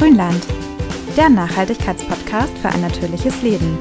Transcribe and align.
Grünland, 0.00 0.46
der 1.14 1.28
Nachhaltigkeitspodcast 1.28 2.56
für 2.56 2.70
ein 2.70 2.80
natürliches 2.80 3.42
Leben. 3.42 3.76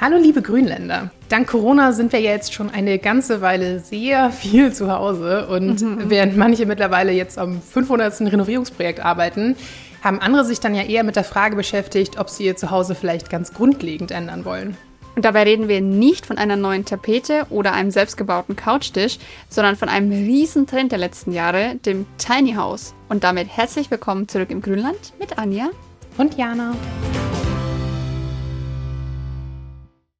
Hallo 0.00 0.16
liebe 0.16 0.42
Grünländer. 0.42 1.12
Dank 1.28 1.46
Corona 1.46 1.92
sind 1.92 2.12
wir 2.12 2.18
ja 2.18 2.32
jetzt 2.32 2.52
schon 2.52 2.68
eine 2.68 2.98
ganze 2.98 3.42
Weile 3.42 3.78
sehr 3.78 4.32
viel 4.32 4.72
zu 4.72 4.90
Hause 4.90 5.46
und 5.46 5.80
mhm. 5.80 6.10
während 6.10 6.36
manche 6.36 6.66
mittlerweile 6.66 7.12
jetzt 7.12 7.38
am 7.38 7.62
500. 7.62 8.22
Renovierungsprojekt 8.22 8.98
arbeiten, 8.98 9.54
haben 10.02 10.18
andere 10.18 10.44
sich 10.44 10.58
dann 10.58 10.74
ja 10.74 10.82
eher 10.82 11.04
mit 11.04 11.14
der 11.14 11.22
Frage 11.22 11.54
beschäftigt, 11.54 12.18
ob 12.18 12.28
sie 12.28 12.44
ihr 12.44 12.56
Zuhause 12.56 12.96
vielleicht 12.96 13.30
ganz 13.30 13.54
grundlegend 13.54 14.10
ändern 14.10 14.44
wollen. 14.44 14.76
Und 15.14 15.26
dabei 15.26 15.42
reden 15.42 15.68
wir 15.68 15.82
nicht 15.82 16.24
von 16.24 16.38
einer 16.38 16.56
neuen 16.56 16.86
Tapete 16.86 17.46
oder 17.50 17.74
einem 17.74 17.90
selbstgebauten 17.90 18.56
Couchtisch, 18.56 19.18
sondern 19.50 19.76
von 19.76 19.90
einem 19.90 20.10
riesen 20.10 20.66
Trend 20.66 20.90
der 20.90 20.98
letzten 20.98 21.32
Jahre, 21.32 21.76
dem 21.84 22.06
Tiny 22.16 22.54
House. 22.54 22.94
Und 23.10 23.22
damit 23.22 23.48
herzlich 23.54 23.90
willkommen 23.90 24.26
zurück 24.26 24.50
im 24.50 24.62
Grünland 24.62 25.12
mit 25.18 25.36
Anja 25.36 25.68
und 26.16 26.38
Jana. 26.38 26.74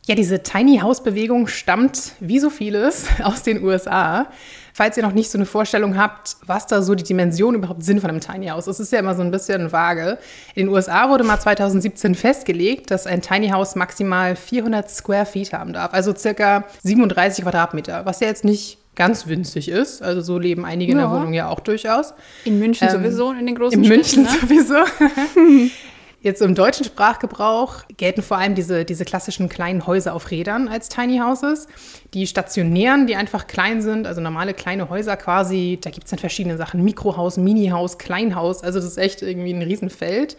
Ja, 0.06 0.14
diese 0.14 0.42
Tiny 0.42 0.78
House 0.78 1.02
Bewegung 1.02 1.46
stammt, 1.46 2.12
wie 2.20 2.38
so 2.38 2.50
vieles, 2.50 3.06
aus 3.22 3.42
den 3.42 3.64
USA. 3.64 4.26
Falls 4.82 4.96
ihr 4.96 5.04
noch 5.04 5.12
nicht 5.12 5.30
so 5.30 5.38
eine 5.38 5.46
Vorstellung 5.46 5.96
habt, 5.96 6.38
was 6.44 6.66
da 6.66 6.82
so 6.82 6.96
die 6.96 7.04
Dimensionen 7.04 7.60
überhaupt 7.60 7.84
sind 7.84 8.00
von 8.00 8.10
einem 8.10 8.18
Tiny 8.18 8.48
House. 8.48 8.66
Es 8.66 8.80
ist 8.80 8.90
ja 8.90 8.98
immer 8.98 9.14
so 9.14 9.22
ein 9.22 9.30
bisschen 9.30 9.70
vage. 9.70 10.18
In 10.56 10.66
den 10.66 10.74
USA 10.74 11.08
wurde 11.08 11.22
mal 11.22 11.38
2017 11.38 12.16
festgelegt, 12.16 12.90
dass 12.90 13.06
ein 13.06 13.22
Tiny 13.22 13.50
House 13.50 13.76
maximal 13.76 14.34
400 14.34 14.90
Square 14.90 15.26
Feet 15.26 15.52
haben 15.52 15.72
darf. 15.72 15.94
Also 15.94 16.12
circa 16.16 16.64
37 16.82 17.44
Quadratmeter, 17.44 18.06
was 18.06 18.18
ja 18.18 18.26
jetzt 18.26 18.44
nicht 18.44 18.78
ganz 18.96 19.28
winzig 19.28 19.68
ist. 19.68 20.02
Also 20.02 20.20
so 20.20 20.40
leben 20.40 20.64
einige 20.64 20.94
ja. 20.94 20.98
in 20.98 21.04
der 21.04 21.16
Wohnung 21.16 21.32
ja 21.32 21.48
auch 21.48 21.60
durchaus. 21.60 22.12
In 22.44 22.58
München 22.58 22.88
ähm, 22.88 23.04
sowieso, 23.04 23.30
in 23.30 23.46
den 23.46 23.54
großen 23.54 23.84
In 23.84 23.88
München 23.88 24.24
ne? 24.24 24.30
sowieso. 24.40 24.74
Jetzt 26.22 26.40
im 26.40 26.54
deutschen 26.54 26.84
Sprachgebrauch 26.84 27.82
gelten 27.96 28.22
vor 28.22 28.38
allem 28.38 28.54
diese, 28.54 28.84
diese 28.84 29.04
klassischen 29.04 29.48
kleinen 29.48 29.88
Häuser 29.88 30.14
auf 30.14 30.30
Rädern 30.30 30.68
als 30.68 30.88
Tiny 30.88 31.18
Houses. 31.18 31.66
Die 32.14 32.28
stationären, 32.28 33.08
die 33.08 33.16
einfach 33.16 33.48
klein 33.48 33.82
sind, 33.82 34.06
also 34.06 34.20
normale 34.20 34.54
kleine 34.54 34.88
Häuser 34.88 35.16
quasi, 35.16 35.80
da 35.82 35.90
gibt 35.90 36.04
es 36.04 36.10
dann 36.10 36.20
verschiedene 36.20 36.56
Sachen. 36.56 36.84
Mikrohaus, 36.84 37.38
Minihaus, 37.38 37.98
Kleinhaus, 37.98 38.62
also 38.62 38.78
das 38.78 38.86
ist 38.86 38.98
echt 38.98 39.22
irgendwie 39.22 39.52
ein 39.52 39.62
Riesenfeld. 39.62 40.36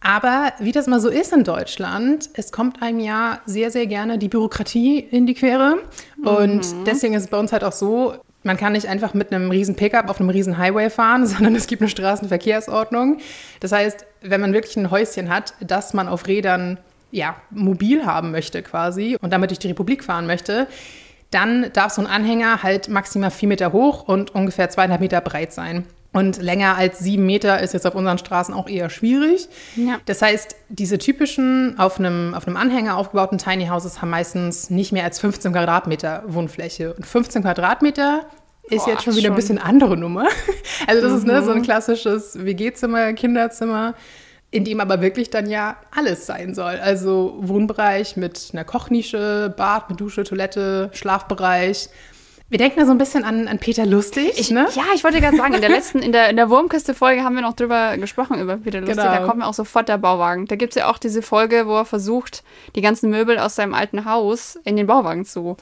Aber 0.00 0.54
wie 0.60 0.72
das 0.72 0.86
mal 0.86 1.00
so 1.00 1.10
ist 1.10 1.32
in 1.32 1.44
Deutschland, 1.44 2.30
es 2.32 2.50
kommt 2.50 2.80
einem 2.80 3.00
ja 3.00 3.40
sehr, 3.44 3.70
sehr 3.70 3.86
gerne 3.86 4.16
die 4.16 4.28
Bürokratie 4.28 4.98
in 4.98 5.26
die 5.26 5.34
Quere. 5.34 5.78
Und 6.24 6.72
mhm. 6.72 6.84
deswegen 6.86 7.14
ist 7.14 7.24
es 7.24 7.28
bei 7.28 7.38
uns 7.38 7.52
halt 7.52 7.64
auch 7.64 7.72
so, 7.72 8.14
man 8.46 8.56
kann 8.56 8.72
nicht 8.72 8.86
einfach 8.86 9.12
mit 9.12 9.32
einem 9.32 9.50
riesen 9.50 9.74
Pickup 9.74 10.08
auf 10.08 10.20
einem 10.20 10.30
riesen 10.30 10.56
Highway 10.56 10.88
fahren, 10.88 11.26
sondern 11.26 11.54
es 11.54 11.66
gibt 11.66 11.82
eine 11.82 11.90
Straßenverkehrsordnung. 11.90 13.18
Das 13.60 13.72
heißt, 13.72 14.06
wenn 14.22 14.40
man 14.40 14.54
wirklich 14.54 14.76
ein 14.76 14.90
Häuschen 14.90 15.28
hat, 15.28 15.54
das 15.60 15.92
man 15.92 16.08
auf 16.08 16.26
Rädern 16.26 16.78
ja, 17.10 17.36
mobil 17.50 18.06
haben 18.06 18.30
möchte 18.30 18.62
quasi 18.62 19.16
und 19.20 19.32
damit 19.32 19.50
durch 19.50 19.58
die 19.58 19.68
Republik 19.68 20.04
fahren 20.04 20.26
möchte, 20.26 20.66
dann 21.30 21.70
darf 21.72 21.92
so 21.92 22.00
ein 22.00 22.06
Anhänger 22.06 22.62
halt 22.62 22.88
maximal 22.88 23.30
vier 23.30 23.48
Meter 23.48 23.72
hoch 23.72 24.06
und 24.06 24.34
ungefähr 24.34 24.70
zweieinhalb 24.70 25.00
Meter 25.00 25.20
breit 25.20 25.52
sein. 25.52 25.84
Und 26.16 26.40
länger 26.40 26.78
als 26.78 27.00
sieben 27.00 27.26
Meter 27.26 27.60
ist 27.60 27.74
jetzt 27.74 27.86
auf 27.86 27.94
unseren 27.94 28.16
Straßen 28.16 28.54
auch 28.54 28.70
eher 28.70 28.88
schwierig. 28.88 29.50
Ja. 29.76 29.98
Das 30.06 30.22
heißt, 30.22 30.56
diese 30.70 30.96
typischen 30.96 31.78
auf 31.78 31.98
einem, 31.98 32.32
auf 32.32 32.46
einem 32.46 32.56
Anhänger 32.56 32.96
aufgebauten 32.96 33.36
Tiny 33.36 33.66
Houses 33.66 34.00
haben 34.00 34.08
meistens 34.08 34.70
nicht 34.70 34.92
mehr 34.92 35.04
als 35.04 35.20
15 35.20 35.52
Quadratmeter 35.52 36.22
Wohnfläche. 36.26 36.94
Und 36.94 37.04
15 37.04 37.42
Quadratmeter 37.42 38.24
ist 38.70 38.86
Boah, 38.86 38.92
jetzt 38.92 39.04
schon 39.04 39.12
wieder 39.12 39.24
schon. 39.24 39.32
ein 39.32 39.36
bisschen 39.36 39.58
andere 39.58 39.98
Nummer. 39.98 40.26
Also 40.86 41.02
das 41.02 41.12
mhm. 41.12 41.18
ist 41.18 41.26
ne, 41.26 41.42
so 41.42 41.50
ein 41.50 41.58
mhm. 41.58 41.62
klassisches 41.62 42.42
WG-Zimmer, 42.42 43.12
Kinderzimmer, 43.12 43.94
in 44.50 44.64
dem 44.64 44.80
aber 44.80 45.02
wirklich 45.02 45.28
dann 45.28 45.50
ja 45.50 45.76
alles 45.94 46.24
sein 46.24 46.54
soll. 46.54 46.76
Also 46.76 47.36
Wohnbereich 47.40 48.16
mit 48.16 48.50
einer 48.54 48.64
Kochnische, 48.64 49.52
Bad 49.54 49.90
mit 49.90 50.00
Dusche, 50.00 50.24
Toilette, 50.24 50.88
Schlafbereich 50.94 51.90
wir 52.48 52.58
denken 52.58 52.78
da 52.78 52.86
so 52.86 52.92
ein 52.92 52.98
bisschen 52.98 53.24
an, 53.24 53.48
an 53.48 53.58
Peter 53.58 53.84
Lustig. 53.84 54.38
Ich, 54.38 54.50
ne? 54.50 54.68
Ja, 54.74 54.84
ich 54.94 55.02
wollte 55.02 55.20
gerade 55.20 55.36
sagen, 55.36 55.54
in 55.54 55.60
der 55.60 55.70
letzten, 55.70 55.98
in 55.98 56.12
der, 56.12 56.30
in 56.30 56.36
der 56.36 56.48
Wurmkiste-Folge 56.48 57.24
haben 57.24 57.34
wir 57.34 57.42
noch 57.42 57.54
drüber 57.54 57.96
gesprochen, 57.96 58.40
über 58.40 58.56
Peter 58.56 58.80
Lustig. 58.80 58.96
Genau. 58.96 59.10
Da 59.10 59.26
kommt 59.26 59.38
mir 59.38 59.46
auch 59.46 59.54
sofort 59.54 59.88
der 59.88 59.98
Bauwagen. 59.98 60.46
Da 60.46 60.54
gibt 60.54 60.72
es 60.72 60.76
ja 60.76 60.88
auch 60.88 60.98
diese 60.98 61.22
Folge, 61.22 61.66
wo 61.66 61.76
er 61.76 61.84
versucht, 61.84 62.44
die 62.76 62.82
ganzen 62.82 63.10
Möbel 63.10 63.38
aus 63.38 63.56
seinem 63.56 63.74
alten 63.74 64.04
Haus 64.04 64.58
in 64.64 64.76
den 64.76 64.86
Bauwagen 64.86 65.24
zu 65.24 65.56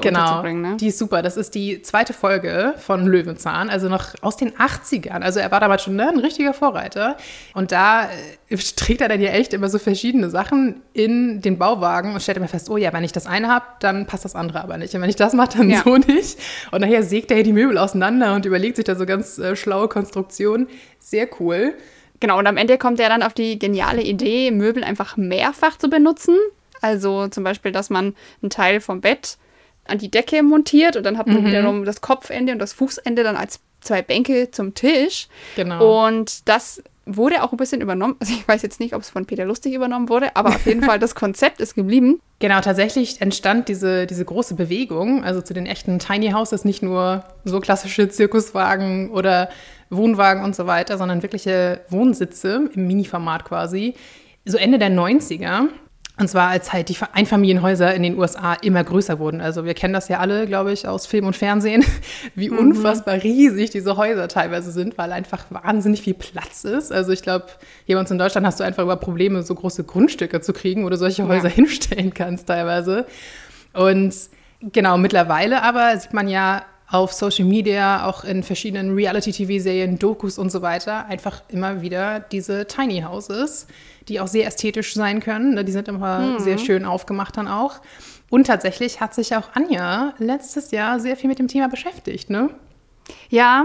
genau, 0.00 0.42
ne? 0.42 0.76
Die 0.78 0.88
ist 0.88 0.98
super. 0.98 1.22
Das 1.22 1.36
ist 1.36 1.54
die 1.54 1.82
zweite 1.82 2.12
Folge 2.12 2.74
von 2.78 3.06
Löwenzahn, 3.06 3.70
also 3.70 3.88
noch 3.88 4.14
aus 4.22 4.36
den 4.36 4.52
80ern. 4.52 5.20
Also 5.20 5.40
er 5.40 5.50
war 5.50 5.60
damals 5.60 5.82
schon 5.82 5.96
ne, 5.96 6.08
ein 6.08 6.18
richtiger 6.18 6.54
Vorreiter. 6.54 7.16
Und 7.54 7.72
da 7.72 8.08
äh, 8.48 8.56
trägt 8.76 9.00
er 9.00 9.08
dann 9.08 9.20
ja 9.20 9.30
echt 9.30 9.52
immer 9.52 9.68
so 9.68 9.78
verschiedene 9.78 10.30
Sachen 10.30 10.82
in 10.92 11.40
den 11.40 11.58
Bauwagen 11.58 12.14
und 12.14 12.22
stellt 12.22 12.38
immer 12.38 12.48
fest, 12.48 12.70
oh 12.70 12.76
ja, 12.76 12.92
wenn 12.92 13.04
ich 13.04 13.12
das 13.12 13.26
eine 13.26 13.48
habe, 13.48 13.64
dann 13.80 14.06
passt 14.06 14.24
das 14.24 14.34
andere 14.34 14.62
aber 14.62 14.78
nicht. 14.78 14.94
Und 14.94 15.02
wenn 15.02 15.10
ich 15.10 15.16
das 15.16 15.32
mache, 15.32 15.58
dann 15.58 15.70
ja. 15.70 15.82
so 15.84 15.96
nicht. 15.96 16.38
Und 16.70 16.80
nachher 16.80 17.02
sägt 17.02 17.30
er 17.30 17.36
hier 17.36 17.44
die 17.44 17.52
Möbel 17.52 17.78
auseinander 17.78 18.34
und 18.34 18.46
überlegt 18.46 18.76
sich 18.76 18.84
da 18.84 18.94
so 18.94 19.06
ganz 19.06 19.38
äh, 19.38 19.56
schlaue 19.56 19.88
Konstruktionen. 19.88 20.68
Sehr 20.98 21.28
cool. 21.40 21.74
Genau, 22.20 22.38
und 22.38 22.46
am 22.46 22.56
Ende 22.56 22.78
kommt 22.78 23.00
er 23.00 23.08
dann 23.08 23.24
auf 23.24 23.34
die 23.34 23.58
geniale 23.58 24.00
Idee, 24.00 24.52
Möbel 24.52 24.84
einfach 24.84 25.16
mehrfach 25.16 25.76
zu 25.76 25.90
benutzen. 25.90 26.36
Also 26.80 27.28
zum 27.28 27.42
Beispiel, 27.42 27.72
dass 27.72 27.90
man 27.90 28.14
einen 28.42 28.50
Teil 28.50 28.80
vom 28.80 29.00
Bett 29.00 29.38
an 29.86 29.98
die 29.98 30.10
Decke 30.10 30.42
montiert 30.42 30.96
und 30.96 31.04
dann 31.04 31.18
hat 31.18 31.26
man 31.26 31.42
mhm. 31.42 31.46
wiederum 31.46 31.84
das 31.84 32.00
Kopfende 32.00 32.52
und 32.52 32.58
das 32.58 32.72
Fußende 32.72 33.22
dann 33.22 33.36
als 33.36 33.60
zwei 33.80 34.02
Bänke 34.02 34.50
zum 34.50 34.74
Tisch. 34.74 35.28
Genau. 35.56 36.06
Und 36.06 36.48
das 36.48 36.82
wurde 37.04 37.42
auch 37.42 37.50
ein 37.50 37.56
bisschen 37.56 37.80
übernommen. 37.80 38.14
Also 38.20 38.32
ich 38.32 38.46
weiß 38.46 38.62
jetzt 38.62 38.78
nicht, 38.78 38.94
ob 38.94 39.02
es 39.02 39.10
von 39.10 39.26
Peter 39.26 39.44
Lustig 39.44 39.74
übernommen 39.74 40.08
wurde, 40.08 40.36
aber 40.36 40.50
auf 40.50 40.66
jeden 40.66 40.82
Fall 40.84 40.98
das 40.98 41.14
Konzept 41.14 41.60
ist 41.60 41.74
geblieben. 41.74 42.20
Genau, 42.38 42.60
tatsächlich 42.60 43.20
entstand 43.20 43.68
diese, 43.68 44.06
diese 44.06 44.24
große 44.24 44.54
Bewegung, 44.54 45.24
also 45.24 45.40
zu 45.40 45.54
den 45.54 45.66
echten 45.66 45.98
Tiny 45.98 46.30
Houses, 46.30 46.64
nicht 46.64 46.82
nur 46.82 47.24
so 47.44 47.60
klassische 47.60 48.08
Zirkuswagen 48.08 49.10
oder 49.10 49.48
Wohnwagen 49.90 50.44
und 50.44 50.56
so 50.56 50.66
weiter, 50.66 50.96
sondern 50.96 51.22
wirkliche 51.22 51.80
Wohnsitze 51.88 52.70
im 52.72 52.86
Mini-Format 52.86 53.44
quasi. 53.44 53.94
So 54.44 54.58
Ende 54.58 54.78
der 54.78 54.90
90er 54.90 55.68
und 56.18 56.28
zwar 56.28 56.48
als 56.48 56.72
halt 56.72 56.90
die 56.90 56.96
Einfamilienhäuser 57.14 57.94
in 57.94 58.02
den 58.02 58.18
USA 58.18 58.52
immer 58.54 58.84
größer 58.84 59.18
wurden. 59.18 59.40
Also 59.40 59.64
wir 59.64 59.72
kennen 59.72 59.94
das 59.94 60.08
ja 60.08 60.18
alle, 60.18 60.46
glaube 60.46 60.72
ich, 60.72 60.86
aus 60.86 61.06
Film 61.06 61.26
und 61.26 61.34
Fernsehen, 61.34 61.84
wie 62.34 62.50
mhm. 62.50 62.58
unfassbar 62.58 63.22
riesig 63.22 63.70
diese 63.70 63.96
Häuser 63.96 64.28
teilweise 64.28 64.72
sind, 64.72 64.98
weil 64.98 65.10
einfach 65.10 65.46
wahnsinnig 65.48 66.02
viel 66.02 66.14
Platz 66.14 66.64
ist. 66.64 66.92
Also 66.92 67.12
ich 67.12 67.22
glaube, 67.22 67.46
hier 67.86 67.96
bei 67.96 68.00
uns 68.00 68.10
in 68.10 68.18
Deutschland 68.18 68.46
hast 68.46 68.60
du 68.60 68.64
einfach 68.64 68.82
über 68.82 68.96
Probleme, 68.96 69.42
so 69.42 69.54
große 69.54 69.84
Grundstücke 69.84 70.42
zu 70.42 70.52
kriegen, 70.52 70.84
wo 70.84 70.90
du 70.90 70.98
solche 70.98 71.26
Häuser 71.26 71.48
ja. 71.48 71.54
hinstellen 71.54 72.12
kannst 72.12 72.46
teilweise. 72.46 73.06
Und 73.72 74.14
genau, 74.60 74.98
mittlerweile 74.98 75.62
aber 75.62 75.96
sieht 75.96 76.12
man 76.12 76.28
ja 76.28 76.62
auf 76.92 77.14
Social 77.14 77.46
Media, 77.46 78.06
auch 78.06 78.22
in 78.22 78.42
verschiedenen 78.42 78.94
Reality-TV-Serien, 78.94 79.98
Dokus 79.98 80.36
und 80.36 80.52
so 80.52 80.60
weiter, 80.60 81.06
einfach 81.06 81.42
immer 81.48 81.80
wieder 81.80 82.20
diese 82.20 82.66
Tiny 82.66 83.00
Houses, 83.00 83.66
die 84.08 84.20
auch 84.20 84.28
sehr 84.28 84.46
ästhetisch 84.46 84.92
sein 84.92 85.20
können. 85.20 85.54
Ne, 85.54 85.64
die 85.64 85.72
sind 85.72 85.88
immer 85.88 86.18
mhm. 86.18 86.38
sehr 86.40 86.58
schön 86.58 86.84
aufgemacht 86.84 87.38
dann 87.38 87.48
auch. 87.48 87.80
Und 88.28 88.46
tatsächlich 88.46 89.00
hat 89.00 89.14
sich 89.14 89.34
auch 89.34 89.54
Anja 89.54 90.12
letztes 90.18 90.70
Jahr 90.70 91.00
sehr 91.00 91.16
viel 91.16 91.28
mit 91.28 91.38
dem 91.38 91.48
Thema 91.48 91.68
beschäftigt, 91.68 92.28
ne? 92.28 92.50
Ja, 93.30 93.64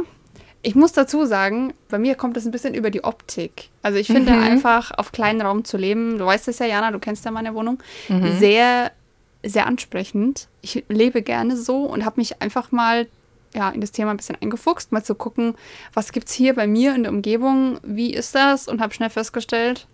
ich 0.61 0.75
muss 0.75 0.93
dazu 0.93 1.25
sagen, 1.25 1.73
bei 1.89 1.99
mir 1.99 2.15
kommt 2.15 2.37
das 2.37 2.45
ein 2.45 2.51
bisschen 2.51 2.73
über 2.73 2.89
die 2.89 3.03
Optik. 3.03 3.69
Also 3.81 3.99
ich 3.99 4.07
finde 4.07 4.31
mhm. 4.31 4.43
einfach, 4.43 4.91
auf 4.97 5.11
kleinen 5.11 5.41
Raum 5.41 5.65
zu 5.65 5.75
leben, 5.77 6.17
du 6.17 6.25
weißt 6.25 6.47
es 6.47 6.59
ja, 6.59 6.65
Jana, 6.65 6.91
du 6.91 6.99
kennst 6.99 7.25
ja 7.25 7.31
meine 7.31 7.53
Wohnung, 7.53 7.83
mhm. 8.07 8.39
sehr, 8.39 8.91
sehr 9.43 9.67
ansprechend. 9.67 10.47
Ich 10.61 10.85
lebe 10.87 11.21
gerne 11.21 11.57
so 11.57 11.83
und 11.83 12.05
habe 12.05 12.19
mich 12.19 12.41
einfach 12.41 12.71
mal 12.71 13.07
ja, 13.53 13.69
in 13.69 13.81
das 13.81 13.91
Thema 13.91 14.11
ein 14.11 14.17
bisschen 14.17 14.37
eingefuchst, 14.41 14.91
mal 14.91 15.03
zu 15.03 15.15
gucken, 15.15 15.55
was 15.93 16.11
gibt 16.11 16.27
es 16.27 16.33
hier 16.33 16.53
bei 16.53 16.67
mir 16.67 16.95
in 16.95 17.03
der 17.03 17.11
Umgebung, 17.11 17.79
wie 17.83 18.13
ist 18.13 18.35
das 18.35 18.67
und 18.67 18.81
habe 18.81 18.93
schnell 18.93 19.09
festgestellt, 19.09 19.87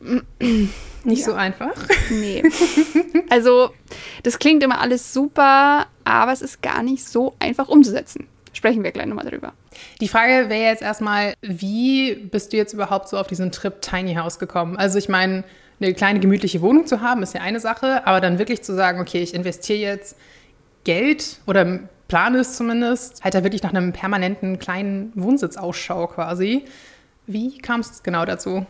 nicht 1.04 1.20
ja. 1.20 1.24
so 1.24 1.34
einfach. 1.34 1.74
Nee. 2.10 2.42
Also, 3.30 3.70
das 4.22 4.38
klingt 4.38 4.62
immer 4.62 4.80
alles 4.80 5.14
super, 5.14 5.86
aber 6.04 6.32
es 6.32 6.42
ist 6.42 6.62
gar 6.62 6.82
nicht 6.82 7.04
so 7.04 7.34
einfach 7.38 7.68
umzusetzen. 7.68 8.28
Sprechen 8.52 8.84
wir 8.84 8.92
gleich 8.92 9.06
nochmal 9.06 9.28
drüber. 9.28 9.54
Die 10.00 10.08
Frage 10.08 10.48
wäre 10.50 10.70
jetzt 10.70 10.82
erstmal, 10.82 11.34
wie 11.40 12.14
bist 12.14 12.52
du 12.52 12.56
jetzt 12.58 12.74
überhaupt 12.74 13.08
so 13.08 13.18
auf 13.18 13.26
diesen 13.26 13.50
Trip 13.52 13.80
Tiny 13.80 14.14
House 14.14 14.38
gekommen? 14.38 14.76
Also, 14.76 14.98
ich 14.98 15.08
meine, 15.08 15.44
eine 15.80 15.94
kleine 15.94 16.20
gemütliche 16.20 16.60
Wohnung 16.60 16.86
zu 16.86 17.00
haben, 17.00 17.22
ist 17.22 17.34
ja 17.34 17.40
eine 17.40 17.60
Sache, 17.60 18.06
aber 18.06 18.20
dann 18.20 18.38
wirklich 18.38 18.62
zu 18.62 18.74
sagen, 18.74 19.00
okay, 19.00 19.22
ich 19.22 19.34
investiere 19.34 19.78
jetzt 19.78 20.16
Geld 20.84 21.40
oder 21.46 21.80
plane 22.08 22.38
es 22.38 22.56
zumindest, 22.56 23.22
halt 23.24 23.34
da 23.34 23.42
wirklich 23.42 23.62
nach 23.62 23.70
einem 23.70 23.92
permanenten 23.92 24.58
kleinen 24.58 25.12
Wohnsitz 25.14 25.56
Ausschau 25.56 26.06
quasi. 26.06 26.64
Wie 27.26 27.58
kam 27.58 27.80
es 27.80 28.02
genau 28.02 28.24
dazu? 28.24 28.66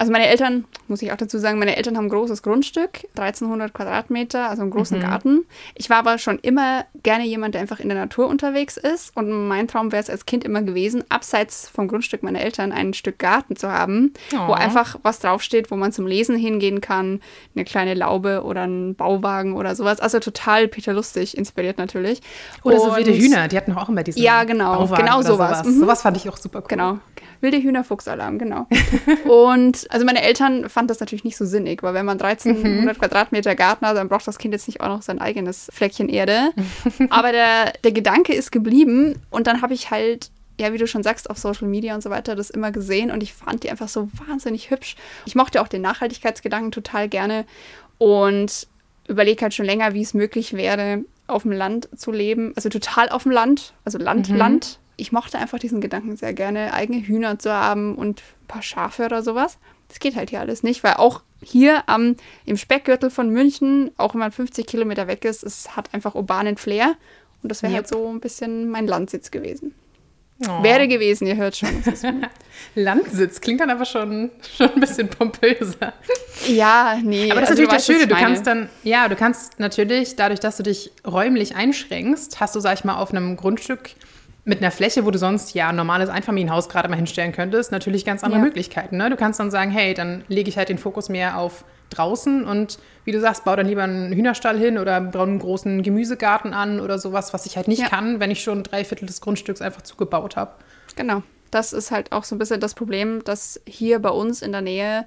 Also 0.00 0.12
meine 0.12 0.28
Eltern, 0.28 0.64
muss 0.88 1.02
ich 1.02 1.12
auch 1.12 1.18
dazu 1.18 1.36
sagen, 1.36 1.58
meine 1.58 1.76
Eltern 1.76 1.98
haben 1.98 2.06
ein 2.06 2.08
großes 2.08 2.42
Grundstück, 2.42 3.00
1300 3.18 3.74
Quadratmeter, 3.74 4.48
also 4.48 4.62
einen 4.62 4.70
großen 4.70 4.96
mhm. 4.96 5.02
Garten. 5.02 5.44
Ich 5.74 5.90
war 5.90 5.98
aber 5.98 6.16
schon 6.16 6.38
immer 6.38 6.86
gerne 7.02 7.26
jemand, 7.26 7.52
der 7.52 7.60
einfach 7.60 7.80
in 7.80 7.90
der 7.90 7.98
Natur 7.98 8.26
unterwegs 8.26 8.78
ist. 8.78 9.14
Und 9.14 9.30
mein 9.46 9.68
Traum 9.68 9.92
wäre 9.92 10.02
es 10.02 10.08
als 10.08 10.24
Kind 10.24 10.42
immer 10.44 10.62
gewesen, 10.62 11.04
abseits 11.10 11.68
vom 11.68 11.86
Grundstück 11.86 12.22
meiner 12.22 12.40
Eltern 12.40 12.72
ein 12.72 12.94
Stück 12.94 13.18
Garten 13.18 13.56
zu 13.56 13.70
haben, 13.70 14.14
oh. 14.32 14.48
wo 14.48 14.52
einfach 14.54 14.96
was 15.02 15.18
draufsteht, 15.18 15.70
wo 15.70 15.76
man 15.76 15.92
zum 15.92 16.06
Lesen 16.06 16.34
hingehen 16.34 16.80
kann, 16.80 17.20
eine 17.54 17.66
kleine 17.66 17.92
Laube 17.92 18.42
oder 18.44 18.62
ein 18.62 18.94
Bauwagen 18.94 19.54
oder 19.54 19.74
sowas. 19.74 20.00
Also 20.00 20.18
total 20.18 20.66
Peter 20.68 20.94
Lustig 20.94 21.36
inspiriert 21.36 21.76
natürlich. 21.76 22.22
Oder 22.62 22.80
Und, 22.80 22.88
so 22.88 22.96
wilde 22.96 23.12
Hühner, 23.12 23.48
die 23.48 23.56
hatten 23.58 23.76
auch 23.76 23.90
immer 23.90 24.02
diesen 24.02 24.22
Ja, 24.22 24.44
genau, 24.44 24.78
Bauwagen 24.78 25.04
genau 25.04 25.20
sowas. 25.20 25.58
Sowas. 25.58 25.66
Mhm. 25.66 25.80
sowas 25.80 26.00
fand 26.00 26.16
ich 26.16 26.26
auch 26.26 26.38
super 26.38 26.60
cool. 26.60 26.68
Genau, 26.68 26.98
wilde 27.40 27.62
Hühner, 27.62 27.84
Fuchsalarm, 27.84 28.38
genau. 28.38 28.66
Und 29.24 29.86
also 29.90 30.04
meine 30.04 30.22
Eltern 30.22 30.68
fanden 30.68 30.88
das 30.88 31.00
natürlich 31.00 31.24
nicht 31.24 31.36
so 31.36 31.44
sinnig, 31.44 31.82
weil 31.82 31.94
wenn 31.94 32.06
man 32.06 32.20
1300 32.20 32.96
mhm. 32.96 33.00
Quadratmeter 33.00 33.54
Garten 33.54 33.86
hat, 33.86 33.96
dann 33.96 34.08
braucht 34.08 34.26
das 34.26 34.38
Kind 34.38 34.52
jetzt 34.52 34.68
nicht 34.68 34.80
auch 34.80 34.88
noch 34.88 35.02
sein 35.02 35.20
eigenes 35.20 35.68
Fleckchen 35.72 36.08
Erde. 36.08 36.50
Aber 37.10 37.32
der, 37.32 37.72
der 37.84 37.92
Gedanke 37.92 38.34
ist 38.34 38.52
geblieben 38.52 39.20
und 39.30 39.46
dann 39.46 39.62
habe 39.62 39.74
ich 39.74 39.90
halt 39.90 40.30
ja, 40.60 40.74
wie 40.74 40.78
du 40.78 40.86
schon 40.86 41.02
sagst, 41.02 41.30
auf 41.30 41.38
Social 41.38 41.66
Media 41.66 41.94
und 41.94 42.02
so 42.02 42.10
weiter 42.10 42.36
das 42.36 42.50
immer 42.50 42.70
gesehen 42.70 43.10
und 43.10 43.22
ich 43.22 43.32
fand 43.32 43.62
die 43.62 43.70
einfach 43.70 43.88
so 43.88 44.10
wahnsinnig 44.26 44.70
hübsch. 44.70 44.94
Ich 45.24 45.34
mochte 45.34 45.62
auch 45.62 45.68
den 45.68 45.80
Nachhaltigkeitsgedanken 45.80 46.70
total 46.70 47.08
gerne 47.08 47.46
und 47.96 48.66
überlege 49.08 49.40
halt 49.42 49.54
schon 49.54 49.64
länger, 49.64 49.94
wie 49.94 50.02
es 50.02 50.12
möglich 50.12 50.52
wäre, 50.52 51.04
auf 51.26 51.42
dem 51.42 51.52
Land 51.52 51.88
zu 51.96 52.12
leben. 52.12 52.52
Also 52.56 52.68
total 52.68 53.08
auf 53.08 53.22
dem 53.22 53.32
Land, 53.32 53.72
also 53.84 53.98
Land, 53.98 54.28
mhm. 54.28 54.36
Land. 54.36 54.78
Ich 55.00 55.12
mochte 55.12 55.38
einfach 55.38 55.58
diesen 55.58 55.80
Gedanken 55.80 56.16
sehr 56.16 56.34
gerne, 56.34 56.72
eigene 56.72 57.00
Hühner 57.00 57.38
zu 57.38 57.52
haben 57.52 57.94
und 57.94 58.20
ein 58.20 58.46
paar 58.46 58.62
Schafe 58.62 59.06
oder 59.06 59.22
sowas. 59.22 59.58
Das 59.88 59.98
geht 59.98 60.14
halt 60.14 60.30
hier 60.30 60.40
alles 60.40 60.62
nicht, 60.62 60.84
weil 60.84 60.94
auch 60.94 61.22
hier 61.42 61.88
am, 61.88 62.16
im 62.44 62.56
Speckgürtel 62.56 63.10
von 63.10 63.30
München, 63.30 63.90
auch 63.96 64.14
wenn 64.14 64.20
man 64.20 64.30
50 64.30 64.66
Kilometer 64.66 65.06
weg 65.08 65.24
ist, 65.24 65.42
es 65.42 65.76
hat 65.76 65.92
einfach 65.94 66.14
urbanen 66.14 66.56
Flair. 66.56 66.96
Und 67.42 67.50
das 67.50 67.62
wäre 67.62 67.72
halt 67.72 67.86
yep. 67.86 67.96
halt 67.96 68.04
so 68.04 68.12
ein 68.12 68.20
bisschen 68.20 68.68
mein 68.68 68.86
Landsitz 68.86 69.30
gewesen. 69.30 69.74
Oh. 70.48 70.62
Wäre 70.62 70.88
gewesen, 70.88 71.26
ihr 71.26 71.36
hört 71.36 71.56
schon. 71.56 71.68
Landsitz 72.74 73.42
klingt 73.42 73.60
dann 73.60 73.68
aber 73.68 73.84
schon, 73.84 74.30
schon 74.56 74.70
ein 74.70 74.80
bisschen 74.80 75.08
pompöser. 75.08 75.92
Ja, 76.46 76.98
nee. 77.02 77.30
Aber 77.30 77.40
das 77.42 77.50
ist 77.50 77.58
also 77.58 77.62
natürlich 77.62 77.68
das 77.68 77.86
Schöne. 77.86 78.06
Du 78.06 78.14
kannst 78.14 78.46
dann, 78.46 78.70
ja, 78.82 79.08
du 79.08 79.16
kannst 79.16 79.60
natürlich, 79.60 80.16
dadurch, 80.16 80.40
dass 80.40 80.56
du 80.56 80.62
dich 80.62 80.92
räumlich 81.06 81.56
einschränkst, 81.56 82.40
hast 82.40 82.56
du, 82.56 82.60
sag 82.60 82.78
ich 82.78 82.84
mal, 82.84 82.96
auf 82.96 83.10
einem 83.10 83.36
Grundstück 83.36 83.90
mit 84.44 84.58
einer 84.58 84.70
Fläche, 84.70 85.04
wo 85.04 85.10
du 85.10 85.18
sonst 85.18 85.54
ja 85.54 85.68
ein 85.68 85.76
normales 85.76 86.08
Einfamilienhaus 86.08 86.68
gerade 86.68 86.88
mal 86.88 86.96
hinstellen 86.96 87.32
könntest, 87.32 87.72
natürlich 87.72 88.04
ganz 88.04 88.24
andere 88.24 88.40
ja. 88.40 88.44
Möglichkeiten. 88.44 88.96
Ne? 88.96 89.10
Du 89.10 89.16
kannst 89.16 89.38
dann 89.38 89.50
sagen, 89.50 89.70
hey, 89.70 89.94
dann 89.94 90.24
lege 90.28 90.48
ich 90.48 90.56
halt 90.56 90.68
den 90.68 90.78
Fokus 90.78 91.08
mehr 91.08 91.38
auf 91.38 91.64
draußen 91.90 92.44
und 92.44 92.78
wie 93.04 93.12
du 93.12 93.20
sagst, 93.20 93.44
baue 93.44 93.56
dann 93.56 93.66
lieber 93.66 93.82
einen 93.82 94.12
Hühnerstall 94.12 94.58
hin 94.58 94.78
oder 94.78 95.00
baue 95.00 95.24
einen 95.24 95.38
großen 95.38 95.82
Gemüsegarten 95.82 96.54
an 96.54 96.80
oder 96.80 96.98
sowas, 96.98 97.34
was 97.34 97.46
ich 97.46 97.56
halt 97.56 97.68
nicht 97.68 97.82
ja. 97.82 97.88
kann, 97.88 98.20
wenn 98.20 98.30
ich 98.30 98.42
schon 98.42 98.62
drei 98.62 98.84
Viertel 98.84 99.06
des 99.06 99.20
Grundstücks 99.20 99.60
einfach 99.60 99.82
zugebaut 99.82 100.36
habe. 100.36 100.52
Genau. 100.96 101.22
Das 101.50 101.72
ist 101.72 101.90
halt 101.90 102.12
auch 102.12 102.22
so 102.22 102.36
ein 102.36 102.38
bisschen 102.38 102.60
das 102.60 102.74
Problem, 102.74 103.24
dass 103.24 103.60
hier 103.66 103.98
bei 103.98 104.10
uns 104.10 104.40
in 104.40 104.52
der 104.52 104.60
Nähe 104.60 105.06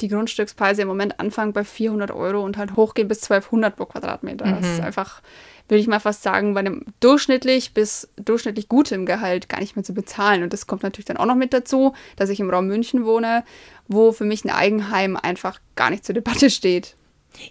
die 0.00 0.08
Grundstückspreise 0.08 0.82
im 0.82 0.88
Moment 0.88 1.20
anfangen 1.20 1.52
bei 1.52 1.64
400 1.64 2.10
Euro 2.10 2.42
und 2.44 2.56
halt 2.56 2.76
hochgehen 2.76 3.08
bis 3.08 3.22
1200 3.22 3.76
pro 3.76 3.86
Quadratmeter. 3.86 4.46
Mhm. 4.46 4.60
Das 4.60 4.66
ist 4.66 4.80
einfach 4.80 5.22
würde 5.68 5.80
ich 5.80 5.86
mal 5.86 6.00
fast 6.00 6.22
sagen, 6.22 6.54
bei 6.54 6.60
einem 6.60 6.84
durchschnittlich 7.00 7.74
bis 7.74 8.08
durchschnittlich 8.16 8.68
gutem 8.68 9.06
Gehalt 9.06 9.48
gar 9.48 9.60
nicht 9.60 9.76
mehr 9.76 9.84
zu 9.84 9.92
bezahlen. 9.92 10.42
Und 10.42 10.52
das 10.52 10.66
kommt 10.66 10.82
natürlich 10.82 11.04
dann 11.04 11.18
auch 11.18 11.26
noch 11.26 11.34
mit 11.34 11.52
dazu, 11.52 11.94
dass 12.16 12.30
ich 12.30 12.40
im 12.40 12.50
Raum 12.50 12.66
München 12.66 13.04
wohne, 13.04 13.44
wo 13.86 14.12
für 14.12 14.24
mich 14.24 14.44
ein 14.44 14.50
Eigenheim 14.50 15.16
einfach 15.16 15.60
gar 15.76 15.90
nicht 15.90 16.04
zur 16.04 16.14
Debatte 16.14 16.50
steht. 16.50 16.96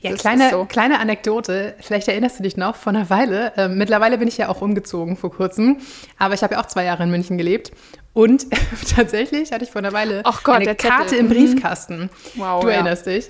Ja, 0.02 0.14
kleine, 0.16 0.50
so. 0.50 0.66
kleine 0.66 1.00
Anekdote, 1.00 1.76
vielleicht 1.80 2.08
erinnerst 2.08 2.40
du 2.40 2.44
dich 2.44 2.58
noch, 2.58 2.76
vor 2.76 2.92
einer 2.92 3.10
Weile, 3.12 3.54
äh, 3.56 3.68
mittlerweile 3.70 4.18
bin 4.18 4.28
ich 4.28 4.38
ja 4.38 4.50
auch 4.50 4.62
umgezogen 4.62 5.16
vor 5.16 5.32
kurzem, 5.32 5.78
aber 6.18 6.34
ich 6.34 6.42
habe 6.42 6.56
ja 6.56 6.62
auch 6.62 6.66
zwei 6.66 6.84
Jahre 6.84 7.04
in 7.04 7.12
München 7.12 7.38
gelebt 7.38 7.72
und 8.18 8.48
tatsächlich 8.96 9.52
hatte 9.52 9.64
ich 9.64 9.70
vor 9.70 9.78
einer 9.78 9.94
Weile 9.94 10.24
Gott, 10.44 10.56
eine 10.56 10.74
Karte 10.74 11.16
im 11.16 11.30
Briefkasten. 11.30 12.10
Wow, 12.34 12.64
du 12.64 12.70
ja. 12.70 12.78
erinnerst 12.78 13.06
dich. 13.06 13.30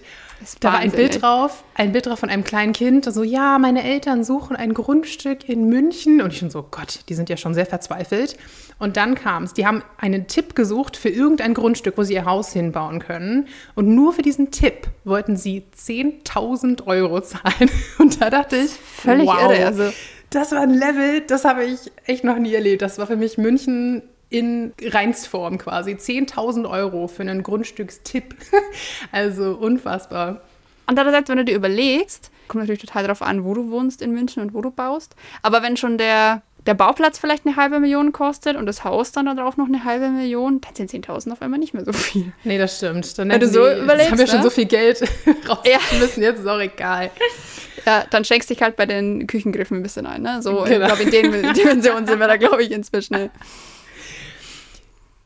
Da 0.62 0.72
war 0.72 0.80
ein 0.80 0.92
Bild 0.92 1.22
drauf, 1.22 1.66
ein 1.75 1.92
Bild 1.92 2.06
drauf 2.06 2.19
von 2.19 2.30
einem 2.30 2.45
kleinen 2.45 2.72
Kind, 2.72 3.04
so, 3.04 3.24
ja, 3.24 3.57
meine 3.60 3.84
Eltern 3.84 4.24
suchen 4.24 4.56
ein 4.56 4.74
Grundstück 4.74 5.50
in 5.50 5.68
München. 5.68 6.22
Und 6.22 6.31
ich 6.31 6.39
schon 6.39 6.51
so, 6.51 6.63
Gott, 6.63 7.01
die 7.10 7.16
sind 7.16 7.28
ja 7.28 7.36
schon 7.36 7.54
sehr 7.54 7.66
verzweifelt. 7.66 8.38
Und 8.80 8.95
dann 8.95 9.16
kam 9.16 9.44
es, 9.44 9.54
die 9.54 9.68
haben 9.68 9.84
einen 9.98 10.28
Tipp 10.28 10.56
gesucht 10.56 10.95
für 10.95 11.10
irgendein 11.10 11.54
Grundstück, 11.54 11.98
wo 11.98 12.04
sie 12.04 12.13
ihr 12.13 12.24
Haus 12.24 12.54
hinbauen 12.54 13.00
können. 13.00 13.50
Und 13.75 13.94
nur 13.94 14.13
für 14.13 14.22
diesen 14.22 14.51
Tipp 14.51 14.88
wollten 15.04 15.36
sie 15.36 15.66
10.000 15.78 16.88
Euro 16.88 17.19
zahlen. 17.22 17.69
Und 17.98 18.22
da 18.22 18.30
dachte 18.30 18.56
ich, 18.56 18.72
völlig 18.72 19.28
wow, 19.28 19.51
irre. 19.51 19.66
Also, 19.66 19.92
das 20.30 20.54
war 20.54 20.62
ein 20.62 20.74
Level, 20.74 21.22
das 21.28 21.44
habe 21.44 21.66
ich 21.66 21.92
echt 22.06 22.24
noch 22.24 22.38
nie 22.38 22.54
erlebt. 22.54 22.81
Das 22.81 23.00
war 23.00 23.07
für 23.07 23.18
mich 23.18 23.38
München 23.38 24.04
in 24.29 24.74
Reinstform 24.81 25.57
quasi. 25.57 25.91
10.000 25.91 26.69
Euro 26.69 27.07
für 27.07 27.21
einen 27.21 27.44
Grundstückstipp. 27.44 28.35
also 29.12 29.56
unfassbar. 29.56 30.41
Und 30.88 30.97
andererseits, 30.97 31.29
wenn 31.29 31.38
du 31.38 31.45
dir 31.45 31.56
überlegst, 31.56 32.31
kommt 32.47 32.63
natürlich 32.63 32.81
total 32.81 33.03
darauf 33.03 33.21
an, 33.21 33.44
wo 33.44 33.53
du 33.53 33.69
wohnst 33.69 34.01
in 34.01 34.12
München 34.13 34.41
und 34.41 34.53
wo 34.53 34.62
du 34.62 34.71
baust. 34.71 35.15
Aber 35.41 35.62
wenn 35.62 35.77
schon 35.77 35.97
der, 35.97 36.41
der 36.65 36.74
Bauplatz 36.74 37.19
vielleicht 37.19 37.45
eine 37.45 37.56
halbe 37.56 37.79
Million 37.79 38.12
kostet 38.12 38.56
und 38.56 38.65
das 38.65 38.83
Haus 38.83 39.12
dann 39.12 39.25
darauf 39.25 39.57
noch 39.57 39.68
eine 39.68 39.83
halbe 39.83 40.09
Million, 40.09 40.62
dann 40.62 40.75
sind 40.75 41.06
10.000 41.06 41.31
auf 41.31 41.41
einmal 41.41 41.59
nicht 41.59 41.73
mehr 41.73 41.83
so 41.83 41.94
viel. 41.94 42.31
Nee, 42.44 42.57
das 42.57 42.77
stimmt. 42.77 43.18
Dann 43.18 43.30
wenn 43.30 43.39
du 43.39 43.47
so 43.47 43.65
die, 43.65 43.81
überlegst, 43.81 44.12
haben 44.12 44.18
wir 44.18 44.25
ne? 44.25 44.31
schon 44.31 44.44
so 44.44 44.50
viel 44.50 44.65
Geld 44.65 45.01
rausgeschmissen, 45.50 46.23
ja. 46.23 46.30
jetzt 46.30 46.39
ist 46.39 46.47
auch 46.47 46.59
egal. 46.59 47.12
Ja, 47.85 48.06
dann 48.09 48.25
schenkst 48.25 48.50
dich 48.50 48.62
halt 48.62 48.75
bei 48.75 48.85
den 48.85 49.27
Küchengriffen 49.27 49.77
ein 49.77 49.83
bisschen 49.83 50.06
ein. 50.06 50.21
Ne? 50.21 50.41
So, 50.41 50.63
genau. 50.63 50.65
ich 50.65 50.77
glaube, 50.77 51.03
in 51.03 51.31
den 51.31 51.53
Dimensionen 51.53 52.06
sind 52.06 52.19
wir 52.19 52.27
da, 52.27 52.38
glaube 52.38 52.63
ich, 52.63 52.71
inzwischen. 52.71 53.30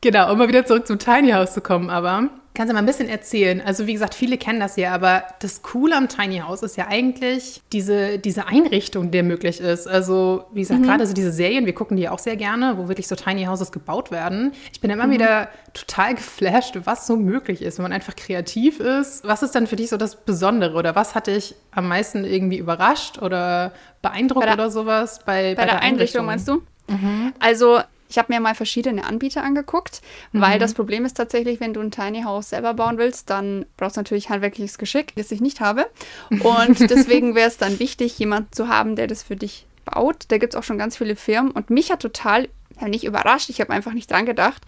Genau, 0.02 0.32
um 0.32 0.38
mal 0.38 0.48
wieder 0.48 0.66
zurück 0.66 0.86
zum 0.86 0.98
Tiny 0.98 1.30
House 1.30 1.54
zu 1.54 1.60
kommen, 1.60 1.88
aber 1.88 2.28
kannst 2.54 2.70
du 2.70 2.74
mal 2.74 2.80
ein 2.80 2.86
bisschen 2.86 3.08
erzählen? 3.08 3.62
Also 3.64 3.86
wie 3.86 3.92
gesagt, 3.92 4.14
viele 4.14 4.36
kennen 4.36 4.58
das 4.58 4.74
ja, 4.74 4.92
aber 4.92 5.22
das 5.38 5.62
Coole 5.62 5.96
am 5.96 6.08
Tiny 6.08 6.38
House 6.38 6.64
ist 6.64 6.76
ja 6.76 6.88
eigentlich 6.88 7.62
diese, 7.72 8.18
diese 8.18 8.48
Einrichtung, 8.48 9.12
die 9.12 9.22
möglich 9.22 9.60
ist. 9.60 9.86
Also 9.86 10.46
wie 10.52 10.62
gesagt, 10.62 10.80
mhm. 10.80 10.86
gerade 10.86 11.06
so 11.06 11.14
diese 11.14 11.30
Serien, 11.30 11.66
wir 11.66 11.72
gucken 11.72 11.96
die 11.96 12.08
auch 12.08 12.18
sehr 12.18 12.34
gerne, 12.34 12.78
wo 12.78 12.88
wirklich 12.88 13.06
so 13.06 13.14
Tiny 13.14 13.44
Houses 13.44 13.70
gebaut 13.70 14.10
werden. 14.10 14.50
Ich 14.72 14.80
bin 14.80 14.90
immer 14.90 15.06
mhm. 15.06 15.12
wieder 15.12 15.48
total 15.72 16.16
geflasht, 16.16 16.76
was 16.82 17.06
so 17.06 17.14
möglich 17.14 17.62
ist, 17.62 17.78
wenn 17.78 17.84
man 17.84 17.92
einfach 17.92 18.16
kreativ 18.16 18.80
ist. 18.80 19.24
Was 19.24 19.44
ist 19.44 19.54
dann 19.54 19.68
für 19.68 19.76
dich 19.76 19.90
so 19.90 19.96
das 19.96 20.16
Besondere 20.16 20.76
oder 20.76 20.96
was 20.96 21.14
hat 21.14 21.28
dich 21.28 21.54
am 21.70 21.86
meisten 21.86 22.24
irgendwie 22.24 22.58
überrascht 22.58 23.22
oder 23.22 23.72
beeindruckt 24.02 24.46
der, 24.46 24.54
oder 24.54 24.68
sowas 24.68 25.20
bei, 25.20 25.54
bei, 25.54 25.62
bei 25.62 25.64
der, 25.64 25.66
der 25.66 25.82
Einrichtung, 25.82 26.22
Einrichtung? 26.22 26.26
meinst 26.26 26.48
du? 26.48 26.62
Mhm. 26.88 27.32
Also 27.38 27.80
ich 28.12 28.18
habe 28.18 28.30
mir 28.30 28.40
mal 28.40 28.54
verschiedene 28.54 29.04
Anbieter 29.04 29.42
angeguckt, 29.42 30.02
mhm. 30.32 30.42
weil 30.42 30.58
das 30.58 30.74
Problem 30.74 31.06
ist 31.06 31.14
tatsächlich, 31.14 31.60
wenn 31.60 31.72
du 31.72 31.80
ein 31.80 31.90
Tiny 31.90 32.24
House 32.24 32.50
selber 32.50 32.74
bauen 32.74 32.98
willst, 32.98 33.30
dann 33.30 33.64
brauchst 33.78 33.96
du 33.96 34.00
natürlich 34.00 34.28
handwerkliches 34.28 34.76
Geschick, 34.76 35.14
das 35.16 35.32
ich 35.32 35.40
nicht 35.40 35.60
habe. 35.60 35.86
Und 36.28 36.78
deswegen 36.90 37.34
wäre 37.34 37.48
es 37.48 37.56
dann 37.56 37.78
wichtig, 37.78 38.18
jemanden 38.18 38.52
zu 38.52 38.68
haben, 38.68 38.96
der 38.96 39.06
das 39.06 39.22
für 39.22 39.36
dich 39.36 39.66
baut. 39.86 40.26
Da 40.28 40.36
gibt 40.36 40.52
es 40.52 40.58
auch 40.58 40.62
schon 40.62 40.76
ganz 40.76 40.98
viele 40.98 41.16
Firmen. 41.16 41.52
Und 41.52 41.70
mich 41.70 41.90
hat 41.90 42.00
total 42.00 42.50
nicht 42.88 43.04
überrascht, 43.04 43.50
ich 43.50 43.60
habe 43.60 43.72
einfach 43.72 43.92
nicht 43.92 44.10
dran 44.10 44.26
gedacht, 44.26 44.62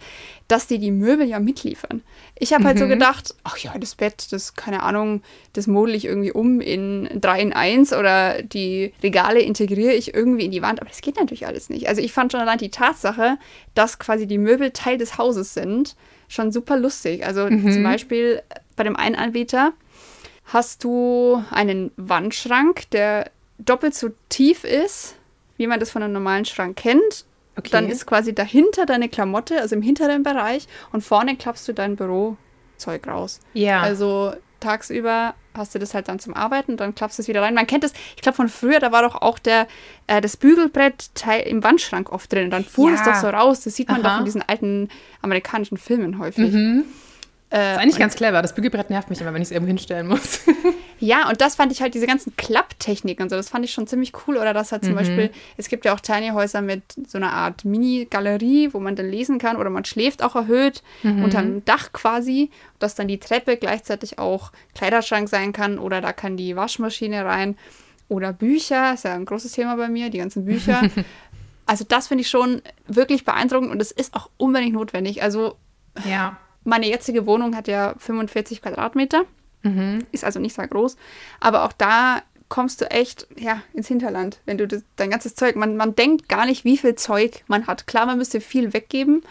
dass 0.47 0.67
die 0.67 0.79
die 0.79 0.91
Möbel 0.91 1.27
ja 1.27 1.39
mitliefern. 1.39 2.01
Ich 2.37 2.53
habe 2.53 2.63
mhm. 2.63 2.67
halt 2.67 2.79
so 2.79 2.85
mhm. 2.85 2.89
gedacht, 2.89 3.35
ach 3.43 3.57
ja, 3.57 3.77
das 3.77 3.95
Bett, 3.95 4.27
das, 4.31 4.55
keine 4.55 4.83
Ahnung, 4.83 5.21
das 5.53 5.67
model 5.67 5.95
ich 5.95 6.05
irgendwie 6.05 6.31
um 6.31 6.61
in 6.61 7.09
3 7.19 7.41
in 7.41 7.53
1 7.53 7.93
oder 7.93 8.41
die 8.41 8.93
Regale 9.01 9.39
integriere 9.39 9.93
ich 9.93 10.13
irgendwie 10.13 10.45
in 10.45 10.51
die 10.51 10.61
Wand, 10.61 10.81
aber 10.81 10.89
das 10.89 11.01
geht 11.01 11.17
natürlich 11.17 11.47
alles 11.47 11.69
nicht. 11.69 11.87
Also 11.87 12.01
ich 12.01 12.13
fand 12.13 12.31
schon 12.31 12.41
allein 12.41 12.57
die 12.57 12.69
Tatsache, 12.69 13.37
dass 13.73 13.99
quasi 13.99 14.27
die 14.27 14.37
Möbel 14.37 14.71
Teil 14.71 14.97
des 14.97 15.17
Hauses 15.17 15.53
sind, 15.53 15.95
schon 16.27 16.51
super 16.51 16.77
lustig. 16.77 17.25
Also 17.25 17.47
mhm. 17.49 17.71
zum 17.71 17.83
Beispiel 17.83 18.41
bei 18.75 18.83
dem 18.83 18.95
einen 18.95 19.15
Anbieter 19.15 19.73
hast 20.45 20.83
du 20.83 21.43
einen 21.49 21.91
Wandschrank, 21.97 22.89
der 22.91 23.31
doppelt 23.57 23.95
so 23.95 24.09
tief 24.29 24.63
ist, 24.63 25.15
wie 25.57 25.67
man 25.67 25.79
das 25.79 25.89
von 25.89 26.03
einem 26.03 26.13
normalen 26.13 26.45
Schrank 26.45 26.75
kennt 26.75 27.25
Okay. 27.57 27.69
Dann 27.71 27.89
ist 27.89 28.05
quasi 28.05 28.33
dahinter 28.35 28.85
deine 28.85 29.09
Klamotte, 29.09 29.61
also 29.61 29.75
im 29.75 29.81
hinteren 29.81 30.23
Bereich, 30.23 30.67
und 30.91 31.01
vorne 31.01 31.35
klappst 31.35 31.67
du 31.67 31.73
dein 31.73 31.95
Bürozeug 31.95 33.07
raus. 33.07 33.39
Ja. 33.53 33.81
Also 33.81 34.33
tagsüber 34.59 35.35
hast 35.53 35.73
du 35.73 35.79
das 35.79 35.93
halt 35.93 36.09
dann 36.09 36.19
zum 36.19 36.33
Arbeiten 36.33 36.71
und 36.71 36.79
dann 36.79 36.95
klappst 36.95 37.17
du 37.17 37.21
es 37.21 37.27
wieder 37.27 37.41
rein. 37.41 37.53
Man 37.53 37.67
kennt 37.67 37.83
das, 37.83 37.93
ich 38.15 38.21
glaube 38.21 38.35
von 38.35 38.49
früher, 38.49 38.79
da 38.79 38.91
war 38.91 39.03
doch 39.03 39.21
auch 39.21 39.39
der, 39.39 39.67
äh, 40.07 40.19
das 40.19 40.37
Bügelbrett 40.37 41.09
im 41.45 41.63
Wandschrank 41.63 42.11
oft 42.11 42.31
drin. 42.31 42.45
Und 42.45 42.51
dann 42.51 42.65
fuhr 42.65 42.91
ja. 42.91 42.95
es 42.95 43.03
doch 43.03 43.15
so 43.15 43.27
raus. 43.27 43.61
Das 43.61 43.75
sieht 43.75 43.89
man 43.89 44.05
Aha. 44.05 44.09
doch 44.09 44.19
in 44.19 44.25
diesen 44.25 44.41
alten 44.41 44.89
amerikanischen 45.21 45.77
Filmen 45.77 46.19
häufig. 46.19 46.51
Mhm. 46.51 46.85
Äh, 47.49 47.57
das 47.57 47.71
ist 47.73 47.81
eigentlich 47.81 47.99
ganz 47.99 48.15
clever. 48.15 48.41
Das 48.41 48.53
Bügelbrett 48.53 48.89
nervt 48.89 49.09
mich 49.09 49.21
immer, 49.21 49.33
wenn 49.33 49.41
ich 49.41 49.47
es 49.47 49.51
irgendwo 49.51 49.67
hinstellen 49.69 50.07
muss. 50.07 50.41
Ja, 50.99 51.27
und 51.29 51.41
das 51.41 51.55
fand 51.55 51.71
ich 51.71 51.81
halt, 51.81 51.93
diese 51.93 52.07
ganzen 52.07 52.35
Klapptechniken 52.37 53.23
und 53.23 53.29
so, 53.29 53.35
das 53.35 53.49
fand 53.49 53.65
ich 53.65 53.71
schon 53.73 53.85
ziemlich 53.87 54.13
cool. 54.27 54.37
Oder 54.37 54.53
das 54.53 54.71
halt 54.71 54.83
zum 54.83 54.93
Mhm. 54.93 54.97
Beispiel, 54.97 55.31
es 55.57 55.67
gibt 55.69 55.83
ja 55.85 55.93
auch 55.93 55.99
Tiny 55.99 56.29
Häuser 56.29 56.61
mit 56.61 56.83
so 57.07 57.17
einer 57.17 57.33
Art 57.33 57.65
Mini-Galerie, 57.65 58.69
wo 58.73 58.79
man 58.79 58.95
dann 58.95 59.09
lesen 59.09 59.37
kann 59.37 59.57
oder 59.57 59.69
man 59.69 59.85
schläft 59.85 60.23
auch 60.23 60.35
erhöht, 60.35 60.83
Mhm. 61.03 61.23
unterm 61.23 61.65
Dach 61.65 61.91
quasi, 61.93 62.49
dass 62.79 62.95
dann 62.95 63.07
die 63.07 63.19
Treppe 63.19 63.57
gleichzeitig 63.57 64.19
auch 64.19 64.51
Kleiderschrank 64.73 65.27
sein 65.29 65.51
kann 65.53 65.79
oder 65.79 66.01
da 66.01 66.13
kann 66.13 66.37
die 66.37 66.55
Waschmaschine 66.55 67.25
rein. 67.25 67.57
Oder 68.07 68.33
Bücher, 68.33 68.93
ist 68.93 69.03
ja 69.03 69.13
ein 69.15 69.25
großes 69.25 69.51
Thema 69.53 69.75
bei 69.77 69.89
mir, 69.89 70.09
die 70.09 70.19
ganzen 70.19 70.45
Bücher. 70.45 70.81
also 71.65 71.83
das 71.87 72.07
finde 72.07 72.21
ich 72.21 72.29
schon 72.29 72.61
wirklich 72.87 73.25
beeindruckend 73.25 73.71
und 73.71 73.81
es 73.81 73.91
ist 73.91 74.13
auch 74.15 74.29
unbedingt 74.37 74.73
notwendig. 74.73 75.23
Also 75.23 75.55
Ja. 76.07 76.37
meine 76.63 76.87
jetzige 76.87 77.25
Wohnung 77.25 77.55
hat 77.55 77.67
ja 77.67 77.95
45 77.97 78.61
Quadratmeter, 78.61 79.23
Mhm. 79.65 80.05
ist 80.11 80.23
also 80.23 80.39
nicht 80.39 80.55
sehr 80.55 80.67
groß, 80.67 80.95
aber 81.39 81.65
auch 81.65 81.73
da 81.73 82.21
kommst 82.49 82.81
du 82.81 82.91
echt 82.91 83.27
ja, 83.35 83.61
ins 83.73 83.87
Hinterland, 83.87 84.39
wenn 84.45 84.57
du 84.57 84.67
das, 84.67 84.83
dein 84.95 85.09
ganzes 85.09 85.35
Zeug, 85.35 85.55
man, 85.55 85.75
man 85.75 85.95
denkt 85.95 86.29
gar 86.29 86.45
nicht, 86.45 86.63
wie 86.63 86.77
viel 86.77 86.95
Zeug 86.95 87.43
man 87.47 87.67
hat. 87.67 87.87
Klar, 87.87 88.05
man 88.05 88.17
müsste 88.17 88.39
viel 88.39 88.73
weggeben. 88.73 89.23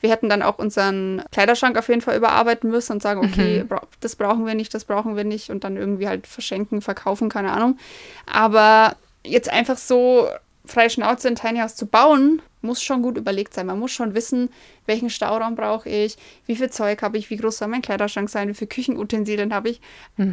Wir 0.00 0.10
hätten 0.10 0.28
dann 0.28 0.42
auch 0.42 0.58
unseren 0.58 1.24
Kleiderschrank 1.32 1.76
auf 1.76 1.88
jeden 1.88 2.02
Fall 2.02 2.16
überarbeiten 2.16 2.70
müssen 2.70 2.92
und 2.92 3.02
sagen, 3.02 3.20
okay, 3.24 3.64
bra 3.64 3.82
das 4.00 4.14
brauchen 4.14 4.46
wir 4.46 4.54
nicht, 4.54 4.72
das 4.74 4.84
brauchen 4.84 5.16
wir 5.16 5.24
nicht 5.24 5.50
und 5.50 5.64
dann 5.64 5.76
irgendwie 5.76 6.06
halt 6.06 6.26
verschenken, 6.26 6.82
verkaufen, 6.82 7.28
keine 7.28 7.52
Ahnung. 7.52 7.78
Aber 8.26 8.96
jetzt 9.24 9.50
einfach 9.50 9.76
so 9.76 10.28
freie 10.64 10.90
Schnauze 10.90 11.26
in 11.26 11.34
Tiny 11.34 11.58
House 11.58 11.74
zu 11.74 11.86
bauen, 11.86 12.42
muss 12.60 12.82
schon 12.82 13.02
gut 13.02 13.16
überlegt 13.16 13.54
sein. 13.54 13.66
Man 13.66 13.78
muss 13.78 13.92
schon 13.92 14.14
wissen, 14.14 14.50
welchen 14.86 15.10
Stauraum 15.10 15.54
brauche 15.54 15.88
ich, 15.88 16.16
wie 16.46 16.56
viel 16.56 16.70
Zeug 16.70 17.02
habe 17.02 17.16
ich, 17.18 17.30
wie 17.30 17.36
groß 17.36 17.58
soll 17.58 17.68
mein 17.68 17.82
Kleiderschrank 17.82 18.28
sein, 18.28 18.48
wie 18.48 18.54
viele 18.54 18.68
Küchenutensilien 18.68 19.54
habe 19.54 19.68
ich. 19.70 19.80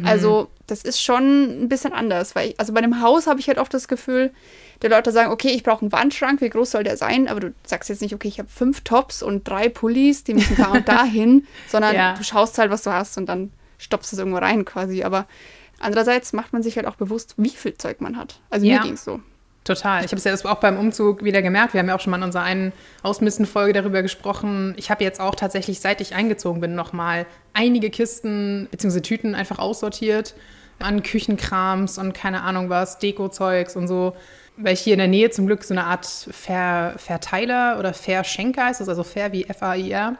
Also 0.04 0.48
das 0.66 0.82
ist 0.82 1.00
schon 1.00 1.62
ein 1.64 1.68
bisschen 1.68 1.92
anders, 1.92 2.34
weil 2.34 2.50
ich, 2.50 2.60
also 2.60 2.72
bei 2.72 2.78
einem 2.78 3.00
Haus 3.00 3.26
habe 3.28 3.38
ich 3.38 3.46
halt 3.48 3.58
oft 3.58 3.72
das 3.72 3.86
Gefühl, 3.88 4.32
die 4.82 4.88
Leute 4.88 5.12
sagen, 5.12 5.30
okay, 5.30 5.48
ich 5.50 5.62
brauche 5.62 5.82
einen 5.82 5.92
Wandschrank, 5.92 6.40
wie 6.40 6.48
groß 6.50 6.72
soll 6.72 6.82
der 6.84 6.96
sein? 6.96 7.28
Aber 7.28 7.40
du 7.40 7.54
sagst 7.64 7.88
jetzt 7.88 8.02
nicht, 8.02 8.14
okay, 8.14 8.28
ich 8.28 8.38
habe 8.38 8.48
fünf 8.48 8.80
Tops 8.82 9.22
und 9.22 9.46
drei 9.48 9.68
Pullis, 9.68 10.24
die 10.24 10.34
müssen 10.34 10.56
da 10.56 10.72
und 10.72 10.88
da 10.88 11.04
hin, 11.04 11.46
sondern 11.68 11.94
Ja. 11.94 12.14
du 12.14 12.24
schaust 12.24 12.58
halt, 12.58 12.70
was 12.70 12.82
du 12.82 12.92
hast 12.92 13.16
und 13.18 13.26
dann 13.26 13.52
stopfst 13.78 14.10
du 14.12 14.16
es 14.16 14.18
irgendwo 14.18 14.38
rein 14.38 14.64
quasi. 14.64 15.02
Aber 15.04 15.26
andererseits 15.78 16.32
macht 16.32 16.52
man 16.52 16.62
sich 16.62 16.76
halt 16.76 16.86
auch 16.86 16.96
bewusst, 16.96 17.34
wie 17.36 17.48
viel 17.50 17.74
Zeug 17.74 18.00
man 18.00 18.16
hat. 18.16 18.40
Also 18.50 18.66
Ja. 18.66 18.74
mir 18.78 18.80
ging 18.82 18.94
es 18.94 19.04
so. 19.04 19.20
Total. 19.66 20.04
Ich 20.04 20.12
habe 20.12 20.16
es 20.16 20.24
ja 20.24 20.50
auch 20.50 20.60
beim 20.60 20.78
Umzug 20.78 21.24
wieder 21.24 21.42
gemerkt. 21.42 21.74
Wir 21.74 21.80
haben 21.80 21.88
ja 21.88 21.96
auch 21.96 22.00
schon 22.00 22.12
mal 22.12 22.18
in 22.18 22.22
unserer 22.22 22.44
einen 22.44 22.72
Ausmisten-Folge 23.02 23.72
darüber 23.72 24.00
gesprochen. 24.00 24.74
Ich 24.76 24.92
habe 24.92 25.02
jetzt 25.02 25.20
auch 25.20 25.34
tatsächlich, 25.34 25.80
seit 25.80 26.00
ich 26.00 26.14
eingezogen 26.14 26.60
bin, 26.60 26.76
nochmal 26.76 27.26
einige 27.52 27.90
Kisten 27.90 28.68
bzw. 28.70 29.00
Tüten 29.00 29.34
einfach 29.34 29.58
aussortiert 29.58 30.34
an 30.78 31.02
Küchenkrams 31.02 31.98
und 31.98 32.12
keine 32.12 32.42
Ahnung 32.42 32.70
was, 32.70 33.00
Dekozeugs 33.00 33.74
und 33.74 33.88
so. 33.88 34.14
Weil 34.56 34.74
ich 34.74 34.80
hier 34.80 34.92
in 34.92 35.00
der 35.00 35.08
Nähe 35.08 35.30
zum 35.30 35.46
Glück 35.46 35.64
so 35.64 35.74
eine 35.74 35.84
Art 35.84 36.06
Ver 36.06 36.94
Verteiler 36.96 37.80
oder 37.80 37.92
Verschenker 37.92 38.70
ist, 38.70 38.80
also 38.88 39.02
Fair 39.02 39.32
wie 39.32 39.46
F-A-I-R, 39.46 40.14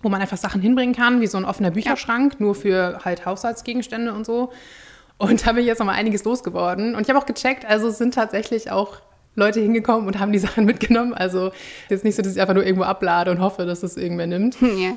wo 0.00 0.08
man 0.08 0.20
einfach 0.20 0.36
Sachen 0.36 0.60
hinbringen 0.60 0.94
kann, 0.94 1.20
wie 1.20 1.26
so 1.26 1.38
ein 1.38 1.44
offener 1.44 1.72
Bücherschrank, 1.72 2.38
nur 2.38 2.54
für 2.54 3.00
halt 3.04 3.26
Haushaltsgegenstände 3.26 4.12
und 4.12 4.24
so. 4.24 4.52
Und 5.20 5.46
da 5.46 5.52
bin 5.52 5.60
ich 5.60 5.66
jetzt 5.66 5.78
nochmal 5.80 5.96
einiges 5.96 6.24
losgeworden. 6.24 6.94
Und 6.94 7.02
ich 7.02 7.08
habe 7.10 7.18
auch 7.18 7.26
gecheckt, 7.26 7.66
also 7.66 7.88
es 7.88 7.98
sind 7.98 8.14
tatsächlich 8.14 8.70
auch 8.70 8.96
Leute 9.34 9.60
hingekommen 9.60 10.06
und 10.06 10.18
haben 10.18 10.32
die 10.32 10.38
Sachen 10.46 10.64
mitgenommen. 10.64 11.12
Also 11.12 11.52
jetzt 11.90 12.04
nicht 12.04 12.16
so, 12.16 12.22
dass 12.22 12.34
ich 12.34 12.40
einfach 12.40 12.54
nur 12.54 12.64
irgendwo 12.64 12.84
ablade 12.84 13.30
und 13.30 13.38
hoffe, 13.40 13.66
dass 13.66 13.82
es 13.82 13.96
irgendwer 13.98 14.26
nimmt. 14.26 14.56
ja. 14.60 14.92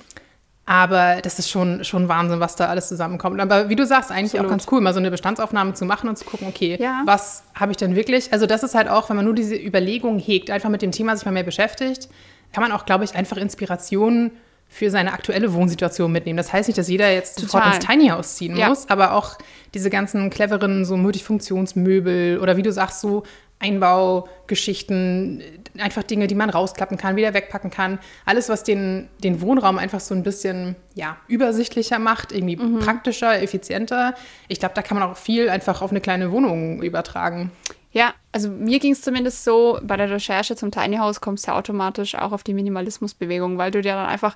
Aber 0.65 1.17
das 1.21 1.39
ist 1.39 1.49
schon, 1.49 1.83
schon 1.83 2.07
Wahnsinn, 2.07 2.39
was 2.39 2.55
da 2.55 2.67
alles 2.67 2.87
zusammenkommt. 2.87 3.41
Aber 3.41 3.67
wie 3.67 3.75
du 3.75 3.85
sagst, 3.85 4.11
eigentlich 4.11 4.27
Absolut. 4.31 4.45
auch 4.45 4.49
ganz 4.51 4.65
cool, 4.71 4.79
mal 4.79 4.93
so 4.93 4.99
eine 4.99 5.11
Bestandsaufnahme 5.11 5.73
zu 5.73 5.83
machen 5.83 6.07
und 6.07 6.17
zu 6.17 6.23
gucken, 6.23 6.47
okay, 6.47 6.77
Ja. 6.79 7.01
was 7.05 7.43
habe 7.53 7.71
ich 7.73 7.77
denn 7.77 7.97
wirklich? 7.97 8.31
Also 8.31 8.45
das 8.45 8.63
ist 8.63 8.73
halt 8.73 8.87
auch, 8.87 9.09
wenn 9.09 9.17
man 9.17 9.25
nur 9.25 9.35
diese 9.35 9.55
Überlegung 9.57 10.19
hegt, 10.19 10.49
einfach 10.49 10.69
mit 10.69 10.81
dem 10.81 10.91
Thema 10.93 11.17
sich 11.17 11.25
mal 11.25 11.31
mehr 11.31 11.43
beschäftigt, 11.43 12.07
kann 12.53 12.63
man 12.63 12.71
auch, 12.71 12.85
glaube 12.85 13.03
ich, 13.03 13.13
einfach 13.13 13.35
Inspirationen 13.35 14.31
für 14.73 14.89
seine 14.89 15.13
aktuelle 15.13 15.53
Wohnsituation 15.53 16.11
mitnehmen. 16.11 16.37
Das 16.37 16.51
heißt 16.51 16.67
nicht, 16.67 16.77
dass 16.79 16.89
jeder 16.89 17.11
jetzt 17.13 17.39
sofort 17.39 17.63
Total. 17.63 17.75
ins 17.77 17.85
Tiny 17.85 18.07
House 18.09 18.35
ziehen 18.35 18.57
Ja. 18.57 18.69
muss, 18.69 18.89
aber 18.89 19.13
auch 19.13 19.37
diese 19.75 19.89
ganzen 19.91 20.29
cleveren 20.31 20.83
so 20.83 20.97
Multifunktionsmöbel 20.97 22.39
oder 22.39 22.57
wie 22.57 22.63
du 22.63 22.71
sagst, 22.71 22.99
so 23.01 23.23
Einbaugeschichten, 23.59 25.41
einfach 25.79 26.03
Dinge, 26.03 26.27
die 26.27 26.35
man 26.35 26.49
rausklappen 26.49 26.97
kann, 26.97 27.15
wieder 27.15 27.33
wegpacken 27.33 27.69
kann. 27.71 27.99
Alles, 28.25 28.49
was 28.49 28.63
den, 28.63 29.07
den 29.23 29.41
Wohnraum 29.41 29.77
einfach 29.77 29.99
so 29.99 30.13
ein 30.15 30.23
bisschen 30.23 30.75
ja, 30.95 31.17
übersichtlicher 31.27 31.99
macht, 31.99 32.31
irgendwie 32.31 32.55
Mhm. 32.57 32.79
praktischer, 32.79 33.41
effizienter. 33.41 34.15
Ich 34.47 34.59
glaube, 34.59 34.75
da 34.75 34.81
kann 34.81 34.97
man 34.99 35.09
auch 35.09 35.17
viel 35.17 35.49
einfach 35.49 35.81
auf 35.81 35.91
eine 35.91 36.01
kleine 36.01 36.31
Wohnung 36.31 36.81
übertragen. 36.81 37.51
Ja, 37.93 38.13
also 38.31 38.49
mir 38.49 38.79
ging 38.79 38.91
es 38.93 39.01
zumindest 39.01 39.43
so, 39.43 39.79
bei 39.83 39.95
der 39.97 40.09
Recherche 40.09 40.55
zum 40.55 40.71
Tiny 40.71 40.97
House 40.97 41.21
kommst 41.21 41.45
du 41.47 41.51
ja 41.51 41.57
automatisch 41.57 42.15
auch 42.15 42.31
auf 42.31 42.43
die 42.43 42.55
Minimalismusbewegung, 42.55 43.57
weil 43.59 43.69
du 43.71 43.81
dir 43.81 43.93
dann 43.93 44.07
einfach 44.07 44.35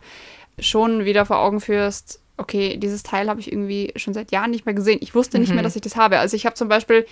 schon 0.60 1.06
wieder 1.06 1.26
vor 1.26 1.40
Augen 1.40 1.60
führst, 1.60 2.22
okay, 2.38 2.78
dieses 2.78 3.02
Teil 3.02 3.30
habe 3.30 3.40
ich 3.40 3.52
irgendwie 3.52 3.92
schon 3.96 4.14
seit 4.14 4.32
Jahren 4.32 4.52
nicht 4.52 4.66
mehr 4.68 4.76
gesehen. 4.76 5.00
Ich 5.02 5.16
wusste 5.16 5.40
nicht 5.40 5.54
mehr, 5.54 5.64
dass 5.64 5.76
ich 5.76 5.82
das 5.82 5.96
habe. 5.96 6.20
Also 6.20 6.36
ich 6.36 6.46
habe 6.46 6.54
zum 6.56 6.68
Beispiel 6.68 7.08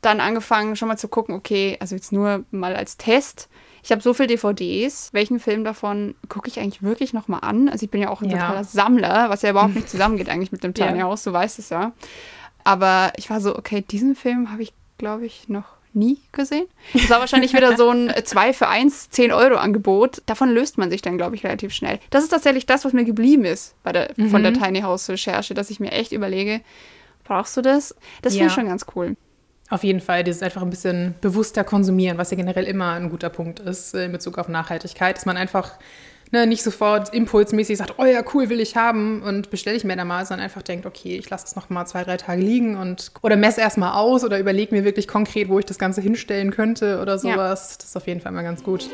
dann 0.00 0.20
angefangen, 0.20 0.76
schon 0.76 0.86
mal 0.86 0.96
zu 0.96 1.08
gucken, 1.08 1.34
okay, 1.34 1.76
also 1.80 1.96
jetzt 1.96 2.12
nur 2.12 2.44
mal 2.52 2.76
als 2.76 2.96
Test. 2.96 3.48
Ich 3.82 3.90
habe 3.90 4.00
so 4.00 4.14
viele 4.14 4.28
DVDs. 4.28 5.08
Welchen 5.12 5.40
Film 5.40 5.64
davon 5.64 6.14
gucke 6.28 6.48
ich 6.48 6.60
eigentlich 6.60 6.82
wirklich 6.82 7.12
noch 7.14 7.26
mal 7.26 7.38
an? 7.40 7.68
Also 7.68 7.84
ich 7.84 7.90
bin 7.90 8.00
ja 8.00 8.10
auch 8.10 8.22
ein 8.22 8.30
Ja. 8.30 8.38
totaler 8.38 8.62
Sammler, 8.64 9.28
was 9.28 9.42
ja 9.42 9.50
überhaupt 9.50 9.74
nicht 9.74 9.90
zusammengeht 9.90 10.28
eigentlich 10.28 10.52
mit 10.52 10.62
dem 10.62 10.72
Tiny 10.72 10.98
Ja. 10.98 11.04
House, 11.06 11.24
du 11.24 11.32
weißt 11.32 11.58
es 11.58 11.70
ja. 11.70 11.92
Aber 12.62 13.12
ich 13.16 13.28
war 13.28 13.40
so, 13.40 13.56
okay, 13.58 13.82
diesen 13.82 14.14
Film 14.14 14.52
habe 14.52 14.62
ich, 14.62 14.72
glaube 14.98 15.26
ich, 15.26 15.48
noch 15.48 15.64
nie 15.92 16.18
gesehen. 16.32 16.66
Das 16.92 17.08
war 17.08 17.20
wahrscheinlich 17.20 17.52
wieder 17.54 17.76
so 17.76 17.88
ein 17.90 18.12
2 18.24 18.52
für 18.52 18.68
1, 18.68 19.10
10 19.10 19.30
Euro 19.32 19.56
Angebot. 19.56 20.22
Davon 20.26 20.50
löst 20.50 20.76
man 20.76 20.90
sich 20.90 21.02
dann, 21.02 21.16
glaube 21.16 21.36
ich, 21.36 21.44
relativ 21.44 21.72
schnell. 21.72 22.00
Das 22.10 22.24
ist 22.24 22.30
tatsächlich 22.30 22.66
das, 22.66 22.84
was 22.84 22.92
mir 22.92 23.04
geblieben 23.04 23.44
ist 23.44 23.74
bei 23.84 23.92
der, 23.92 24.10
von 24.30 24.42
der 24.42 24.52
Tiny 24.54 24.80
House 24.80 25.08
Recherche, 25.08 25.54
dass 25.54 25.70
ich 25.70 25.78
mir 25.78 25.92
echt 25.92 26.10
überlege, 26.12 26.62
brauchst 27.22 27.56
du 27.56 27.62
das? 27.62 27.94
Das 28.22 28.32
finde 28.34 28.46
ich 28.46 28.52
Ja. 28.52 28.56
schon 28.60 28.66
ganz 28.68 28.86
cool. 28.96 29.16
Auf 29.70 29.82
jeden 29.84 30.00
Fall, 30.00 30.24
dieses 30.24 30.42
einfach 30.42 30.62
ein 30.62 30.70
bisschen 30.70 31.14
bewusster 31.20 31.64
konsumieren, 31.64 32.18
was 32.18 32.30
ja 32.30 32.36
generell 32.36 32.64
immer 32.64 32.92
ein 32.94 33.08
guter 33.08 33.30
Punkt 33.30 33.60
ist 33.60 33.94
äh, 33.94 34.04
in 34.06 34.12
Bezug 34.12 34.36
auf 34.38 34.48
Nachhaltigkeit, 34.48 35.16
dass 35.16 35.26
man 35.26 35.36
einfach 35.36 35.78
ne, 36.34 36.46
nicht 36.46 36.62
sofort 36.62 37.14
impulsmäßig 37.14 37.78
sagt, 37.78 37.94
oh 37.98 38.04
ja, 38.04 38.22
cool, 38.34 38.50
will 38.50 38.60
ich 38.60 38.76
haben 38.76 39.22
und 39.22 39.50
bestelle 39.50 39.76
ich 39.76 39.84
mir 39.84 39.96
da 39.96 40.04
mal, 40.04 40.26
sondern 40.26 40.44
einfach 40.44 40.62
denkt, 40.62 40.84
okay, 40.84 41.16
ich 41.16 41.30
lasse 41.30 41.46
es 41.46 41.56
noch 41.56 41.70
mal 41.70 41.86
zwei, 41.86 42.04
drei 42.04 42.16
Tage 42.16 42.42
liegen 42.42 42.76
und 42.76 43.12
oder 43.22 43.36
messe 43.36 43.60
erstmal 43.60 43.94
aus 43.94 44.24
oder 44.24 44.38
überlege 44.38 44.74
mir 44.74 44.84
wirklich 44.84 45.08
konkret, 45.08 45.48
wo 45.48 45.58
ich 45.58 45.64
das 45.64 45.78
Ganze 45.78 46.00
hinstellen 46.00 46.50
könnte 46.50 47.00
oder 47.00 47.18
sowas. 47.18 47.78
Das 47.78 47.88
ist 47.88 47.96
auf 47.96 48.06
jeden 48.06 48.20
Fall 48.20 48.32
mal 48.32 48.42
ganz 48.42 48.62
gut. 48.62 48.90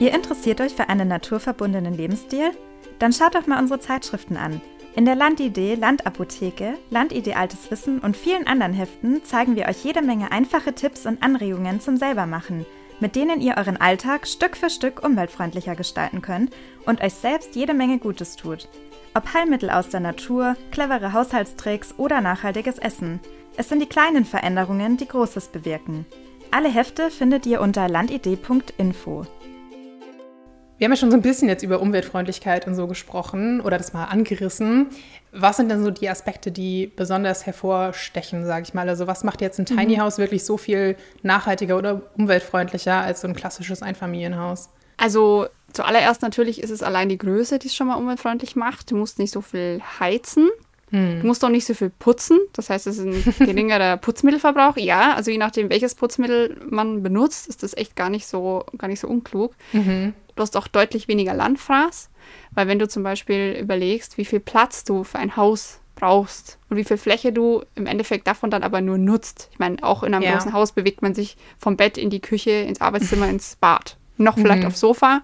Ihr 0.00 0.14
interessiert 0.14 0.60
euch 0.60 0.74
für 0.74 0.88
einen 0.88 1.08
naturverbundenen 1.08 1.94
Lebensstil? 1.94 2.52
Dann 3.00 3.12
schaut 3.12 3.34
doch 3.34 3.46
mal 3.46 3.58
unsere 3.58 3.80
Zeitschriften 3.80 4.36
an. 4.36 4.60
In 4.94 5.04
der 5.04 5.16
Landidee, 5.16 5.74
Landapotheke, 5.74 6.74
Landidee 6.90 7.34
Altes 7.34 7.70
Wissen 7.70 7.98
und 7.98 8.16
vielen 8.16 8.46
anderen 8.46 8.72
Heften 8.72 9.24
zeigen 9.24 9.56
wir 9.56 9.66
euch 9.66 9.84
jede 9.84 10.02
Menge 10.02 10.32
einfache 10.32 10.72
Tipps 10.72 11.06
und 11.06 11.22
Anregungen 11.22 11.80
zum 11.80 11.96
Selbermachen, 11.96 12.64
mit 13.00 13.16
denen 13.16 13.40
ihr 13.40 13.56
euren 13.56 13.76
Alltag 13.76 14.26
Stück 14.26 14.56
für 14.56 14.70
Stück 14.70 15.04
umweltfreundlicher 15.04 15.76
gestalten 15.76 16.22
könnt 16.22 16.52
und 16.86 17.02
euch 17.02 17.14
selbst 17.14 17.54
jede 17.56 17.74
Menge 17.74 17.98
Gutes 17.98 18.36
tut. 18.36 18.68
Ob 19.14 19.32
Heilmittel 19.34 19.70
aus 19.70 19.88
der 19.88 20.00
Natur, 20.00 20.56
clevere 20.70 21.12
Haushaltstricks 21.12 21.94
oder 21.96 22.20
nachhaltiges 22.20 22.78
Essen. 22.78 23.20
Es 23.56 23.68
sind 23.68 23.80
die 23.80 23.86
kleinen 23.86 24.24
Veränderungen, 24.24 24.96
die 24.96 25.08
Großes 25.08 25.48
bewirken. 25.48 26.06
Alle 26.50 26.68
Hefte 26.68 27.10
findet 27.10 27.46
ihr 27.46 27.60
unter 27.60 27.88
landidee.info. 27.88 29.26
Wir 30.78 30.84
haben 30.84 30.92
ja 30.92 30.96
schon 30.96 31.10
so 31.10 31.16
ein 31.16 31.22
bisschen 31.22 31.48
jetzt 31.48 31.64
über 31.64 31.80
Umweltfreundlichkeit 31.80 32.68
und 32.68 32.76
so 32.76 32.86
gesprochen 32.86 33.60
oder 33.60 33.78
das 33.78 33.92
mal 33.92 34.04
angerissen. 34.04 34.86
Was 35.32 35.56
sind 35.56 35.70
denn 35.70 35.82
so 35.82 35.90
die 35.90 36.08
Aspekte, 36.08 36.52
die 36.52 36.90
besonders 36.94 37.46
hervorstechen, 37.46 38.46
sage 38.46 38.62
ich 38.62 38.74
mal? 38.74 38.88
Also 38.88 39.08
was 39.08 39.24
macht 39.24 39.40
jetzt 39.40 39.58
ein 39.58 39.66
Tiny 39.66 39.96
House 39.96 40.18
wirklich 40.18 40.44
so 40.44 40.56
viel 40.56 40.96
nachhaltiger 41.22 41.76
oder 41.76 42.02
umweltfreundlicher 42.16 42.94
als 42.94 43.22
so 43.22 43.28
ein 43.28 43.34
klassisches 43.34 43.82
Einfamilienhaus? 43.82 44.70
Also 44.96 45.48
zuallererst 45.72 46.22
natürlich 46.22 46.62
ist 46.62 46.70
es 46.70 46.84
allein 46.84 47.08
die 47.08 47.18
Größe, 47.18 47.58
die 47.58 47.66
es 47.66 47.74
schon 47.74 47.88
mal 47.88 47.96
umweltfreundlich 47.96 48.54
macht. 48.54 48.92
Du 48.92 48.96
musst 48.96 49.18
nicht 49.18 49.32
so 49.32 49.40
viel 49.40 49.80
heizen. 49.98 50.48
Du 51.20 51.26
musst 51.26 51.44
auch 51.44 51.50
nicht 51.50 51.66
so 51.66 51.74
viel 51.74 51.90
putzen. 51.90 52.38
Das 52.54 52.70
heißt, 52.70 52.86
es 52.86 52.98
ist 52.98 53.04
ein 53.04 53.34
geringerer 53.46 53.98
Putzmittelverbrauch. 53.98 54.76
Ja, 54.78 55.14
also 55.14 55.30
je 55.30 55.36
nachdem, 55.36 55.68
welches 55.68 55.94
Putzmittel 55.94 56.56
man 56.70 57.02
benutzt, 57.02 57.46
ist 57.46 57.62
das 57.62 57.76
echt 57.76 57.94
gar 57.94 58.08
nicht 58.08 58.26
so, 58.26 58.64
gar 58.78 58.88
nicht 58.88 59.00
so 59.00 59.08
unklug. 59.08 59.54
Du 60.38 60.42
hast 60.42 60.56
auch 60.56 60.68
deutlich 60.68 61.08
weniger 61.08 61.34
Landfraß, 61.34 62.10
weil 62.52 62.68
wenn 62.68 62.78
du 62.78 62.86
zum 62.86 63.02
Beispiel 63.02 63.58
überlegst, 63.60 64.18
wie 64.18 64.24
viel 64.24 64.38
Platz 64.38 64.84
du 64.84 65.02
für 65.02 65.18
ein 65.18 65.34
Haus 65.36 65.80
brauchst 65.96 66.60
und 66.70 66.76
wie 66.76 66.84
viel 66.84 66.96
Fläche 66.96 67.32
du 67.32 67.64
im 67.74 67.86
Endeffekt 67.86 68.28
davon 68.28 68.48
dann 68.48 68.62
aber 68.62 68.80
nur 68.80 68.98
nutzt. 68.98 69.48
Ich 69.50 69.58
meine, 69.58 69.82
auch 69.82 70.04
in 70.04 70.14
einem 70.14 70.22
Ja. 70.22 70.34
großen 70.34 70.52
Haus 70.52 70.70
bewegt 70.70 71.02
man 71.02 71.12
sich 71.12 71.36
vom 71.58 71.76
Bett 71.76 71.98
in 71.98 72.08
die 72.08 72.20
Küche, 72.20 72.52
ins 72.52 72.80
Arbeitszimmer, 72.80 73.28
ins 73.28 73.56
Bad. 73.56 73.96
Noch 74.18 74.36
vielleicht 74.36 74.64
aufs 74.66 74.80
Sofa. 74.80 75.22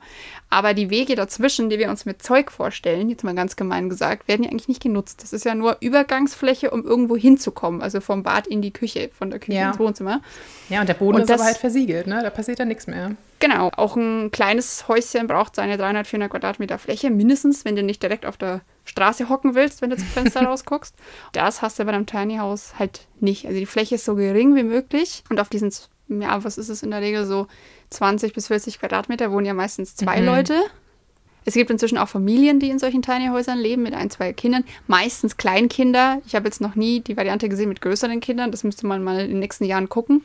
Aber 0.51 0.73
die 0.73 0.89
Wege 0.91 1.17
dazwischen, 1.17 1.69
die 1.69 1.79
wir 1.79 1.91
uns 1.91 2.05
mit 2.05 2.23
Zeug 2.23 2.53
vorstellen, 2.53 3.09
jetzt 3.11 3.25
mal 3.25 3.35
ganz 3.35 3.57
gemein 3.57 3.89
gesagt, 3.89 4.29
werden 4.29 4.45
ja 4.45 4.51
eigentlich 4.51 4.69
nicht 4.69 4.83
genutzt. 4.83 5.23
Das 5.23 5.33
ist 5.33 5.45
ja 5.45 5.55
nur 5.57 5.79
Übergangsfläche, 5.81 6.71
um 6.71 6.85
irgendwo 6.85 7.17
hinzukommen. 7.17 7.83
Also 7.83 8.01
vom 8.01 8.23
Bad 8.23 8.47
in 8.47 8.63
die 8.63 8.73
Küche, 8.73 9.11
von 9.19 9.31
der 9.31 9.41
Küche 9.41 9.59
Ja. 9.59 9.69
ins 9.71 9.79
Wohnzimmer. 9.81 10.21
Ja, 10.69 10.81
und 10.81 10.89
der 10.89 10.95
Boden 10.95 11.17
Und 11.17 11.23
ist 11.23 11.31
das- 11.31 11.41
aber 11.41 11.47
halt 11.49 11.57
versiegelt, 11.57 12.07
ne? 12.07 12.21
Da 12.23 12.31
passiert 12.31 12.61
dann 12.61 12.69
nichts 12.69 12.87
mehr. 12.87 13.13
Genau, 13.41 13.71
auch 13.77 13.97
ein 13.97 14.31
kleines 14.31 14.87
Häuschen 14.87 15.27
braucht 15.27 15.57
seine 15.57 15.77
300, 15.77 16.07
400 16.07 16.31
Quadratmeter 16.31 16.79
Fläche, 16.79 17.11
mindestens, 17.11 17.65
wenn 17.65 17.75
du 17.77 17.83
nicht 17.83 18.03
direkt 18.03 18.25
auf 18.25 18.37
der 18.37 18.61
Straße 18.85 19.29
hocken 19.29 19.55
willst, 19.55 19.83
wenn 19.83 19.91
du 19.91 19.97
zum 19.97 20.07
Fenster 20.07 20.43
rausguckst. 20.47 20.95
Das 21.33 21.63
hast 21.63 21.79
du 21.79 21.85
bei 21.85 21.93
einem 21.93 22.07
Tiny 22.07 22.37
House 22.37 22.75
halt 22.79 23.07
nicht. 23.19 23.47
Also 23.47 23.59
die 23.59 23.67
Fläche 23.67 23.97
ist 23.97 24.05
so 24.05 24.15
gering 24.15 24.55
wie 24.55 24.63
möglich 24.63 25.25
und 25.31 25.41
auf 25.41 25.49
diesen, 25.49 25.73
ja, 26.09 26.43
was 26.45 26.59
ist 26.59 26.69
es 26.69 26.83
in 26.83 26.91
der 26.91 27.01
Regel, 27.01 27.27
so 27.27 27.47
20 27.91 28.33
bis 28.33 28.49
40 28.49 28.79
Quadratmeter 28.81 29.31
wohnen 29.33 29.47
ja 29.47 29.55
meistens 29.55 29.97
zwei 29.97 30.21
Leute. 30.21 30.55
Es 31.47 31.55
gibt 31.55 31.71
inzwischen 31.71 31.99
auch 31.99 32.09
Familien, 32.09 32.59
die 32.59 32.71
in 32.71 32.79
solchen 32.79 33.03
Tiny 33.03 33.29
Häusern 33.29 33.59
leben, 33.59 33.83
mit 33.83 33.93
ein, 33.93 34.09
zwei 34.11 34.33
Kindern. 34.33 34.65
Meistens 34.87 35.37
Kleinkinder. 35.37 36.23
Ich 36.27 36.35
habe 36.35 36.47
jetzt 36.47 36.63
noch 36.63 36.75
nie 36.75 37.01
die 37.01 37.17
Variante 37.19 37.51
gesehen 37.51 37.69
mit 37.69 37.83
größeren 37.83 38.21
Kindern. 38.21 38.51
Das 38.51 38.65
müsste 38.65 38.87
man 38.87 39.03
mal 39.05 39.21
in 39.21 39.29
den 39.29 39.39
nächsten 39.41 39.65
Jahren 39.65 39.91
gucken. 39.91 40.23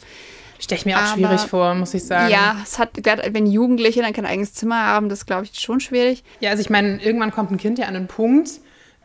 Stelle 0.60 0.80
ich 0.80 0.86
mir 0.86 0.98
auch 0.98 1.02
Aber- 1.02 1.16
schwierig 1.16 1.42
vor, 1.42 1.76
muss 1.76 1.94
ich 1.94 2.06
sagen. 2.06 2.32
Ja, 2.32 2.58
es 2.64 2.80
hat, 2.80 2.94
gerade 2.96 3.34
wenn 3.34 3.46
Jugendliche 3.48 4.02
dann 4.02 4.14
kein 4.14 4.26
eigenes 4.26 4.54
Zimmer 4.54 4.82
haben, 4.82 5.10
das 5.10 5.26
glaube 5.26 5.44
ich 5.46 5.60
schon 5.60 5.82
schwierig. 5.82 6.24
Ja, 6.40 6.52
also 6.52 6.62
ich 6.62 6.70
meine, 6.70 7.02
irgendwann 7.04 7.32
kommt 7.32 7.52
ein 7.52 7.58
Kind 7.58 7.80
ja 7.80 7.88
an 7.88 7.96
einen 7.98 8.08
Punkt, 8.08 8.52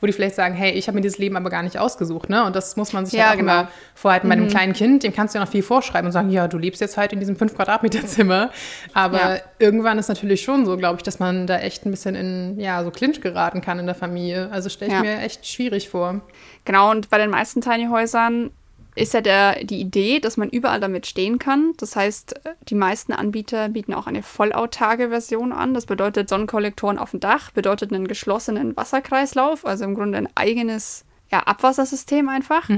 wo 0.00 0.06
die 0.06 0.12
vielleicht 0.12 0.34
sagen, 0.34 0.54
hey, 0.54 0.72
ich 0.72 0.86
habe 0.88 0.96
mir 0.96 1.00
dieses 1.02 1.18
Leben 1.18 1.36
aber 1.36 1.48
gar 1.50 1.62
nicht 1.62 1.78
ausgesucht, 1.78 2.28
ne? 2.28 2.44
Und 2.44 2.54
das 2.54 2.76
muss 2.76 2.92
man 2.92 3.06
sich 3.06 3.14
Ja, 3.14 3.24
halt 3.28 3.34
auch 3.34 3.38
genau. 3.40 3.52
immer 3.60 3.68
vorhalten. 3.94 4.28
Bei 4.28 4.34
einem 4.34 4.48
kleinen 4.48 4.72
Kind, 4.74 5.02
dem 5.02 5.14
kannst 5.14 5.34
du 5.34 5.38
ja 5.38 5.44
noch 5.44 5.50
viel 5.50 5.62
vorschreiben 5.62 6.06
und 6.06 6.12
sagen, 6.12 6.30
ja, 6.30 6.46
du 6.48 6.58
lebst 6.58 6.80
jetzt 6.80 6.96
halt 6.96 7.12
in 7.12 7.20
diesem 7.20 7.36
5 7.36 7.54
Quadratmeter 7.54 8.04
Zimmer. 8.06 8.50
Aber 8.92 9.36
Ja. 9.36 9.40
irgendwann 9.58 9.98
ist 9.98 10.08
natürlich 10.08 10.42
schon 10.42 10.66
so, 10.66 10.76
glaube 10.76 10.96
ich, 10.96 11.02
dass 11.04 11.20
man 11.20 11.46
da 11.46 11.58
echt 11.58 11.86
ein 11.86 11.90
bisschen 11.90 12.14
in, 12.14 12.60
ja, 12.60 12.82
so 12.84 12.90
Clinch 12.90 13.20
geraten 13.20 13.60
kann 13.60 13.78
in 13.78 13.86
der 13.86 13.94
Familie. 13.94 14.50
Also 14.52 14.68
stelle 14.68 14.90
ich 14.90 14.94
Ja. 14.96 15.00
mir 15.02 15.18
echt 15.22 15.46
schwierig 15.46 15.88
vor. 15.88 16.20
Genau, 16.64 16.90
und 16.90 17.08
bei 17.08 17.18
den 17.18 17.30
meisten 17.30 17.60
Tiny 17.60 17.86
Häusern 17.86 18.50
ist 18.96 19.14
ja 19.14 19.20
der, 19.20 19.64
die 19.64 19.80
Idee, 19.80 20.20
dass 20.20 20.36
man 20.36 20.48
überall 20.48 20.80
damit 20.80 21.06
stehen 21.06 21.38
kann. 21.38 21.72
Das 21.78 21.96
heißt, 21.96 22.40
die 22.68 22.74
meisten 22.74 23.12
Anbieter 23.12 23.68
bieten 23.68 23.92
auch 23.92 24.06
eine 24.06 24.22
vollautarke 24.22 25.08
Version 25.08 25.52
an. 25.52 25.74
Das 25.74 25.86
bedeutet 25.86 26.28
Sonnenkollektoren 26.28 26.98
auf 26.98 27.10
dem 27.10 27.20
Dach, 27.20 27.50
bedeutet 27.50 27.92
einen 27.92 28.06
geschlossenen 28.06 28.76
Wasserkreislauf, 28.76 29.66
also 29.66 29.84
im 29.84 29.94
Grunde 29.94 30.18
ein 30.18 30.28
eigenes 30.36 31.04
ja, 31.32 31.40
Abwassersystem 31.40 32.28
einfach, 32.28 32.68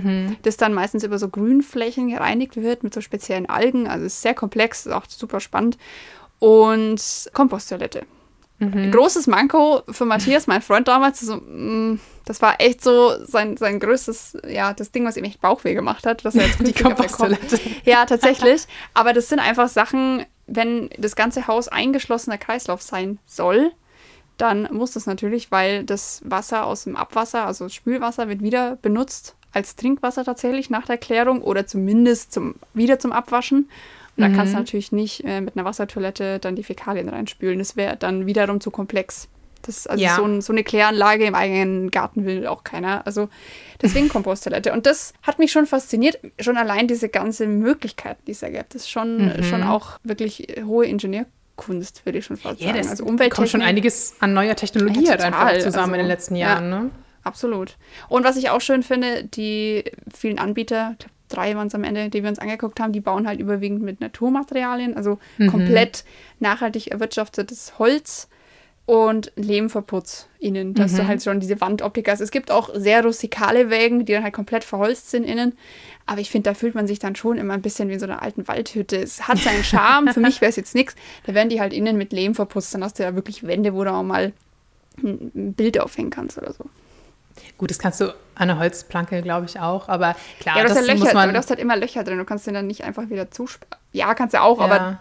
das 0.43 0.57
dann 0.57 0.73
meistens 0.73 1.05
über 1.05 1.19
so 1.19 1.29
Grünflächen 1.29 2.09
gereinigt 2.09 2.57
wird 2.57 2.83
mit 2.83 2.95
so 2.95 3.03
speziellen 3.03 3.51
Algen. 3.51 3.87
Also 3.87 4.07
es 4.07 4.15
ist 4.15 4.23
sehr 4.23 4.35
komplex, 4.35 4.87
ist 4.87 4.93
auch 4.93 5.05
super 5.07 5.41
spannend. 5.41 5.77
Und 6.39 7.29
Komposttoilette. 7.35 8.07
Großes 8.91 9.27
Manko 9.27 9.83
für 9.91 10.07
Matthias, 10.07 10.47
mein 10.47 10.63
Freund 10.63 10.89
damals, 10.89 11.21
so, 11.21 11.37
mm, 11.37 12.01
das 12.27 12.43
war 12.43 12.61
echt 12.61 12.83
so 12.83 13.25
sein, 13.25 13.57
sein 13.57 13.79
größtes, 13.79 14.39
ja, 14.49 14.75
das 14.75 14.91
Ding, 14.91 15.07
was 15.07 15.17
ihm 15.17 15.25
echt 15.25 15.41
Bauchweh 15.41 15.75
gemacht 15.75 16.05
hat, 16.07 16.25
dass 16.25 16.35
er 16.35 16.47
jetzt 16.47 16.59
Die 16.67 16.73
Komposttoilette. 16.73 17.59
Ja, 17.85 18.05
tatsächlich. 18.05 18.67
Aber 18.95 19.13
das 19.13 19.29
sind 19.29 19.39
einfach 19.39 19.69
Sachen, 19.69 20.27
wenn 20.49 20.91
das 20.99 21.15
ganze 21.15 21.47
Haus 21.47 21.69
eingeschlossener 21.69 22.37
Kreislauf 22.37 22.83
sein 22.83 23.21
soll, 23.27 23.71
dann 24.39 24.69
muss 24.73 24.91
das 24.91 25.07
natürlich, 25.07 25.53
weil 25.53 25.85
das 25.85 26.21
Wasser 26.25 26.67
aus 26.67 26.85
dem 26.85 26.97
Abwasser, 26.97 27.47
also 27.47 27.67
das 27.67 27.75
Spülwasser, 27.75 28.29
wird 28.29 28.43
wieder 28.43 28.77
benutzt 28.83 29.37
als 29.53 29.77
Trinkwasser 29.77 30.25
tatsächlich 30.25 30.69
nach 30.69 30.85
der 30.85 30.99
Klärung 30.99 31.43
oder 31.43 31.67
zumindest 31.67 32.33
zum, 32.33 32.57
wieder 32.75 32.99
zum 32.99 33.13
Abwaschen. 33.13 33.71
Und 34.17 34.23
da 34.23 34.31
kannst 34.31 34.55
du 34.55 34.59
natürlich 34.59 34.93
nicht 34.93 35.25
äh, 35.25 35.41
mit 35.41 35.57
einer 35.57 35.65
Wassertoilette 35.65 36.39
dann 36.39 36.57
die 36.57 36.65
Fäkalien 36.65 37.09
reinspülen. 37.09 37.59
Das 37.59 37.77
wäre 37.77 37.97
dann 37.97 38.27
wiederum 38.27 38.61
zu 38.61 38.71
komplex. 38.71 39.29
Das, 39.67 39.87
also 39.87 40.03
Ja. 40.03 40.17
so, 40.17 40.25
ein, 40.25 40.41
so 40.41 40.53
eine 40.53 40.65
Kläranlage 40.65 41.25
im 41.25 41.35
eigenen 41.35 41.91
Garten 41.91 42.25
will 42.25 42.47
auch 42.47 42.65
keiner. 42.65 43.07
Also 43.07 43.29
deswegen 43.83 44.09
Komposttoilette. 44.09 44.73
Und 44.73 44.87
das 44.87 45.13
hat 45.23 45.39
mich 45.39 45.53
schon 45.53 45.67
fasziniert. 45.67 46.19
Schon 46.41 46.57
allein 46.57 46.87
diese 46.89 47.09
ganze 47.09 47.47
Möglichkeiten, 47.47 48.23
die 48.27 48.33
es 48.33 48.41
da 48.41 48.49
gibt. 48.49 48.75
Das 48.75 48.83
ist 48.83 48.91
schon, 48.91 49.33
schon 49.43 49.63
auch 49.63 49.99
wirklich 50.05 50.47
hohe 50.65 50.87
Ingenieurkunst, 50.87 52.05
würde 52.07 52.19
ich 52.19 52.25
schon 52.25 52.37
fast 52.37 52.61
Ja, 52.61 52.69
sagen. 52.69 52.79
also 52.89 53.05
kommt 53.05 53.09
schon 53.09 53.11
Umwelttechnik. 53.15 53.63
einiges 53.67 54.15
an 54.21 54.35
neuer 54.35 54.55
Technologie 54.57 55.05
Ja, 55.05 55.11
halt 55.11 55.23
einfach 55.23 55.59
zusammen 55.59 55.95
in 55.95 56.01
den 56.01 56.01
Also, 56.07 56.13
letzten 56.13 56.37
ja. 56.37 56.49
Jahren, 56.49 56.71
ne? 56.71 56.91
Absolut. 57.25 57.77
Und 58.09 58.25
was 58.25 58.37
ich 58.37 58.51
auch 58.51 58.61
schön 58.61 58.83
finde, 58.85 59.25
die 59.25 59.85
vielen 60.15 60.39
Anbieter, 60.39 60.95
ich 61.01 61.07
drei 61.29 61.57
waren 61.57 61.67
es 61.67 61.75
am 61.75 61.83
Ende, 61.83 62.09
die 62.09 62.23
wir 62.23 62.31
uns 62.31 62.39
angeguckt 62.39 62.79
haben, 62.79 62.93
die 62.93 63.01
bauen 63.01 63.27
halt 63.27 63.41
überwiegend 63.41 63.83
mit 63.83 64.01
Naturmaterialien, 64.01 64.97
also 64.97 65.19
komplett 65.51 66.05
nachhaltig 66.39 66.93
erwirtschaftetes 66.93 67.81
Holz 67.81 68.29
und 68.87 69.33
Lehmverputz 69.35 70.29
innen, 70.39 70.73
dass 70.73 70.95
du 70.95 71.07
halt 71.09 71.23
schon 71.23 71.41
diese 71.41 71.61
Wandoptik 71.61 72.09
hast. 72.09 72.21
Es 72.21 72.31
gibt 72.31 72.53
auch 72.53 72.71
sehr 72.73 73.03
rustikale 73.03 73.69
Wägen, 73.69 74.05
die 74.05 74.13
dann 74.13 74.23
halt 74.23 74.33
komplett 74.33 74.63
verholzt 74.63 75.11
sind 75.11 75.25
innen. 75.25 75.59
Aber 76.07 76.21
ich 76.21 76.31
finde, 76.31 76.51
da 76.51 76.55
fühlt 76.55 76.77
man 76.77 76.87
sich 76.87 77.01
dann 77.01 77.17
schon 77.17 77.37
immer 77.37 77.55
ein 77.55 77.63
bisschen 77.63 77.89
wie 77.89 77.95
in 77.95 77.99
so 77.99 78.07
einer 78.07 78.23
alten 78.23 78.47
Waldhütte. 78.47 78.97
Es 78.97 79.27
hat 79.27 79.39
seinen 79.39 79.65
Charme. 79.65 80.15
Für 80.15 80.21
mich 80.21 80.41
wäre 80.41 80.51
es 80.51 80.57
jetzt 80.57 80.77
nichts. 80.77 80.95
Da 81.27 81.35
werden 81.35 81.49
die 81.49 81.61
halt 81.61 81.73
innen 81.73 81.99
mit 81.99 82.13
Lehm 82.13 82.37
verputzt. 82.37 82.73
Dann 82.75 82.85
hast 82.85 83.01
du 83.01 83.03
ja 83.03 83.17
wirklich 83.17 83.45
Wände, 83.45 83.75
wo 83.75 83.83
du 83.83 83.91
auch 83.93 84.05
mal 84.05 84.33
ein 85.03 85.53
Bild 85.55 85.81
aufhängen 85.81 86.11
kannst 86.11 86.39
oder 86.39 86.53
so. 86.53 86.67
Gut, 87.59 87.71
das 87.71 87.81
kannst 87.81 88.01
du 88.01 88.15
an 88.37 88.49
der 88.49 88.59
Holzplanke, 88.59 89.21
glaube 89.21 89.47
ich, 89.47 89.59
auch. 89.59 89.89
Aber 89.89 90.15
klar, 90.39 90.59
Ja, 90.59 90.63
du 90.63 90.69
hast 90.69 90.77
das 90.77 90.87
ja 90.87 90.93
Löcher, 90.93 91.05
muss 91.05 91.09
aber 91.11 91.21
man... 91.27 91.31
du 91.31 91.39
hast 91.39 91.51
halt 91.51 91.59
immer 91.59 91.77
Löcher 91.77 92.05
drin. 92.05 92.19
Du 92.19 92.25
kannst 92.25 92.47
den 92.47 92.55
dann 92.55 92.69
nicht 92.69 92.85
einfach 92.85 93.11
wieder 93.11 93.33
zusparen. 93.33 93.69
Ja, 93.93 94.15
kannst 94.15 94.35
du 94.35 94.41
auch, 94.41 94.61
aber 94.61 94.77
Ja. 94.77 95.01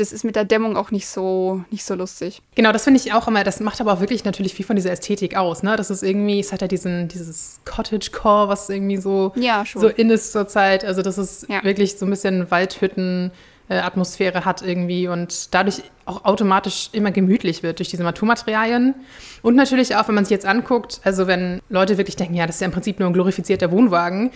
Das 0.00 0.12
ist 0.12 0.24
mit 0.24 0.34
der 0.36 0.44
Dämmung 0.44 0.76
auch 0.76 0.90
nicht 0.90 1.06
so, 1.06 1.62
nicht 1.70 1.84
so 1.84 1.94
lustig. 1.94 2.42
Genau, 2.54 2.72
das 2.72 2.84
finde 2.84 2.98
ich 2.98 3.12
auch 3.12 3.28
immer, 3.28 3.44
das 3.44 3.60
macht 3.60 3.80
aber 3.80 3.92
auch 3.92 4.00
wirklich 4.00 4.24
natürlich 4.24 4.54
viel 4.54 4.64
von 4.66 4.76
dieser 4.76 4.90
Ästhetik 4.90 5.36
aus, 5.36 5.62
ne? 5.62 5.76
Das 5.76 5.90
ist 5.90 6.02
irgendwie, 6.02 6.40
es 6.40 6.52
hat 6.52 6.62
ja 6.62 6.68
diesen, 6.68 7.08
dieses 7.08 7.60
Cottagecore, 7.64 8.48
was 8.48 8.68
irgendwie 8.68 8.96
so, 8.96 9.32
Ja, 9.36 9.64
so 9.66 9.88
in 9.88 10.10
ist 10.10 10.32
zurzeit. 10.32 10.84
Also, 10.84 11.02
dass 11.02 11.18
es 11.18 11.46
Ja. 11.48 11.62
wirklich 11.62 11.98
so 11.98 12.06
ein 12.06 12.10
bisschen 12.10 12.50
Waldhütten. 12.50 13.30
Atmosphäre 13.68 14.44
hat 14.44 14.62
irgendwie 14.62 15.06
und 15.06 15.54
dadurch 15.54 15.82
auch 16.04 16.24
automatisch 16.24 16.88
immer 16.90 17.12
gemütlich 17.12 17.62
wird 17.62 17.78
durch 17.78 17.88
diese 17.88 18.02
Naturmaterialien. 18.02 18.96
Und 19.42 19.54
natürlich 19.54 19.94
auch, 19.94 20.08
wenn 20.08 20.16
man 20.16 20.24
sich 20.24 20.32
jetzt 20.32 20.44
anguckt, 20.44 21.00
also 21.04 21.28
wenn 21.28 21.60
Leute 21.68 21.96
wirklich 21.96 22.16
denken, 22.16 22.34
ja, 22.34 22.46
das 22.48 22.56
ist 22.56 22.60
ja 22.62 22.66
im 22.66 22.72
Prinzip 22.72 22.98
nur 22.98 23.08
ein 23.08 23.12
glorifizierter 23.12 23.70
Wohnwagen. 23.70 24.32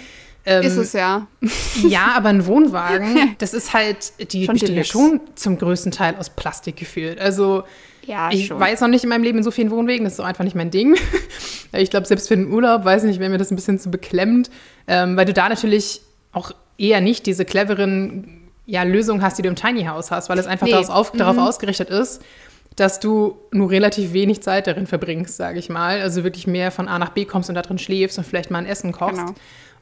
Ähm, 0.46 0.62
ist 0.62 0.76
es 0.76 0.92
ja. 0.92 1.26
ja, 1.88 2.12
aber 2.16 2.28
ein 2.28 2.46
Wohnwagen, 2.46 3.34
das 3.38 3.54
ist 3.54 3.72
halt, 3.72 4.12
die 4.32 4.44
Schon 4.44 4.54
besteht 4.54 4.76
ja 4.76 4.84
schon 4.84 5.20
zum 5.34 5.56
größten 5.58 5.90
Teil 5.92 6.16
aus 6.16 6.28
Plastik 6.30 6.76
gefühlt. 6.76 7.18
Also 7.18 7.64
Ja, 8.06 8.30
ich 8.30 8.46
schon. 8.48 8.60
jetzt 8.66 8.80
noch 8.82 8.88
nicht 8.88 9.04
in 9.04 9.10
meinem 9.10 9.22
Leben 9.22 9.38
in 9.38 9.44
so 9.44 9.50
vielen 9.50 9.70
Wohnwegen, 9.70 10.04
das 10.04 10.14
ist 10.14 10.16
so 10.18 10.22
einfach 10.22 10.44
nicht 10.44 10.54
mein 10.56 10.70
Ding. 10.70 10.96
ich 11.72 11.88
glaube, 11.90 12.06
selbst 12.06 12.28
für 12.28 12.36
den 12.36 12.50
Urlaub, 12.52 12.84
weiß 12.84 13.04
ich 13.04 13.08
nicht, 13.08 13.20
wäre 13.20 13.30
mir 13.30 13.38
das 13.38 13.50
ein 13.50 13.56
bisschen 13.56 13.78
zu 13.78 13.90
beklemmend, 13.90 14.50
ähm, 14.86 15.16
weil 15.16 15.24
du 15.24 15.32
da 15.32 15.48
natürlich 15.48 16.02
auch 16.32 16.52
eher 16.76 17.00
nicht 17.00 17.24
diese 17.26 17.44
cleveren 17.44 18.42
ja, 18.66 18.82
Lösungen 18.82 19.22
hast, 19.22 19.38
die 19.38 19.42
du 19.42 19.48
im 19.48 19.56
Tiny 19.56 19.84
House 19.84 20.10
hast, 20.10 20.28
weil 20.28 20.38
es 20.38 20.46
einfach 20.46 20.66
Nee. 20.66 20.72
darauf, 20.72 20.88
auf, 20.90 21.14
Mhm. 21.14 21.18
darauf 21.18 21.38
ausgerichtet 21.38 21.88
ist, 21.90 22.22
dass 22.76 22.98
du 22.98 23.38
nur 23.52 23.70
relativ 23.70 24.12
wenig 24.12 24.42
Zeit 24.42 24.66
darin 24.66 24.86
verbringst, 24.86 25.36
sage 25.36 25.58
ich 25.58 25.68
mal. 25.68 26.00
Also 26.00 26.24
wirklich 26.24 26.46
mehr 26.46 26.70
von 26.72 26.88
A 26.88 26.98
nach 26.98 27.10
B 27.10 27.24
kommst 27.24 27.48
und 27.48 27.54
da 27.54 27.62
drin 27.62 27.78
schläfst 27.78 28.18
und 28.18 28.24
vielleicht 28.26 28.50
mal 28.50 28.58
ein 28.58 28.66
Essen 28.66 28.90
kochst. 28.92 29.18
Genau. 29.18 29.34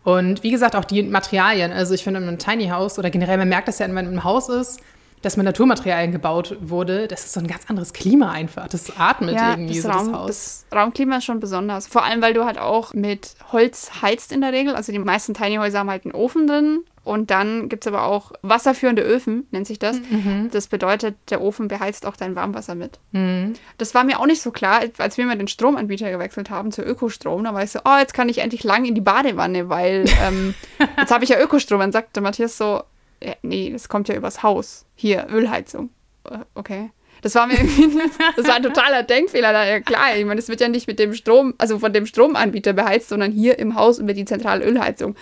Und 0.05 0.43
wie 0.43 0.51
gesagt, 0.51 0.75
auch 0.75 0.85
die 0.85 1.03
Materialien. 1.03 1.73
Also 1.73 1.95
ich 1.95 2.03
finde, 2.03 2.21
in 2.21 2.29
einem 2.29 2.38
Tiny 2.38 2.69
House 2.69 2.99
oder 2.99 3.11
generell, 3.11 3.38
man 3.38 3.49
merkt 3.49 3.69
das 3.69 3.79
ja, 3.79 3.87
wenn 3.87 3.95
man 3.95 4.07
im 4.07 4.25
Haus 4.25 4.49
ist, 4.49 4.81
dass 5.23 5.37
mit 5.37 5.47
Naturmaterialien 5.47 6.11
gebaut 6.11 6.57
wurde. 6.61 7.07
Das 7.07 7.25
ist 7.25 7.33
so 7.33 7.41
ein 7.41 7.47
ganz 7.47 7.71
anderes 7.71 7.93
Klima 7.93 8.31
einfach. 8.33 8.67
Das 8.69 8.97
atmet 8.99 9.37
Ja, 9.37 9.51
irgendwie 9.53 9.75
das, 9.75 9.83
so 9.85 9.88
Raum, 9.88 10.12
das 10.12 10.21
Haus. 10.21 10.67
das 10.69 10.79
Raumklima 10.79 11.19
ist 11.19 11.25
schon 11.25 11.38
besonders. 11.38 11.87
Vor 11.87 12.05
allem, 12.05 12.21
weil 12.21 12.35
du 12.35 12.45
halt 12.45 12.59
auch 12.59 12.93
mit 12.93 13.37
Holz 13.53 14.03
heizt 14.03 14.33
in 14.33 14.41
der 14.41 14.53
Regel. 14.53 14.75
Also 14.75 14.91
die 14.91 14.99
meisten 14.99 15.35
Tiny 15.35 15.57
Häuser 15.57 15.79
haben 15.79 15.91
halt 15.91 16.05
einen 16.05 16.15
Ofen 16.15 16.49
drin. 16.49 16.81
Und 17.05 17.31
dann 17.33 17.69
gibt 17.69 17.85
es 17.85 17.93
aber 17.93 18.05
auch 18.05 18.33
wasserführende 18.43 19.03
Öfen, 19.03 19.47
nennt 19.51 19.67
sich 19.67 19.79
das. 19.81 19.99
Mhm. 19.99 20.51
Das 20.53 20.69
bedeutet, 20.69 21.17
der 21.31 21.41
Ofen 21.41 21.67
beheizt 21.67 22.07
auch 22.07 22.17
dein 22.17 22.37
Warmwasser 22.37 22.77
mit. 22.77 23.01
Das 23.79 23.95
war 23.95 24.05
mir 24.05 24.21
auch 24.21 24.27
nicht 24.27 24.41
so 24.41 24.53
klar, 24.53 24.83
als 24.99 25.19
wir 25.19 25.27
mal 25.27 25.37
den 25.37 25.49
Stromanbieter 25.49 26.11
gewechselt 26.11 26.51
haben 26.51 26.71
zu 26.71 26.83
Ökostrom. 26.83 27.43
Da 27.43 27.55
war 27.55 27.65
ich 27.65 27.73
so, 27.73 27.81
oh, 27.85 27.99
jetzt 27.99 28.15
kann 28.15 28.29
ich 28.29 28.38
endlich 28.38 28.62
lang 28.62 28.85
in 28.85 28.95
die 28.95 29.01
Badewanne, 29.01 29.69
weil 29.69 30.05
ähm, 30.23 30.55
jetzt 30.99 31.12
habe 31.12 31.25
ich 31.25 31.31
ja 31.31 31.41
Ökostrom. 31.41 31.81
Dann 31.81 31.93
sagte 31.93 32.21
Matthias 32.21 32.57
so, 32.57 32.83
ja, 33.21 33.35
nee, 33.43 33.71
das 33.71 33.88
kommt 33.88 34.09
ja 34.09 34.15
übers 34.15 34.45
Haus. 34.45 34.87
Hier, 34.95 35.27
Ölheizung. 35.31 35.91
Äh, 36.25 36.38
Okay. 36.55 36.91
Das 37.23 37.37
war 37.37 37.47
mir 37.47 37.55
irgendwie, 37.55 37.99
das 38.37 38.47
war 38.49 38.57
ein 38.57 38.62
totaler 38.65 39.05
Denkfehler. 39.05 39.53
Da, 39.53 39.65
ja 39.65 39.81
klar, 39.81 40.17
ich 40.17 40.25
meine, 40.25 40.41
das 40.41 40.49
wird 40.49 40.61
ja 40.61 40.69
nicht 40.69 40.88
mit 40.88 40.99
dem 40.99 41.15
Strom, 41.15 41.55
also 41.57 41.79
von 41.79 41.93
dem 41.93 42.05
Stromanbieter 42.05 42.73
beheizt, 42.73 43.09
sondern 43.09 43.31
hier 43.31 43.59
im 43.59 43.77
Haus 43.77 43.99
über 43.99 44.12
die 44.12 44.25
zentrale 44.25 44.65
Ölheizung. 44.65 45.15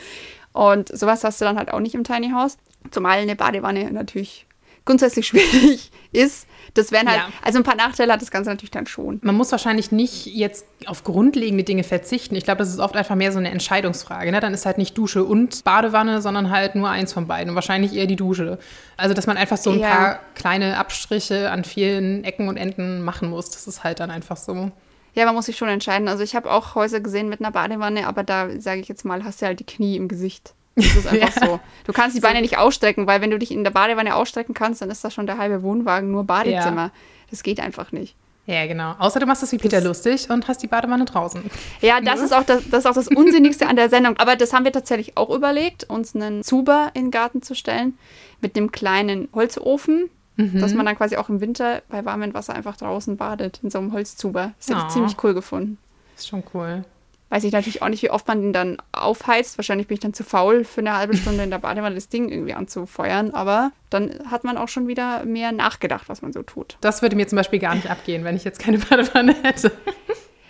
Und 0.52 0.96
sowas 0.96 1.24
hast 1.24 1.40
du 1.40 1.44
dann 1.44 1.58
halt 1.58 1.72
auch 1.72 1.80
nicht 1.80 1.94
im 1.94 2.04
Tiny 2.04 2.30
House. 2.30 2.58
Zumal 2.90 3.18
eine 3.18 3.36
Badewanne 3.36 3.90
natürlich 3.92 4.46
grundsätzlich 4.84 5.26
schwierig 5.28 5.90
ist. 6.12 6.46
Das 6.74 6.92
wären 6.92 7.08
halt, 7.08 7.18
ja. 7.18 7.28
also 7.42 7.58
ein 7.58 7.64
paar 7.64 7.74
Nachteile 7.74 8.12
hat 8.12 8.22
das 8.22 8.30
Ganze 8.30 8.50
natürlich 8.50 8.70
dann 8.70 8.86
schon. 8.86 9.18
Man 9.22 9.34
muss 9.34 9.50
wahrscheinlich 9.50 9.90
nicht 9.90 10.26
jetzt 10.26 10.66
auf 10.86 11.02
grundlegende 11.02 11.64
Dinge 11.64 11.82
verzichten. 11.82 12.36
Ich 12.36 12.44
glaube, 12.44 12.58
das 12.58 12.68
ist 12.68 12.78
oft 12.78 12.96
einfach 12.96 13.16
mehr 13.16 13.32
so 13.32 13.38
eine 13.38 13.50
Entscheidungsfrage. 13.50 14.30
Ne? 14.30 14.40
Dann 14.40 14.54
ist 14.54 14.66
halt 14.66 14.78
nicht 14.78 14.96
Dusche 14.96 15.24
und 15.24 15.64
Badewanne, 15.64 16.22
sondern 16.22 16.50
halt 16.50 16.76
nur 16.76 16.88
eins 16.88 17.12
von 17.12 17.26
beiden. 17.26 17.50
Und 17.50 17.54
wahrscheinlich 17.56 17.94
eher 17.94 18.06
die 18.06 18.16
Dusche. 18.16 18.58
Also, 18.96 19.14
dass 19.14 19.26
man 19.26 19.36
einfach 19.36 19.56
so 19.56 19.70
ein 19.70 19.80
ja. 19.80 19.88
paar 19.88 20.20
kleine 20.36 20.78
Abstriche 20.78 21.50
an 21.50 21.64
vielen 21.64 22.22
Ecken 22.22 22.48
und 22.48 22.56
Enden 22.56 23.02
machen 23.02 23.30
muss. 23.30 23.50
Das 23.50 23.66
ist 23.66 23.82
halt 23.82 23.98
dann 23.98 24.10
einfach 24.10 24.36
so. 24.36 24.70
Ja, 25.14 25.24
man 25.26 25.34
muss 25.34 25.46
sich 25.46 25.56
schon 25.56 25.68
entscheiden. 25.68 26.08
Also 26.08 26.22
ich 26.22 26.34
habe 26.36 26.50
auch 26.50 26.74
Häuser 26.74 27.00
gesehen 27.00 27.28
mit 27.28 27.40
einer 27.40 27.50
Badewanne, 27.50 28.06
aber 28.06 28.22
da 28.22 28.48
sage 28.60 28.80
ich 28.80 28.88
jetzt 28.88 29.04
mal, 29.04 29.24
hast 29.24 29.42
du 29.42 29.46
halt 29.46 29.60
die 29.60 29.66
Knie 29.66 29.96
im 29.96 30.08
Gesicht. 30.08 30.54
Das 30.76 30.96
ist 30.96 31.06
einfach 31.10 31.40
ja. 31.40 31.46
so. 31.46 31.60
Du 31.84 31.92
kannst 31.92 32.16
die 32.16 32.20
Beine 32.20 32.40
nicht 32.40 32.58
ausstrecken, 32.58 33.06
weil 33.06 33.20
wenn 33.20 33.30
du 33.30 33.38
dich 33.38 33.50
in 33.50 33.64
der 33.64 33.70
Badewanne 33.70 34.14
ausstrecken 34.14 34.54
kannst, 34.54 34.82
dann 34.82 34.90
ist 34.90 35.04
das 35.04 35.14
schon 35.14 35.26
der 35.26 35.38
halbe 35.38 35.62
Wohnwagen 35.62 36.10
nur 36.10 36.24
Badezimmer. 36.24 36.84
Ja. 36.84 36.92
Das 37.30 37.42
geht 37.42 37.60
einfach 37.60 37.92
nicht. 37.92 38.16
Ja, 38.46 38.66
genau. 38.66 38.94
Außer 38.98 39.20
du 39.20 39.26
machst 39.26 39.44
es 39.44 39.52
wie 39.52 39.58
Peter 39.58 39.80
das, 39.80 39.84
lustig 39.84 40.28
und 40.28 40.48
hast 40.48 40.62
die 40.62 40.66
Badewanne 40.66 41.04
draußen. 41.04 41.42
Ja, 41.80 42.00
das, 42.00 42.20
ist 42.20 42.34
auch 42.34 42.42
das, 42.42 42.68
das 42.68 42.80
ist 42.80 42.86
auch 42.86 42.94
das 42.94 43.08
Unsinnigste 43.16 43.68
an 43.68 43.76
der 43.76 43.88
Sendung. 43.88 44.16
Aber 44.16 44.34
das 44.34 44.52
haben 44.52 44.64
wir 44.64 44.72
tatsächlich 44.72 45.16
auch 45.16 45.30
überlegt, 45.30 45.84
uns 45.84 46.16
einen 46.16 46.42
Zuber 46.42 46.90
in 46.94 47.06
den 47.06 47.10
Garten 47.12 47.42
zu 47.42 47.54
stellen 47.54 47.96
mit 48.40 48.56
einem 48.56 48.72
kleinen 48.72 49.28
Holzofen, 49.32 50.10
mhm. 50.40 50.60
dass 50.60 50.74
man 50.74 50.86
dann 50.86 50.96
quasi 50.96 51.16
auch 51.16 51.28
im 51.28 51.40
Winter 51.40 51.82
bei 51.88 52.04
warmem 52.04 52.34
Wasser 52.34 52.54
einfach 52.54 52.76
draußen 52.76 53.16
badet, 53.16 53.60
in 53.62 53.70
so 53.70 53.78
einem 53.78 53.92
Holzzuber. 53.92 54.52
Das 54.58 54.68
hätte 54.68 54.78
ich 54.78 54.84
oh. 54.84 54.90
ziemlich 54.90 55.16
cool 55.22 55.34
gefunden. 55.34 55.78
Ist 56.16 56.28
schon 56.28 56.42
cool. 56.54 56.84
Weiß 57.30 57.44
ich 57.44 57.52
natürlich 57.52 57.80
auch 57.80 57.88
nicht, 57.88 58.02
wie 58.02 58.10
oft 58.10 58.26
man 58.26 58.42
den 58.42 58.52
dann 58.52 58.78
aufheizt. 58.90 59.56
Wahrscheinlich 59.56 59.86
bin 59.86 59.94
ich 59.94 60.00
dann 60.00 60.12
zu 60.12 60.24
faul, 60.24 60.64
für 60.64 60.80
eine 60.80 60.96
halbe 60.96 61.16
Stunde 61.16 61.44
in 61.44 61.50
der 61.50 61.58
Badewanne 61.58 61.94
das 61.94 62.08
Ding 62.08 62.28
irgendwie 62.28 62.54
anzufeuern. 62.54 63.32
Aber 63.34 63.70
dann 63.88 64.10
hat 64.28 64.42
man 64.42 64.56
auch 64.56 64.66
schon 64.66 64.88
wieder 64.88 65.24
mehr 65.24 65.52
nachgedacht, 65.52 66.08
was 66.08 66.22
man 66.22 66.32
so 66.32 66.42
tut. 66.42 66.76
Das 66.80 67.02
würde 67.02 67.14
mir 67.14 67.28
zum 67.28 67.36
Beispiel 67.36 67.60
gar 67.60 67.76
nicht 67.76 67.88
abgehen, 67.88 68.24
wenn 68.24 68.34
ich 68.34 68.42
jetzt 68.42 68.58
keine 68.58 68.78
Badewanne 68.90 69.36
hätte. 69.44 69.70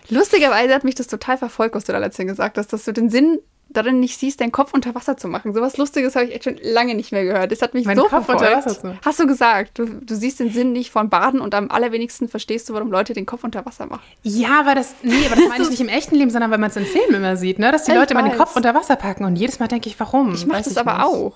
Lustigerweise 0.08 0.74
hat 0.74 0.84
mich 0.84 0.94
das 0.94 1.06
total 1.06 1.36
verfolgt, 1.36 1.74
was 1.74 1.84
du 1.84 1.92
da 1.92 1.98
letztens 1.98 2.30
gesagt 2.30 2.56
hast, 2.56 2.72
dass 2.72 2.84
du 2.86 2.92
den 2.92 3.10
Sinn 3.10 3.38
darin 3.72 4.00
nicht 4.00 4.18
siehst, 4.18 4.40
deinen 4.40 4.52
Kopf 4.52 4.74
unter 4.74 4.94
Wasser 4.94 5.16
zu 5.16 5.28
machen. 5.28 5.54
Sowas 5.54 5.76
Lustiges 5.76 6.16
habe 6.16 6.26
ich 6.26 6.34
echt 6.34 6.44
schon 6.44 6.58
lange 6.62 6.94
nicht 6.94 7.12
mehr 7.12 7.24
gehört. 7.24 7.52
Das 7.52 7.62
hat 7.62 7.74
mich 7.74 7.86
Mein 7.86 7.96
so 7.96 8.02
Kopf 8.02 8.26
verfolgt. 8.26 8.42
unter 8.42 8.56
Wasser 8.56 8.80
zu. 8.80 8.98
Hast 9.04 9.20
du 9.20 9.26
gesagt, 9.26 9.78
du, 9.78 9.86
du 9.86 10.14
siehst 10.14 10.40
den 10.40 10.50
Sinn 10.52 10.72
nicht 10.72 10.90
von 10.90 11.08
Baden 11.08 11.40
und 11.40 11.54
am 11.54 11.70
allerwenigsten 11.70 12.28
verstehst 12.28 12.68
du, 12.68 12.74
warum 12.74 12.90
Leute 12.90 13.12
den 13.12 13.26
Kopf 13.26 13.44
unter 13.44 13.64
Wasser 13.64 13.86
machen. 13.86 14.02
Ja, 14.22 14.66
weil 14.66 14.74
das, 14.74 14.94
nee, 15.02 15.26
aber 15.26 15.36
das 15.36 15.44
meine 15.48 15.62
ich 15.64 15.70
nicht 15.70 15.80
im 15.80 15.88
echten 15.88 16.16
Leben, 16.16 16.30
sondern 16.30 16.50
weil 16.50 16.58
man 16.58 16.70
es 16.70 16.76
in 16.76 16.84
Filmen 16.86 17.14
immer 17.14 17.36
sieht, 17.36 17.58
ne? 17.58 17.72
dass 17.72 17.84
die 17.84 17.92
ich 17.92 17.96
Leute 17.98 18.14
mal 18.14 18.28
den 18.28 18.36
Kopf 18.36 18.56
unter 18.56 18.74
Wasser 18.74 18.96
packen 18.96 19.24
und 19.24 19.36
jedes 19.36 19.58
Mal 19.58 19.68
denke 19.68 19.88
ich, 19.88 19.98
warum? 20.00 20.34
Ich 20.34 20.46
mache 20.46 20.62
das 20.62 20.76
aber 20.76 20.94
nicht. 20.94 21.04
auch. 21.04 21.32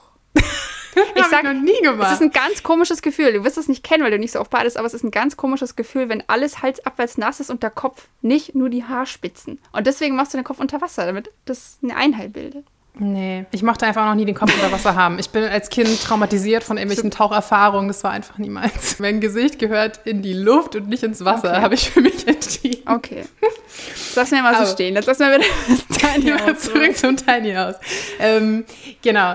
Ich 1.15 1.25
sag, 1.27 1.45
ich 1.45 1.53
noch 1.53 1.63
nie 1.63 1.81
gemacht. 1.83 2.09
Es 2.09 2.15
ist 2.15 2.23
ein 2.23 2.31
ganz 2.31 2.63
komisches 2.63 3.03
Gefühl. 3.03 3.33
Du 3.33 3.45
wirst 3.45 3.59
es 3.59 3.69
nicht 3.69 3.85
kennen, 3.85 4.05
weil 4.05 4.11
du 4.11 4.19
nicht 4.19 4.33
so 4.33 4.41
oft 4.41 4.51
badest, 4.51 4.77
aber 4.77 4.87
es 4.87 4.95
ist 4.95 5.05
ein 5.05 5.11
ganz 5.11 5.37
komisches 5.37 5.77
Gefühl, 5.77 6.09
wenn 6.09 6.23
alles 6.29 6.63
halsabwärts 6.63 7.19
nass 7.19 7.41
ist 7.41 7.51
und 7.51 7.63
der 7.63 7.71
Kopf 7.71 8.09
nicht 8.23 8.55
nur 8.55 8.69
die 8.69 8.85
Haarspitzen. 8.85 9.59
Und 9.73 9.87
deswegen 9.87 10.17
machst 10.17 10.35
du 10.35 10.39
den 10.39 10.45
Kopf 10.45 10.61
unter 10.61 10.81
Wasser, 10.81 11.07
damit 11.07 11.31
das 11.45 11.79
eine 11.83 11.97
Einheit 11.97 12.33
bildet. 12.33 12.65
Nee, 12.97 13.45
ich 13.51 13.65
mochte 13.65 13.87
einfach 13.87 14.07
noch 14.07 14.15
nie 14.15 14.25
den 14.25 14.37
Kopf 14.37 14.55
unter 14.55 14.71
Wasser 14.71 14.95
haben. 14.95 15.19
Ich 15.19 15.31
bin 15.31 15.43
als 15.43 15.69
Kind 15.69 16.01
traumatisiert 16.01 16.63
von 16.63 16.77
irgendwelchen 16.77 17.11
Taucherfahrungen. 17.11 17.89
Das 17.89 18.05
war 18.05 18.13
einfach 18.13 18.39
niemals. 18.39 19.01
Mein 19.01 19.21
Gesicht 19.21 19.59
gehört 19.59 20.01
in 20.05 20.23
die 20.23 20.33
Luft 20.33 20.77
und 20.77 20.89
nicht 20.89 21.03
ins 21.03 21.25
Wasser, 21.25 21.51
okay. 21.51 21.61
habe 21.61 21.75
ich 21.75 21.91
für 21.91 22.01
mich 22.01 22.27
entschieden. 22.29 22.89
Okay. 22.89 23.25
Das 23.41 24.15
lassen 24.15 24.37
wir 24.37 24.43
mal 24.43 24.65
so 24.65 24.73
stehen. 24.73 24.95
Jetzt 24.95 25.07
lassen 25.07 25.27
wir 25.27 25.39
wieder 25.39 25.45
das 25.69 25.99
Tiny 25.99 26.31
House. 26.31 26.61
Zurück 26.61 26.97
zum 26.97 27.17
Tiny 27.17 27.55
House. 27.55 27.75
Ähm, 28.21 28.65
genau. 29.03 29.35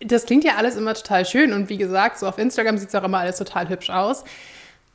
Das 0.00 0.24
klingt 0.24 0.44
ja 0.44 0.56
alles 0.56 0.76
immer 0.76 0.94
total 0.94 1.26
schön 1.26 1.52
und 1.52 1.68
wie 1.68 1.76
gesagt, 1.76 2.18
so 2.18 2.26
auf 2.26 2.38
Instagram 2.38 2.78
sieht 2.78 2.88
es 2.88 2.94
auch 2.94 3.04
immer 3.04 3.18
alles 3.18 3.36
total 3.36 3.68
hübsch 3.68 3.90
aus. 3.90 4.24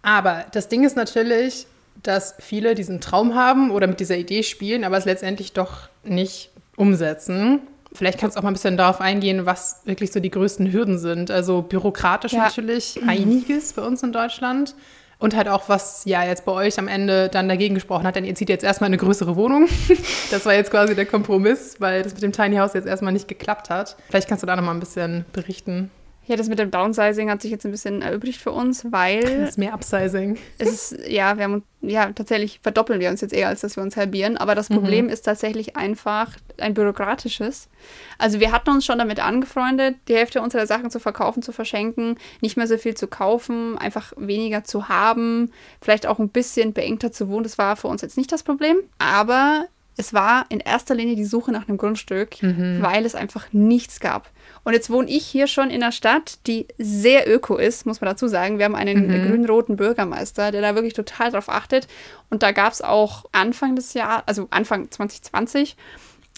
Aber 0.02 0.46
das 0.52 0.68
Ding 0.68 0.84
ist 0.84 0.96
natürlich, 0.96 1.68
dass 2.04 2.36
viele 2.40 2.76
diesen 2.76 3.02
Traum 3.02 3.36
haben 3.36 3.72
oder 3.72 3.88
mit 3.88 4.00
dieser 4.00 4.18
Idee 4.18 4.44
spielen, 4.44 4.84
aber 4.84 4.98
es 4.98 5.06
letztendlich 5.06 5.54
doch 5.54 5.90
nicht 6.04 6.52
umsetzen. 6.76 7.62
Vielleicht 7.94 8.20
kannst 8.20 8.36
du 8.36 8.40
auch 8.40 8.44
mal 8.44 8.52
ein 8.52 8.54
bisschen 8.54 8.78
darauf 8.78 9.00
eingehen, 9.00 9.46
was 9.46 9.82
wirklich 9.86 10.12
so 10.12 10.20
die 10.20 10.30
größten 10.30 10.72
Hürden 10.72 11.00
sind. 11.00 11.32
Also 11.32 11.62
bürokratisch 11.62 12.34
ja. 12.34 12.44
natürlich 12.44 13.00
einiges 13.08 13.74
bei 13.74 13.82
uns 13.82 14.04
in 14.04 14.12
Deutschland. 14.12 14.76
Und 15.18 15.36
halt 15.36 15.48
auch, 15.48 15.70
was 15.70 16.04
ja 16.06 16.24
jetzt 16.24 16.46
bei 16.46 16.52
euch 16.52 16.78
am 16.78 16.88
Ende 16.88 17.30
dann 17.30 17.48
dagegen 17.48 17.76
gesprochen 17.76 18.06
hat, 18.06 18.16
denn 18.16 18.26
ihr 18.26 18.36
zieht 18.36 18.50
jetzt 18.50 18.64
erstmal 18.64 18.90
eine 18.90 18.98
größere 18.98 19.36
Wohnung. 19.36 19.68
das 20.32 20.46
war 20.46 20.54
jetzt 20.54 20.72
quasi 20.72 20.96
der 20.96 21.06
Kompromiss, 21.06 21.76
weil 21.80 22.04
das 22.04 22.14
mit 22.14 22.24
dem 22.24 22.32
Tiny 22.32 22.58
House 22.58 22.74
jetzt 22.74 22.88
erstmal 22.88 23.14
nicht 23.14 23.28
geklappt 23.28 23.70
hat. 23.70 23.96
Vielleicht 24.10 24.28
kannst 24.28 24.44
du 24.44 24.48
da 24.48 24.56
nochmal 24.56 24.76
ein 24.76 24.80
bisschen 24.80 25.26
berichten. 25.32 25.90
Ja, 26.28 26.36
das 26.36 26.50
mit 26.50 26.58
dem 26.58 26.72
Downsizing 26.72 27.30
hat 27.30 27.42
sich 27.42 27.52
jetzt 27.52 27.66
ein 27.66 27.72
bisschen 27.72 28.02
erübrigt 28.02 28.42
für 28.42 28.52
uns, 28.52 28.86
weil. 28.92 29.22
Das 29.22 29.50
ist 29.50 29.58
mehr 29.58 29.74
Upsizing. 29.74 30.38
Es 30.58 30.92
ist, 30.92 31.08
ja, 31.08 31.38
wir 31.38 31.44
haben, 31.44 31.64
ja, 31.82 32.12
tatsächlich 32.14 32.60
verdoppeln 32.64 33.00
wir 33.00 33.12
uns 33.12 33.22
jetzt 33.22 33.34
eher, 33.34 33.48
als 33.48 33.62
dass 33.62 33.76
wir 33.76 33.84
uns 33.84 33.96
halbieren. 33.96 34.36
Aber 34.38 34.56
das 34.56 34.70
mhm. 34.70 34.76
Problem 34.76 35.06
mhm. 35.06 35.12
ist 35.12 35.22
tatsächlich 35.22 35.76
einfach 35.76 36.32
ein 36.58 36.74
bürokratisches. 36.74 37.70
Also, 38.18 38.40
wir 38.40 38.52
hatten 38.52 38.72
uns 38.72 38.86
schon 38.86 38.98
damit 38.98 39.20
angefreundet, 39.20 39.98
die 40.08 40.16
Hälfte 40.16 40.42
unserer 40.42 40.66
Sachen 40.66 40.90
zu 40.90 41.00
verkaufen, 41.00 41.44
zu 41.44 41.52
verschenken, 41.52 42.18
nicht 42.42 42.58
mehr 42.58 42.68
so 42.68 42.78
viel 42.78 42.96
zu 42.96 43.08
kaufen, 43.08 43.78
einfach 43.78 44.14
weniger 44.18 44.64
zu 44.64 44.90
haben, 44.90 45.52
vielleicht 45.80 46.08
auch 46.08 46.18
ein 46.18 46.30
bisschen 46.30 46.74
beengter 46.74 47.12
zu 47.12 47.30
wohnen. 47.30 47.44
Das 47.44 47.60
war 47.60 47.76
für 47.76 47.88
uns 47.88 48.02
jetzt 48.02 48.18
nicht 48.18 48.32
das 48.32 48.42
Problem. 48.42 48.78
Aber 48.98 49.68
es 49.98 50.14
war 50.14 50.46
in 50.50 50.60
erster 50.60 50.94
Linie 50.94 51.16
die 51.16 51.26
Suche 51.26 51.52
nach 51.52 51.68
einem 51.68 51.78
Grundstück, 51.78 52.42
mhm. 52.42 52.82
weil 52.82 53.06
es 53.06 53.16
einfach 53.16 53.48
nichts 53.54 54.00
gab. 54.00 54.30
Und 54.64 54.74
jetzt 54.74 54.90
wohne 54.90 55.10
ich 55.10 55.26
hier 55.26 55.48
schon 55.48 55.70
in 55.70 55.82
einer 55.82 55.92
Stadt, 55.92 56.40
die 56.48 56.68
sehr 56.78 57.32
öko 57.32 57.58
ist, 57.58 57.86
muss 57.86 58.02
man 58.02 58.10
dazu 58.10 58.28
sagen. 58.28 58.58
Wir 58.58 58.66
haben 58.66 58.76
einen 58.76 59.08
mhm. 59.08 59.28
grün-roten 59.28 59.78
Bürgermeister, 59.78 60.52
der 60.52 60.62
da 60.62 60.76
wirklich 60.76 60.94
total 60.94 61.32
drauf 61.32 61.50
achtet. 61.50 61.88
Und 62.30 62.44
da 62.44 62.52
gab 62.52 62.74
es 62.74 62.82
auch 62.82 63.26
Anfang 63.32 63.76
des 63.76 63.94
Jahres, 63.94 64.24
also 64.26 64.48
Anfang 64.50 64.92
2020, 64.92 65.78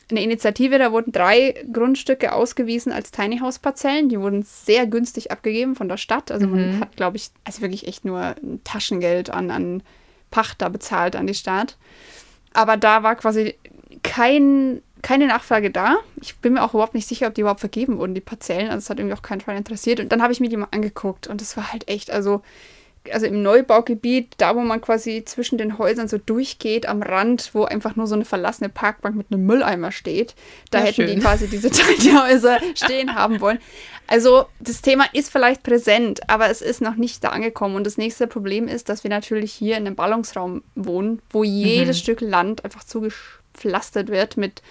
eine 0.10 0.24
Initiative, 0.24 0.78
da 0.78 0.92
wurden 0.94 1.12
drei 1.12 1.66
Grundstücke 1.72 2.32
ausgewiesen 2.32 2.94
als 2.94 3.12
Tiny 3.12 3.40
House 3.40 3.60
Parzellen. 3.60 4.08
Die 4.08 4.20
wurden 4.20 4.44
sehr 4.44 4.88
günstig 4.88 5.32
abgegeben 5.32 5.76
von 5.76 5.90
der 5.90 5.98
Stadt. 5.98 6.32
Also 6.32 6.48
man 6.48 6.78
mhm. 6.78 6.80
hat, 6.80 6.96
glaube 6.96 7.18
ich, 7.18 7.30
also 7.44 7.62
wirklich 7.62 7.88
echt 7.88 8.06
nur 8.06 8.36
Taschengeld 8.64 9.30
an, 9.30 9.52
an 9.52 9.84
Pacht 10.32 10.62
da 10.62 10.70
bezahlt 10.70 11.16
an 11.16 11.28
die 11.28 11.34
Stadt. 11.34 11.78
Aber 12.58 12.76
da 12.76 13.04
war 13.04 13.16
quasi 13.16 13.56
kein 14.02 14.82
keine 15.04 15.28
Nachfrage 15.28 15.70
da. 15.70 15.98
Ich 16.22 16.38
bin 16.38 16.54
mir 16.54 16.64
auch 16.64 16.74
überhaupt 16.74 16.96
nicht 16.96 17.08
sicher, 17.08 17.28
ob 17.28 17.36
die 17.36 17.42
überhaupt 17.42 17.60
vergeben 17.60 18.00
wurden, 18.00 18.16
die 18.16 18.20
Parzellen. 18.20 18.70
Also 18.70 18.80
es 18.80 18.90
hat 18.90 18.98
irgendwie 18.98 19.16
auch 19.16 19.22
keinen 19.22 19.42
Fall 19.42 19.56
interessiert. 19.56 20.00
Und 20.00 20.12
dann 20.12 20.24
habe 20.24 20.34
ich 20.34 20.40
mir 20.40 20.50
die 20.50 20.58
mal 20.58 20.70
angeguckt 20.72 21.28
und 21.28 21.40
das 21.40 21.56
war 21.56 21.72
halt 21.72 21.88
echt, 21.88 22.10
also, 22.10 22.42
also 23.12 23.28
im 23.28 23.44
Neubaugebiet, 23.44 24.34
da 24.38 24.56
wo 24.56 24.62
man 24.62 24.82
quasi 24.82 25.24
zwischen 25.24 25.60
den 25.60 25.78
Häusern 25.78 26.08
so 26.08 26.18
durchgeht, 26.18 26.88
am 26.88 27.04
Rand, 27.04 27.52
wo 27.54 27.64
einfach 27.64 27.96
nur 27.96 28.08
so 28.08 28.16
eine 28.16 28.26
verlassene 28.26 28.70
Parkbank 28.70 29.16
mit 29.16 29.28
einem 29.32 29.46
Mülleimer 29.46 29.92
steht, 29.92 30.34
da 30.72 30.80
ja, 30.80 30.86
hätten 30.86 30.96
schön. 30.96 31.16
die 31.16 31.22
quasi 31.22 31.48
diese 31.48 31.70
Häuser 32.24 32.60
stehen 32.74 33.14
haben 33.14 33.40
wollen. 33.40 33.60
Also 34.08 34.46
das 34.60 34.82
Thema 34.82 35.06
ist 35.14 35.32
vielleicht 35.32 35.64
präsent, 35.64 36.30
aber 36.30 36.50
es 36.50 36.62
ist 36.62 36.82
noch 36.82 36.96
nicht 36.96 37.24
da 37.24 37.30
angekommen. 37.30 37.76
Und 37.76 37.86
das 37.86 37.98
nächste 37.98 38.28
Problem 38.28 38.68
ist, 38.68 38.90
dass 38.90 39.04
wir 39.04 39.10
natürlich 39.12 39.54
hier 39.54 39.78
in 39.78 39.86
einem 39.86 39.96
Ballungsraum 39.96 40.64
wohnen, 40.76 41.22
wo 41.30 41.44
jedes 41.44 41.98
mhm. 41.98 42.02
Stück 42.02 42.22
Land 42.22 42.64
einfach 42.64 42.84
zugeschnitten 42.84 43.38
gepflastert 43.58 44.10
wird 44.10 44.38
mit 44.38 44.62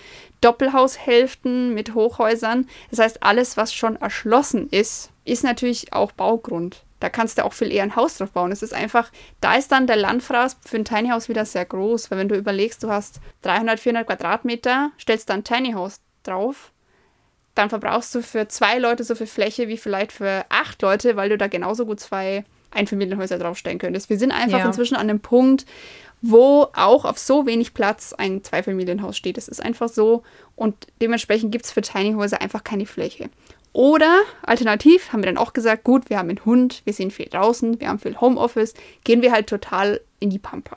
Doppelhaushälften, 0.40 1.74
mit 1.74 1.94
Hochhäusern. 1.94 2.68
Das 2.90 3.00
heißt, 3.00 3.22
alles, 3.22 3.56
was 3.56 3.74
schon 3.74 3.96
erschlossen 3.96 4.68
ist, 4.70 5.10
ist 5.24 5.44
natürlich 5.44 5.92
auch 5.92 6.12
Baugrund. 6.12 6.84
Da 7.00 7.10
kannst 7.10 7.36
du 7.36 7.44
auch 7.44 7.52
viel 7.52 7.72
eher 7.72 7.82
ein 7.82 7.96
Haus 7.96 8.16
drauf 8.16 8.30
bauen. 8.30 8.52
Es 8.52 8.62
ist 8.62 8.72
einfach, 8.72 9.10
da 9.40 9.54
ist 9.56 9.70
dann 9.70 9.86
der 9.86 9.96
Landfraß 9.96 10.58
für 10.64 10.76
ein 10.76 10.84
Tiny 10.84 11.08
House 11.08 11.28
wieder 11.28 11.44
sehr 11.44 11.64
groß, 11.64 12.10
weil 12.10 12.18
wenn 12.18 12.28
du 12.28 12.36
überlegst, 12.36 12.82
du 12.82 12.88
hast 12.88 13.20
300, 13.42 13.78
400 13.80 14.06
Quadratmeter, 14.06 14.92
stellst 14.98 15.28
dann 15.28 15.40
ein 15.40 15.44
Tiny 15.44 15.72
House 15.72 16.00
drauf, 16.22 16.72
dann 17.56 17.70
verbrauchst 17.70 18.14
du 18.14 18.22
für 18.22 18.46
zwei 18.48 18.78
Leute 18.78 19.02
so 19.02 19.14
viel 19.14 19.26
Fläche 19.26 19.66
wie 19.66 19.78
vielleicht 19.78 20.12
für 20.12 20.44
acht 20.50 20.82
Leute, 20.82 21.16
weil 21.16 21.30
du 21.30 21.38
da 21.38 21.48
genauso 21.48 21.86
gut 21.86 21.98
zwei 21.98 22.44
Einfamilienhäuser 22.70 23.38
draufstellen 23.38 23.78
könntest. 23.78 24.10
Wir 24.10 24.18
sind 24.18 24.30
einfach 24.30 24.58
ja. 24.58 24.66
inzwischen 24.66 24.94
an 24.94 25.08
dem 25.08 25.20
Punkt, 25.20 25.64
wo 26.20 26.68
auch 26.74 27.04
auf 27.04 27.18
so 27.18 27.46
wenig 27.46 27.72
Platz 27.72 28.12
ein 28.12 28.44
Zweifamilienhaus 28.44 29.16
steht. 29.16 29.38
Das 29.38 29.48
ist 29.48 29.62
einfach 29.62 29.88
so 29.88 30.22
und 30.54 30.74
dementsprechend 31.00 31.50
gibt 31.50 31.64
es 31.64 31.72
für 31.72 31.80
Tiny 31.80 32.12
Häuser 32.12 32.42
einfach 32.42 32.62
keine 32.62 32.84
Fläche. 32.84 33.30
Oder 33.72 34.20
alternativ 34.42 35.12
haben 35.12 35.22
wir 35.22 35.26
dann 35.26 35.38
auch 35.38 35.54
gesagt, 35.54 35.84
gut, 35.84 36.10
wir 36.10 36.18
haben 36.18 36.28
einen 36.28 36.44
Hund, 36.44 36.82
wir 36.84 36.92
sind 36.92 37.12
viel 37.12 37.26
draußen, 37.26 37.80
wir 37.80 37.88
haben 37.88 37.98
viel 37.98 38.20
Homeoffice, 38.20 38.74
gehen 39.04 39.22
wir 39.22 39.32
halt 39.32 39.48
total 39.48 40.00
in 40.20 40.30
die 40.30 40.38
Pampa. 40.38 40.76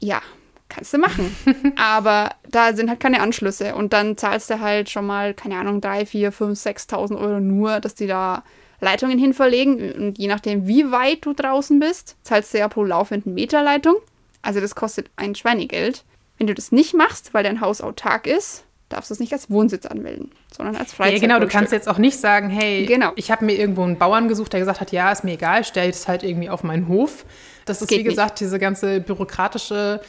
Ja, 0.00 0.22
kannst 0.68 0.92
du 0.92 0.98
machen. 0.98 1.34
Aber 1.76 2.30
da 2.48 2.74
sind 2.74 2.88
halt 2.88 3.00
keine 3.00 3.20
Anschlüsse 3.20 3.74
und 3.74 3.92
dann 3.92 4.16
zahlst 4.16 4.50
du 4.50 4.60
halt 4.60 4.90
schon 4.90 5.06
mal, 5.06 5.34
keine 5.34 5.56
Ahnung, 5.58 5.80
3, 5.80 6.06
4, 6.06 6.32
5, 6.32 6.58
6.000 6.58 7.18
Euro 7.18 7.40
nur, 7.40 7.80
dass 7.80 7.94
die 7.94 8.06
da 8.06 8.42
Leitungen 8.80 9.18
hin 9.18 9.32
verlegen 9.32 9.92
und 9.92 10.18
je 10.18 10.28
nachdem, 10.28 10.66
wie 10.66 10.90
weit 10.90 11.24
du 11.24 11.32
draußen 11.32 11.78
bist, 11.80 12.16
zahlst 12.22 12.52
du 12.52 12.58
ja 12.58 12.68
pro 12.68 12.84
laufenden 12.84 13.34
Meter 13.34 13.62
Leitung. 13.62 13.96
Also 14.42 14.60
das 14.60 14.74
kostet 14.74 15.10
ein 15.16 15.34
Schweinegeld. 15.34 16.04
Wenn 16.38 16.46
du 16.46 16.54
das 16.54 16.72
nicht 16.72 16.94
machst, 16.94 17.32
weil 17.32 17.42
dein 17.42 17.60
Haus 17.62 17.80
autark 17.80 18.26
ist, 18.26 18.64
darfst 18.88 19.10
du 19.10 19.14
es 19.14 19.20
nicht 19.20 19.32
als 19.32 19.50
Wohnsitz 19.50 19.86
anmelden, 19.86 20.30
sondern 20.54 20.76
als 20.76 20.92
Freizeit. 20.92 21.14
Ja, 21.14 21.20
genau, 21.20 21.40
du 21.40 21.48
kannst 21.48 21.72
jetzt 21.72 21.88
auch 21.88 21.98
nicht 21.98 22.18
sagen, 22.18 22.50
hey, 22.50 22.84
Genau. 22.86 23.12
ich 23.16 23.30
habe 23.30 23.44
mir 23.44 23.54
irgendwo 23.54 23.82
einen 23.82 23.98
Bauern 23.98 24.28
gesucht, 24.28 24.52
der 24.52 24.60
gesagt 24.60 24.80
hat, 24.80 24.92
ja, 24.92 25.10
ist 25.10 25.24
mir 25.24 25.32
egal, 25.32 25.64
stell 25.64 25.88
es 25.90 26.06
halt 26.06 26.22
irgendwie 26.22 26.50
auf 26.50 26.62
meinen 26.62 26.86
Hof. 26.86 27.24
Das 27.64 27.82
ist, 27.82 27.88
Geht 27.88 28.00
wie 28.00 28.04
gesagt, 28.04 28.38
diese 28.38 28.58
ganze 28.58 29.00
bürokratische 29.00 30.00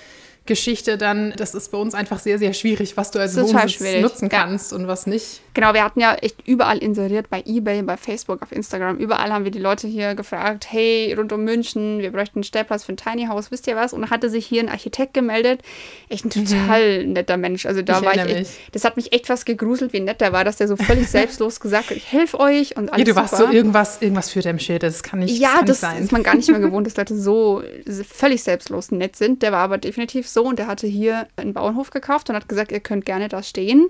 Geschichte 0.47 0.97
dann, 0.97 1.33
das 1.37 1.53
ist 1.53 1.71
bei 1.71 1.77
uns 1.77 1.93
einfach 1.93 2.19
sehr, 2.19 2.39
sehr 2.39 2.53
schwierig, 2.53 2.97
was 2.97 3.11
du 3.11 3.19
als 3.19 3.35
Wohnsitz 3.37 3.73
schwierig, 3.73 4.01
nutzen 4.01 4.29
ja. 4.31 4.39
kannst 4.41 4.73
und 4.73 4.87
was 4.87 5.05
nicht. 5.05 5.41
Genau, 5.57 5.73
wir 5.73 5.83
hatten 5.83 5.99
ja 5.99 6.13
echt 6.13 6.47
überall 6.47 6.77
inseriert, 6.77 7.31
bei 7.31 7.41
Ebay, 7.43 7.81
bei 7.81 7.97
Facebook, 7.97 8.43
auf 8.43 8.51
Instagram. 8.51 8.97
Überall 8.97 9.33
haben 9.33 9.43
wir 9.43 9.49
die 9.49 9.57
Leute 9.57 9.87
hier 9.87 10.13
gefragt, 10.13 10.67
hey, 10.69 11.11
rund 11.17 11.33
um 11.33 11.43
München, 11.43 11.97
wir 11.97 12.11
bräuchten 12.11 12.37
einen 12.37 12.43
Stellplatz 12.43 12.83
für 12.83 12.93
ein 12.93 12.97
Tiny 12.97 13.25
House, 13.25 13.49
wisst 13.49 13.65
ihr 13.65 13.75
was? 13.75 13.91
Und 13.91 14.11
hatte 14.11 14.29
sich 14.29 14.45
hier 14.45 14.61
ein 14.61 14.69
Architekt 14.69 15.15
gemeldet. 15.15 15.63
Echt 16.09 16.25
ein 16.25 16.29
total 16.29 17.07
netter 17.07 17.37
Mensch. 17.37 17.65
Also 17.65 17.81
da 17.81 18.01
Mhm. 18.01 18.03
Ich 18.03 18.05
war 18.19 18.27
ich 18.27 18.35
echt, 18.35 18.51
das 18.75 18.83
hat 18.83 18.97
mich 18.97 19.13
echt 19.13 19.25
fast 19.25 19.47
gegruselt, 19.47 19.93
wie 19.93 19.99
nett 19.99 20.21
der 20.21 20.31
war, 20.31 20.43
dass 20.43 20.57
der 20.57 20.67
so 20.67 20.75
völlig 20.77 21.07
selbstlos 21.09 21.59
gesagt 21.59 21.89
hat, 21.89 21.97
ich 21.97 22.11
helfe 22.11 22.39
euch 22.39 22.77
und 22.77 22.93
alles 22.93 23.07
Ja, 23.07 23.13
du 23.13 23.19
warst 23.19 23.35
super. 23.35 23.49
so 23.49 23.57
irgendwas, 23.57 23.99
irgendwas 23.99 24.29
führt 24.29 24.45
dem 24.45 24.59
Schild, 24.59 24.83
das 24.83 25.01
kann 25.01 25.17
nicht, 25.21 25.39
Ja, 25.39 25.47
das 25.47 25.55
kann 25.55 25.65
das 25.65 25.81
sein. 25.81 26.03
ist 26.03 26.11
man 26.11 26.21
gar 26.21 26.35
nicht 26.35 26.51
mehr 26.51 26.59
gewohnt, 26.67 26.85
dass 26.85 26.97
Leute 26.97 27.17
so 27.17 27.63
völlig 28.07 28.43
selbstlos 28.43 28.91
nett 28.91 29.15
sind. 29.15 29.41
Der 29.41 29.51
war 29.51 29.61
aber 29.61 29.79
definitiv 29.79 30.27
so 30.27 30.43
und 30.43 30.59
der 30.59 30.67
hatte 30.67 30.85
hier 30.85 31.27
einen 31.35 31.53
Bauernhof 31.53 31.89
gekauft 31.89 32.29
und 32.29 32.35
hat 32.35 32.47
gesagt, 32.47 32.71
ihr 32.71 32.79
könnt 32.79 33.05
gerne 33.07 33.27
da 33.27 33.41
stehen. 33.41 33.87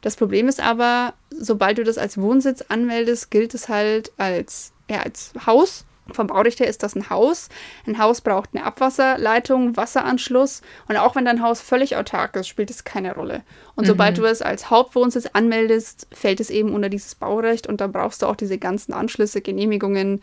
Das 0.00 0.16
Problem 0.16 0.48
ist 0.48 0.60
aber, 0.60 1.14
sobald 1.30 1.78
du 1.78 1.84
das 1.84 1.98
als 1.98 2.18
Wohnsitz 2.18 2.62
anmeldest, 2.68 3.30
gilt 3.30 3.54
es 3.54 3.68
halt 3.68 4.12
als, 4.16 4.72
ja, 4.88 5.00
als 5.00 5.32
Haus. 5.46 5.84
Vom 6.12 6.26
Baurecht 6.26 6.58
her 6.58 6.66
ist 6.66 6.82
das 6.82 6.96
ein 6.96 7.08
Haus. 7.08 7.48
Ein 7.86 7.98
Haus 7.98 8.20
braucht 8.20 8.50
eine 8.52 8.64
Abwasserleitung, 8.64 9.76
Wasseranschluss. 9.76 10.62
Und 10.88 10.96
auch 10.96 11.14
wenn 11.14 11.24
dein 11.24 11.42
Haus 11.42 11.60
völlig 11.60 11.96
autark 11.96 12.34
ist, 12.34 12.48
spielt 12.48 12.70
es 12.70 12.82
keine 12.82 13.14
Rolle. 13.14 13.42
Und 13.76 13.86
sobald 13.86 14.18
du 14.18 14.24
es 14.24 14.42
als 14.42 14.70
Hauptwohnsitz 14.70 15.26
anmeldest, 15.34 16.08
fällt 16.12 16.40
es 16.40 16.50
eben 16.50 16.74
unter 16.74 16.88
dieses 16.88 17.14
Baurecht 17.14 17.66
und 17.68 17.80
dann 17.80 17.92
brauchst 17.92 18.22
du 18.22 18.26
auch 18.26 18.36
diese 18.36 18.58
ganzen 18.58 18.92
Anschlüsse, 18.92 19.40
Genehmigungen. 19.40 20.20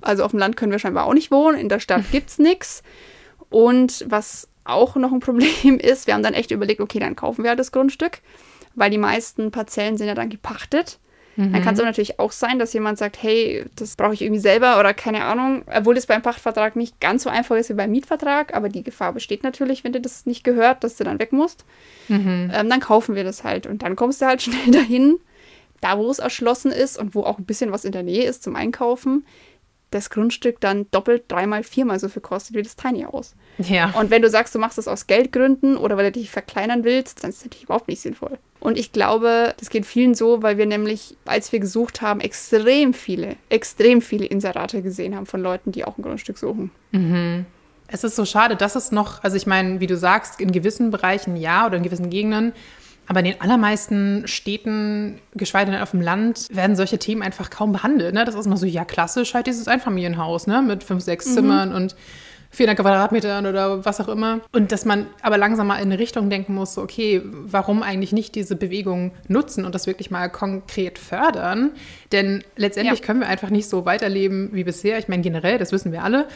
Also 0.00 0.22
auf 0.22 0.30
dem 0.30 0.38
Land 0.38 0.56
können 0.56 0.70
wir 0.70 0.78
scheinbar 0.78 1.06
auch 1.06 1.14
nicht 1.14 1.32
wohnen, 1.32 1.58
in 1.58 1.68
der 1.68 1.80
Stadt 1.80 2.04
gibt 2.12 2.30
es 2.30 2.38
nichts. 2.38 2.82
Und 3.50 4.04
was 4.08 4.48
auch 4.64 4.94
noch 4.96 5.12
ein 5.12 5.20
Problem 5.20 5.78
ist, 5.80 6.06
wir 6.06 6.14
haben 6.14 6.22
dann 6.22 6.34
echt 6.34 6.50
überlegt, 6.50 6.80
okay, 6.80 7.00
dann 7.00 7.16
kaufen 7.16 7.42
wir 7.42 7.50
halt 7.50 7.58
das 7.58 7.72
Grundstück, 7.72 8.20
weil 8.78 8.90
die 8.90 8.98
meisten 8.98 9.50
Parzellen 9.50 9.96
sind 9.96 10.06
ja 10.06 10.14
dann 10.14 10.30
gepachtet. 10.30 10.98
Dann 11.52 11.62
kann 11.62 11.74
es 11.74 11.78
aber 11.78 11.86
natürlich 11.86 12.18
auch 12.18 12.32
sein, 12.32 12.58
dass 12.58 12.72
jemand 12.72 12.98
sagt, 12.98 13.22
hey, 13.22 13.64
das 13.76 13.94
brauche 13.94 14.12
ich 14.12 14.22
irgendwie 14.22 14.40
selber 14.40 14.80
oder 14.80 14.92
keine 14.92 15.22
Ahnung, 15.22 15.62
obwohl 15.72 15.96
es 15.96 16.06
beim 16.06 16.20
Pachtvertrag 16.20 16.74
nicht 16.74 16.98
ganz 17.00 17.22
so 17.22 17.30
einfach 17.30 17.54
ist 17.54 17.70
wie 17.70 17.74
beim 17.74 17.92
Mietvertrag, 17.92 18.54
aber 18.56 18.68
die 18.68 18.82
Gefahr 18.82 19.12
besteht 19.12 19.44
natürlich, 19.44 19.84
wenn 19.84 19.92
dir 19.92 20.00
das 20.00 20.26
nicht 20.26 20.42
gehört, 20.42 20.82
dass 20.82 20.96
du 20.96 21.04
dann 21.04 21.20
weg 21.20 21.32
musst. 21.32 21.64
Ähm, 22.52 22.68
dann 22.68 22.80
kaufen 22.80 23.14
wir 23.14 23.22
das 23.22 23.44
halt 23.44 23.68
und 23.68 23.82
dann 23.82 23.94
kommst 23.94 24.20
du 24.20 24.26
halt 24.26 24.42
schnell 24.42 24.72
dahin, 24.72 25.18
da 25.80 25.96
wo 25.96 26.10
es 26.10 26.18
erschlossen 26.18 26.72
ist 26.72 26.98
und 26.98 27.14
wo 27.14 27.22
auch 27.22 27.38
ein 27.38 27.44
bisschen 27.44 27.70
was 27.70 27.84
in 27.84 27.92
der 27.92 28.02
Nähe 28.02 28.24
ist 28.24 28.42
zum 28.42 28.56
Einkaufen, 28.56 29.24
das 29.90 30.10
Grundstück 30.10 30.60
dann 30.60 30.86
doppelt, 30.90 31.24
dreimal, 31.28 31.62
viermal 31.62 31.98
so 31.98 32.08
viel 32.08 32.22
kostet 32.22 32.56
wie 32.56 32.62
das 32.62 32.76
Tiny 32.76 33.02
House. 33.02 33.34
ja. 33.58 33.90
Und 33.98 34.10
wenn 34.10 34.22
du 34.22 34.28
sagst, 34.28 34.54
du 34.54 34.58
machst 34.58 34.78
das 34.78 34.88
aus 34.88 35.06
Geldgründen 35.06 35.76
oder 35.76 35.96
weil 35.96 36.06
du 36.06 36.12
dich 36.12 36.30
verkleinern 36.30 36.84
willst, 36.84 37.22
dann 37.22 37.30
ist 37.30 37.40
das 37.40 37.46
natürlich 37.46 37.64
überhaupt 37.64 37.88
nicht 37.88 38.00
sinnvoll. 38.00 38.38
Und 38.60 38.78
ich 38.78 38.92
glaube, 38.92 39.54
das 39.58 39.70
geht 39.70 39.86
vielen 39.86 40.14
so, 40.14 40.42
weil 40.42 40.58
wir 40.58 40.66
nämlich, 40.66 41.16
als 41.24 41.52
wir 41.52 41.60
gesucht 41.60 42.02
haben, 42.02 42.20
extrem 42.20 42.92
viele, 42.92 43.36
extrem 43.48 44.02
viele 44.02 44.26
Inserate 44.26 44.82
gesehen 44.82 45.14
haben 45.14 45.26
von 45.26 45.40
Leuten, 45.40 45.72
die 45.72 45.84
auch 45.84 45.96
ein 45.96 46.02
Grundstück 46.02 46.38
suchen. 46.38 46.70
Es 47.86 48.04
ist 48.04 48.16
so 48.16 48.24
schade, 48.24 48.56
dass 48.56 48.76
es 48.76 48.92
noch, 48.92 49.22
also 49.22 49.36
ich 49.36 49.46
meine, 49.46 49.80
wie 49.80 49.86
du 49.86 49.96
sagst, 49.96 50.40
in 50.40 50.52
gewissen 50.52 50.90
Bereichen 50.90 51.36
ja 51.36 51.66
oder 51.66 51.78
in 51.78 51.82
gewissen 51.82 52.10
Gegenden, 52.10 52.52
aber 53.08 53.20
in 53.20 53.26
den 53.26 53.40
allermeisten 53.40 54.28
Städten, 54.28 55.18
geschweige 55.34 55.70
denn 55.70 55.80
auf 55.80 55.92
dem 55.92 56.00
Land, 56.02 56.46
werden 56.50 56.76
solche 56.76 56.98
Themen 56.98 57.22
einfach 57.22 57.50
kaum 57.50 57.72
behandelt. 57.72 58.14
Ne? 58.14 58.24
Das 58.24 58.34
ist 58.34 58.46
immer 58.46 58.56
so, 58.58 58.66
ja, 58.66 58.84
klassisch 58.84 59.34
halt 59.34 59.46
dieses 59.46 59.66
Einfamilienhaus, 59.66 60.46
ne? 60.46 60.62
Mit 60.62 60.84
fünf, 60.84 61.02
sechs 61.02 61.32
Zimmern 61.32 61.74
und 61.74 61.96
400 62.50 62.78
Quadratmetern 62.78 63.44
oder 63.46 63.84
was 63.84 64.00
auch 64.00 64.08
immer. 64.08 64.40
Und 64.52 64.72
dass 64.72 64.84
man 64.86 65.06
aber 65.22 65.36
langsam 65.36 65.66
mal 65.66 65.76
in 65.76 65.90
eine 65.90 65.98
Richtung 65.98 66.30
denken 66.30 66.54
muss, 66.54 66.74
so, 66.74 66.82
okay, 66.82 67.20
warum 67.24 67.82
eigentlich 67.82 68.12
nicht 68.12 68.34
diese 68.34 68.56
Bewegung 68.56 69.12
nutzen 69.28 69.64
und 69.66 69.74
das 69.74 69.86
wirklich 69.86 70.10
mal 70.10 70.28
konkret 70.30 70.98
fördern? 70.98 71.72
Denn 72.12 72.42
letztendlich 72.56 73.00
Ja. 73.00 73.04
können 73.06 73.20
wir 73.20 73.28
einfach 73.28 73.50
nicht 73.50 73.68
so 73.68 73.84
weiterleben 73.84 74.48
wie 74.52 74.64
bisher. 74.64 74.98
Ich 74.98 75.08
meine, 75.08 75.22
generell, 75.22 75.58
das 75.58 75.72
wissen 75.72 75.92
wir 75.92 76.02
alle. 76.04 76.26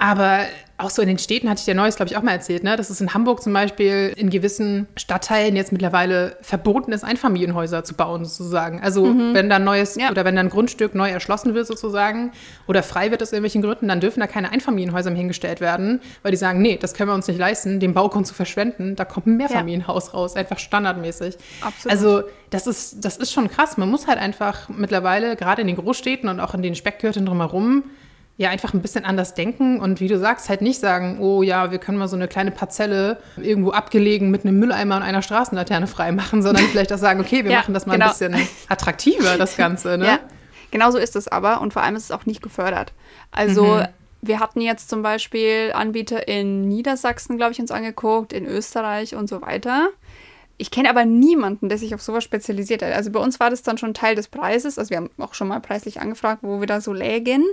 Aber 0.00 0.46
auch 0.78 0.88
so 0.88 1.02
in 1.02 1.08
den 1.08 1.18
Städten 1.18 1.50
hatte 1.50 1.60
ich 1.60 1.66
ja 1.66 1.74
Neues, 1.74 1.96
glaube 1.96 2.10
ich, 2.10 2.16
auch 2.16 2.22
mal 2.22 2.32
erzählt, 2.32 2.64
ne? 2.64 2.74
dass 2.74 2.88
es 2.88 3.02
in 3.02 3.12
Hamburg 3.12 3.42
zum 3.42 3.52
Beispiel 3.52 4.14
in 4.16 4.30
gewissen 4.30 4.88
Stadtteilen 4.96 5.54
jetzt 5.56 5.72
mittlerweile 5.72 6.38
verboten 6.40 6.92
ist, 6.92 7.04
Einfamilienhäuser 7.04 7.84
zu 7.84 7.92
bauen, 7.92 8.24
sozusagen. 8.24 8.80
Also 8.80 9.14
wenn 9.34 9.50
da 9.50 9.56
ein 9.56 9.64
neues 9.64 9.96
Ja. 9.96 10.10
oder 10.10 10.24
wenn 10.24 10.36
da 10.36 10.40
ein 10.40 10.48
Grundstück 10.48 10.94
neu 10.94 11.10
erschlossen 11.10 11.52
wird, 11.52 11.66
sozusagen, 11.66 12.32
oder 12.66 12.82
frei 12.82 13.10
wird 13.10 13.22
aus 13.22 13.30
irgendwelchen 13.32 13.60
Gründen, 13.60 13.88
dann 13.88 14.00
dürfen 14.00 14.20
da 14.20 14.26
keine 14.26 14.52
Einfamilienhäuser 14.52 15.10
mehr 15.10 15.18
hingestellt 15.18 15.60
werden, 15.60 16.00
weil 16.22 16.30
die 16.30 16.38
sagen, 16.38 16.62
nee, 16.62 16.78
das 16.80 16.94
können 16.94 17.10
wir 17.10 17.14
uns 17.14 17.28
nicht 17.28 17.38
leisten, 17.38 17.78
den 17.78 17.92
Baugrund 17.92 18.26
zu 18.26 18.32
verschwenden. 18.32 18.96
Da 18.96 19.04
kommt 19.04 19.26
ein 19.26 19.36
Mehrfamilienhaus 19.36 20.14
raus, 20.14 20.34
einfach 20.34 20.58
standardmäßig. 20.58 21.36
Absolut. 21.60 21.92
Also 21.92 22.22
das 22.48 22.66
ist, 22.66 23.04
das 23.04 23.18
ist 23.18 23.32
schon 23.32 23.50
krass. 23.50 23.76
Man 23.76 23.90
muss 23.90 24.06
halt 24.06 24.18
einfach 24.18 24.70
mittlerweile, 24.70 25.36
gerade 25.36 25.60
in 25.60 25.66
den 25.66 25.76
Großstädten 25.76 26.30
und 26.30 26.40
auch 26.40 26.54
in 26.54 26.62
den 26.62 26.74
Speckgürteln 26.74 27.26
drumherum, 27.26 27.84
ja, 28.40 28.48
einfach 28.48 28.72
ein 28.72 28.80
bisschen 28.80 29.04
anders 29.04 29.34
denken 29.34 29.80
und 29.80 30.00
wie 30.00 30.08
du 30.08 30.18
sagst, 30.18 30.48
halt 30.48 30.62
nicht 30.62 30.80
sagen, 30.80 31.18
oh 31.20 31.42
ja, 31.42 31.70
wir 31.70 31.76
können 31.78 31.98
mal 31.98 32.08
so 32.08 32.16
eine 32.16 32.26
kleine 32.26 32.50
Parzelle 32.50 33.18
irgendwo 33.36 33.72
abgelegen 33.72 34.30
mit 34.30 34.46
einem 34.46 34.58
Mülleimer 34.58 34.96
und 34.96 35.02
einer 35.02 35.20
Straßenlaterne 35.20 35.86
freimachen, 35.86 36.40
sondern 36.42 36.64
vielleicht 36.70 36.90
auch 36.90 36.98
sagen, 36.98 37.20
okay, 37.20 37.44
wir 37.44 37.50
Ja, 37.52 37.58
machen 37.58 37.74
das 37.74 37.84
mal 37.84 37.92
genau. 37.98 38.06
ein 38.06 38.12
bisschen 38.12 38.34
attraktiver, 38.70 39.36
das 39.36 39.58
Ganze, 39.58 39.98
ne? 39.98 40.06
Ja, 40.06 40.18
genau 40.70 40.90
so 40.90 40.96
ist 40.96 41.16
es 41.16 41.28
aber 41.28 41.60
und 41.60 41.74
vor 41.74 41.82
allem 41.82 41.96
ist 41.96 42.04
es 42.04 42.10
auch 42.12 42.24
nicht 42.24 42.40
gefördert. 42.40 42.94
Also 43.30 43.62
Mhm. 43.76 43.84
wir 44.22 44.40
hatten 44.40 44.62
jetzt 44.62 44.88
zum 44.88 45.02
Beispiel 45.02 45.72
Anbieter 45.74 46.26
in 46.26 46.66
Niedersachsen, 46.66 47.36
glaube 47.36 47.52
ich, 47.52 47.60
uns 47.60 47.70
angeguckt, 47.70 48.32
in 48.32 48.46
Österreich 48.46 49.14
und 49.16 49.28
so 49.28 49.42
weiter. 49.42 49.90
Ich 50.56 50.70
kenne 50.70 50.88
aber 50.88 51.04
niemanden, 51.04 51.68
der 51.68 51.76
sich 51.76 51.94
auf 51.94 52.00
sowas 52.02 52.24
spezialisiert 52.24 52.82
hat. 52.82 52.92
Also 52.92 53.10
bei 53.10 53.20
uns 53.20 53.38
war 53.38 53.50
das 53.50 53.62
dann 53.62 53.76
schon 53.76 53.92
Teil 53.92 54.14
des 54.14 54.28
Preises. 54.28 54.78
Also 54.78 54.90
wir 54.90 54.96
haben 54.98 55.10
auch 55.18 55.34
schon 55.34 55.48
mal 55.48 55.60
preislich 55.60 56.00
angefragt, 56.00 56.38
wo 56.42 56.60
wir 56.60 56.66
da 56.66 56.80
so 56.80 56.92
lägen. 56.94 57.44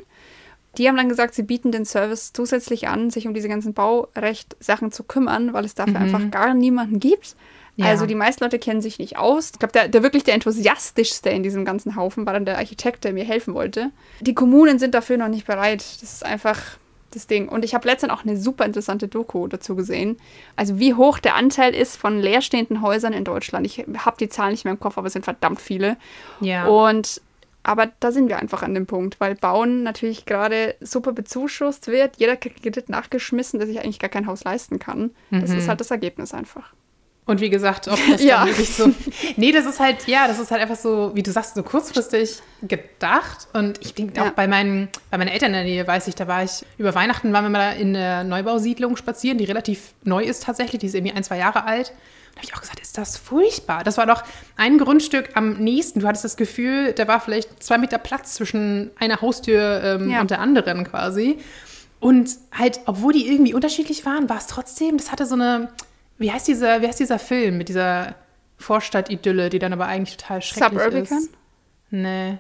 Die 0.78 0.88
haben 0.88 0.98
dann 0.98 1.10
gesagt, 1.10 1.34
sie 1.34 1.44
bieten 1.44 1.72
den 1.72 1.86
Service 1.86 2.34
zusätzlich 2.34 2.88
an, 2.88 3.10
sich 3.10 3.28
um 3.28 3.34
diese 3.34 3.50
ganzen 3.50 3.74
Baurecht-Sachen 3.74 4.92
zu 4.92 5.04
kümmern, 5.04 5.54
weil 5.54 5.66
es 5.66 5.76
dafür 5.76 6.00
einfach 6.00 6.30
gar 6.32 6.54
niemanden 6.54 7.00
gibt. 7.00 7.36
Ja. 7.78 7.86
Also 7.86 8.08
die 8.08 8.16
meisten 8.16 8.44
Leute 8.44 8.58
kennen 8.58 8.82
sich 8.82 8.98
nicht 8.98 9.18
aus. 9.18 9.52
Ich 9.54 9.60
glaube, 9.60 9.72
der, 9.72 9.88
der 9.88 10.02
wirklich 10.02 10.24
der 10.24 10.34
enthusiastischste 10.34 11.30
in 11.30 11.44
diesem 11.44 11.64
ganzen 11.64 11.96
Haufen 11.96 12.26
war 12.26 12.34
dann 12.34 12.46
der 12.46 12.58
Architekt, 12.58 13.04
der 13.04 13.14
mir 13.14 13.24
helfen 13.24 13.54
wollte. 13.54 13.92
Die 14.20 14.34
Kommunen 14.34 14.80
sind 14.80 14.96
dafür 14.96 15.18
noch 15.18 15.28
nicht 15.28 15.46
bereit. 15.46 15.82
Das 16.02 16.12
ist 16.12 16.26
einfach 16.26 16.60
das 17.12 17.28
Ding. 17.28 17.48
Und 17.50 17.64
ich 17.64 17.76
habe 17.76 17.88
letztens 17.88 18.12
auch 18.12 18.24
eine 18.24 18.36
super 18.36 18.66
interessante 18.66 19.08
Doku 19.08 19.48
dazu 19.48 19.76
gesehen. 19.76 20.18
Also 20.56 20.80
wie 20.80 20.96
hoch 20.96 21.20
der 21.20 21.36
Anteil 21.36 21.74
ist 21.76 21.98
von 21.98 22.20
leerstehenden 22.20 22.82
Häusern 22.82 23.14
in 23.14 23.24
Deutschland. 23.24 23.66
Ich 23.66 23.86
habe 23.98 24.18
die 24.20 24.30
Zahlen 24.30 24.52
nicht 24.52 24.66
mehr 24.66 24.74
im 24.74 24.80
Kopf, 24.80 24.98
aber 24.98 25.08
es 25.08 25.14
sind 25.14 25.26
verdammt 25.26 25.62
viele. 25.62 25.98
Ja. 26.42 26.66
Und 26.66 27.22
aber 27.68 27.90
da 28.00 28.12
sind 28.12 28.30
wir 28.30 28.40
einfach 28.40 28.64
an 28.64 28.74
dem 28.74 28.86
Punkt, 28.88 29.20
weil 29.20 29.36
Bauen 29.36 29.84
natürlich 29.84 30.26
gerade 30.26 30.76
super 30.82 31.12
bezuschusst 31.12 31.88
wird. 31.88 32.18
Jeder 32.18 32.36
kriegt 32.38 32.64
Kredit 32.64 32.90
nachgeschmissen, 32.90 33.60
der 33.60 33.68
sich 33.68 33.80
eigentlich 33.80 34.00
gar 34.00 34.10
kein 34.10 34.26
Haus 34.28 34.44
leisten 34.44 34.80
kann. 34.80 35.12
Das 35.32 35.52
ist 35.52 35.68
halt 35.68 35.80
das 35.80 35.92
Ergebnis 35.92 36.34
einfach. 36.34 36.74
Und 37.26 37.42
wie 37.42 37.50
gesagt, 37.50 37.90
ob 37.90 38.00
das 38.10 38.24
Ja. 38.24 38.46
wirklich 38.46 38.74
so. 38.74 38.90
Nee, 39.36 39.52
das 39.52 39.66
ist 39.66 39.82
halt, 39.82 40.08
ja, 40.08 40.28
das 40.30 40.40
ist 40.40 40.50
halt 40.50 40.62
einfach 40.62 40.78
so, 40.78 41.12
wie 41.14 41.24
du 41.24 41.32
sagst, 41.32 41.56
so 41.56 41.64
kurzfristig 41.64 42.40
gedacht. 42.62 43.48
Und 43.54 43.80
ich 43.86 43.94
denke 43.94 44.16
Ja. 44.16 44.28
auch 44.28 44.32
bei 44.32 44.48
meinen, 44.48 44.88
bei 45.12 45.18
meinen 45.18 45.28
Eltern 45.28 45.48
in 45.50 45.54
der 45.56 45.64
Nähe, 45.64 45.86
weiß 45.86 46.08
ich, 46.08 46.16
da 46.16 46.28
war 46.28 46.44
ich 46.44 46.66
über 46.78 46.96
Weihnachten, 46.96 47.34
waren 47.34 47.44
wir 47.44 47.50
mal 47.50 47.72
in 47.74 47.94
der 47.94 48.24
Neubausiedlung 48.24 48.96
spazieren, 48.96 49.38
die 49.38 49.44
relativ 49.46 49.94
neu 50.04 50.24
ist 50.24 50.44
tatsächlich, 50.44 50.80
die 50.80 50.88
ist 50.88 50.96
irgendwie 50.96 51.16
ein, 51.16 51.24
zwei 51.24 51.38
Jahre 51.38 51.66
alt. 51.66 51.92
Da 52.38 52.42
habe 52.44 52.52
ich 52.52 52.56
auch 52.56 52.62
gesagt, 52.62 52.80
ist 52.80 53.00
das 53.00 53.18
furchtbar. 53.18 53.84
Das 53.84 53.98
war 53.98 54.06
doch 54.06 54.24
ein 54.58 54.78
Grundstück 54.78 55.32
am 55.36 55.54
nächsten. 55.54 56.02
Du 56.02 56.08
hattest 56.08 56.24
das 56.24 56.38
Gefühl, 56.38 56.94
da 56.94 57.08
war 57.08 57.20
vielleicht 57.20 57.64
zwei 57.64 57.80
Meter 57.80 57.98
Platz 57.98 58.36
zwischen 58.36 58.92
einer 59.00 59.22
Haustür 59.22 59.82
ähm, 59.84 60.12
Ja. 60.12 60.22
und 60.22 60.30
der 60.30 60.40
anderen 60.40 60.84
quasi. 60.84 61.40
Und 62.00 62.30
halt, 62.56 62.80
obwohl 62.86 63.14
die 63.14 63.28
irgendwie 63.28 63.56
unterschiedlich 63.56 64.06
waren, 64.06 64.30
war 64.30 64.38
es 64.38 64.46
trotzdem, 64.46 64.98
das 64.98 65.12
hatte 65.12 65.26
so 65.26 65.34
eine, 65.34 65.70
wie 66.20 66.32
heißt 66.32 66.48
dieser, 66.48 66.84
wie 66.84 66.88
heißt 66.88 67.00
dieser 67.00 67.18
Film 67.18 67.58
mit 67.58 67.70
dieser 67.70 68.14
Vorstadt-Idylle, 68.60 69.50
die 69.50 69.58
dann 69.58 69.74
aber 69.74 69.88
eigentlich 69.88 70.18
total 70.18 70.44
schrecklich 70.44 70.80
Suburbican? 70.84 71.18
ist? 71.18 71.30
Nee. 71.90 72.38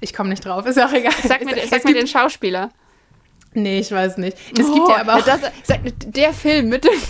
Ich 0.00 0.14
komme 0.14 0.28
nicht 0.28 0.44
drauf, 0.44 0.66
ist 0.66 0.78
auch 0.80 0.92
egal. 0.92 1.12
Sag 1.26 1.44
mir, 1.44 1.56
sag 1.68 1.84
mir 1.84 1.94
den 1.94 2.06
Schauspieler. 2.06 2.70
Nee, 3.54 3.80
ich 3.80 3.90
weiß 3.90 4.18
nicht. 4.18 4.36
Es 4.56 4.72
gibt 4.72 4.88
ja 4.88 4.98
aber 5.00 5.16
auch. 5.16 5.22
Das, 5.24 5.40
sag, 5.64 5.80
der 5.84 6.32
Film 6.32 6.68
mit 6.68 6.84
dem. 6.84 6.90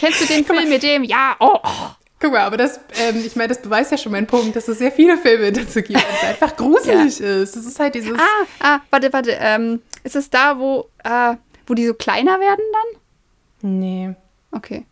Kennst 0.00 0.22
du 0.22 0.26
den 0.26 0.44
Film 0.46 0.68
mit 0.68 0.82
dem? 0.82 1.04
Ja, 1.04 1.36
oh, 1.38 1.58
oh. 1.62 1.90
Guck 2.18 2.32
mal, 2.32 2.40
aber 2.40 2.58
das, 2.58 2.80
ähm, 2.98 3.22
ich 3.24 3.34
meine, 3.34 3.48
das 3.48 3.62
beweist 3.62 3.92
ja 3.92 3.96
schon 3.96 4.12
meinen 4.12 4.26
Punkt, 4.26 4.54
dass 4.54 4.68
es 4.68 4.78
sehr 4.78 4.92
viele 4.92 5.16
Filme 5.16 5.52
dazu 5.52 5.80
gibt, 5.80 5.94
weil 5.94 6.14
es 6.14 6.22
einfach 6.28 6.54
gruselig 6.54 7.20
ist. 7.20 7.56
Das 7.56 7.64
ist 7.64 7.78
halt 7.78 7.94
dieses. 7.94 8.18
Ah, 8.18 8.46
ah, 8.60 8.80
warte, 8.90 9.12
warte. 9.12 9.36
Ähm, 9.40 9.80
ist 10.04 10.16
es 10.16 10.28
da, 10.28 10.58
wo, 10.58 10.90
äh, 11.02 11.36
wo 11.66 11.74
die 11.74 11.86
so 11.86 11.94
kleiner 11.94 12.38
werden 12.40 12.64
dann? 12.72 13.78
Nee. 13.78 14.14
Okay. 14.52 14.84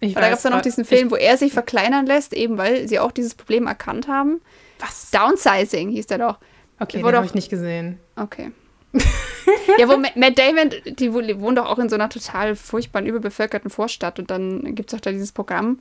Ich 0.00 0.14
da 0.14 0.20
gab 0.22 0.32
es 0.32 0.42
dann 0.42 0.52
noch 0.52 0.62
diesen 0.62 0.84
Film, 0.84 1.12
wo 1.12 1.16
er 1.16 1.36
sich 1.36 1.52
verkleinern 1.52 2.06
lässt, 2.06 2.32
eben 2.32 2.58
weil 2.58 2.88
sie 2.88 2.98
auch 2.98 3.12
dieses 3.12 3.36
Problem 3.36 3.68
erkannt 3.68 4.08
haben. 4.08 4.40
Was? 4.80 5.12
Downsizing 5.12 5.90
hieß 5.90 6.08
der 6.08 6.18
doch. 6.18 6.38
Okay, 6.80 7.00
den 7.00 7.14
habe 7.14 7.26
ich 7.26 7.34
nicht 7.34 7.50
gesehen. 7.50 8.00
Okay. 8.16 8.50
ja, 9.78 9.88
wo 9.88 9.96
Matt 9.96 10.38
Damon, 10.38 10.70
die 10.84 11.12
wohnt 11.12 11.58
doch 11.58 11.66
auch 11.66 11.78
in 11.78 11.88
so 11.88 11.94
einer 11.94 12.08
total 12.08 12.56
furchtbaren, 12.56 13.06
überbevölkerten 13.06 13.70
Vorstadt. 13.70 14.18
Und 14.18 14.30
dann 14.30 14.74
gibt 14.74 14.92
es 14.92 14.98
auch 14.98 15.00
da 15.00 15.10
dieses 15.10 15.32
Programm, 15.32 15.78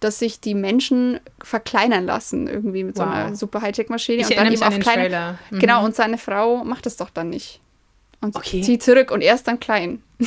dass 0.00 0.18
sich 0.18 0.40
die 0.40 0.54
Menschen 0.54 1.20
verkleinern 1.42 2.06
lassen, 2.06 2.46
irgendwie 2.46 2.84
mit 2.84 2.96
wow. 2.96 3.04
so 3.04 3.10
einer 3.10 3.36
super 3.36 3.62
Hightech-Maschine. 3.62 4.24
Und 4.24 4.36
dann 4.36 4.52
eben 4.52 4.62
auf 4.62 4.78
kleine. 4.78 5.38
Mhm. 5.50 5.58
Genau, 5.58 5.84
und 5.84 5.94
seine 5.94 6.18
Frau 6.18 6.64
macht 6.64 6.86
das 6.86 6.96
doch 6.96 7.10
dann 7.10 7.30
nicht. 7.30 7.60
Und 8.20 8.36
okay. 8.36 8.62
zieht 8.62 8.82
zurück 8.82 9.10
und 9.10 9.20
er 9.20 9.34
ist 9.34 9.48
dann 9.48 9.58
klein. 9.58 10.02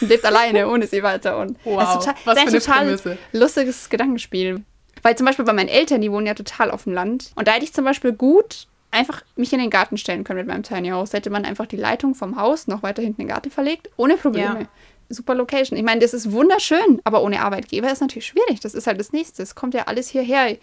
und 0.00 0.08
lebt 0.08 0.24
alleine 0.24 0.68
ohne 0.68 0.86
sie 0.86 1.02
weiter. 1.02 1.38
Und 1.38 1.58
wow, 1.64 1.78
das 1.78 1.96
ist 1.96 2.06
total, 2.06 2.14
was 2.24 2.34
das 2.34 2.54
ist 2.54 2.68
ein 2.68 2.96
total 2.96 3.18
lustiges 3.32 3.90
Gedankenspiel. 3.90 4.62
Weil 5.02 5.16
zum 5.16 5.26
Beispiel 5.26 5.44
bei 5.44 5.52
meinen 5.52 5.68
Eltern, 5.68 6.00
die 6.00 6.10
wohnen 6.10 6.26
ja 6.26 6.34
total 6.34 6.70
auf 6.70 6.84
dem 6.84 6.94
Land. 6.94 7.32
Und 7.36 7.46
da 7.46 7.52
hätte 7.52 7.64
ich 7.64 7.74
zum 7.74 7.84
Beispiel 7.84 8.12
gut 8.12 8.66
einfach 8.96 9.22
mich 9.36 9.52
in 9.52 9.58
den 9.58 9.70
Garten 9.70 9.96
stellen 9.96 10.24
können 10.24 10.40
mit 10.40 10.48
meinem 10.48 10.62
Tiny 10.62 10.88
House. 10.88 11.12
Hätte 11.12 11.30
man 11.30 11.44
einfach 11.44 11.66
die 11.66 11.76
Leitung 11.76 12.14
vom 12.14 12.36
Haus 12.36 12.66
noch 12.66 12.82
weiter 12.82 13.02
hinten 13.02 13.20
in 13.20 13.28
den 13.28 13.34
Garten 13.34 13.50
verlegt, 13.50 13.90
ohne 13.96 14.16
Probleme. 14.16 14.60
Ja. 14.62 14.68
Super 15.08 15.36
Location. 15.36 15.78
Ich 15.78 15.84
meine, 15.84 16.00
das 16.00 16.14
ist 16.14 16.32
wunderschön, 16.32 17.00
aber 17.04 17.22
ohne 17.22 17.40
Arbeitgeber 17.40 17.92
ist 17.92 18.00
natürlich 18.00 18.26
schwierig. 18.26 18.58
Das 18.60 18.74
ist 18.74 18.88
halt 18.88 18.98
das 18.98 19.12
Nächste. 19.12 19.42
Es 19.42 19.54
kommt 19.54 19.74
ja 19.74 19.84
alles 19.84 20.08
hierher. 20.08 20.56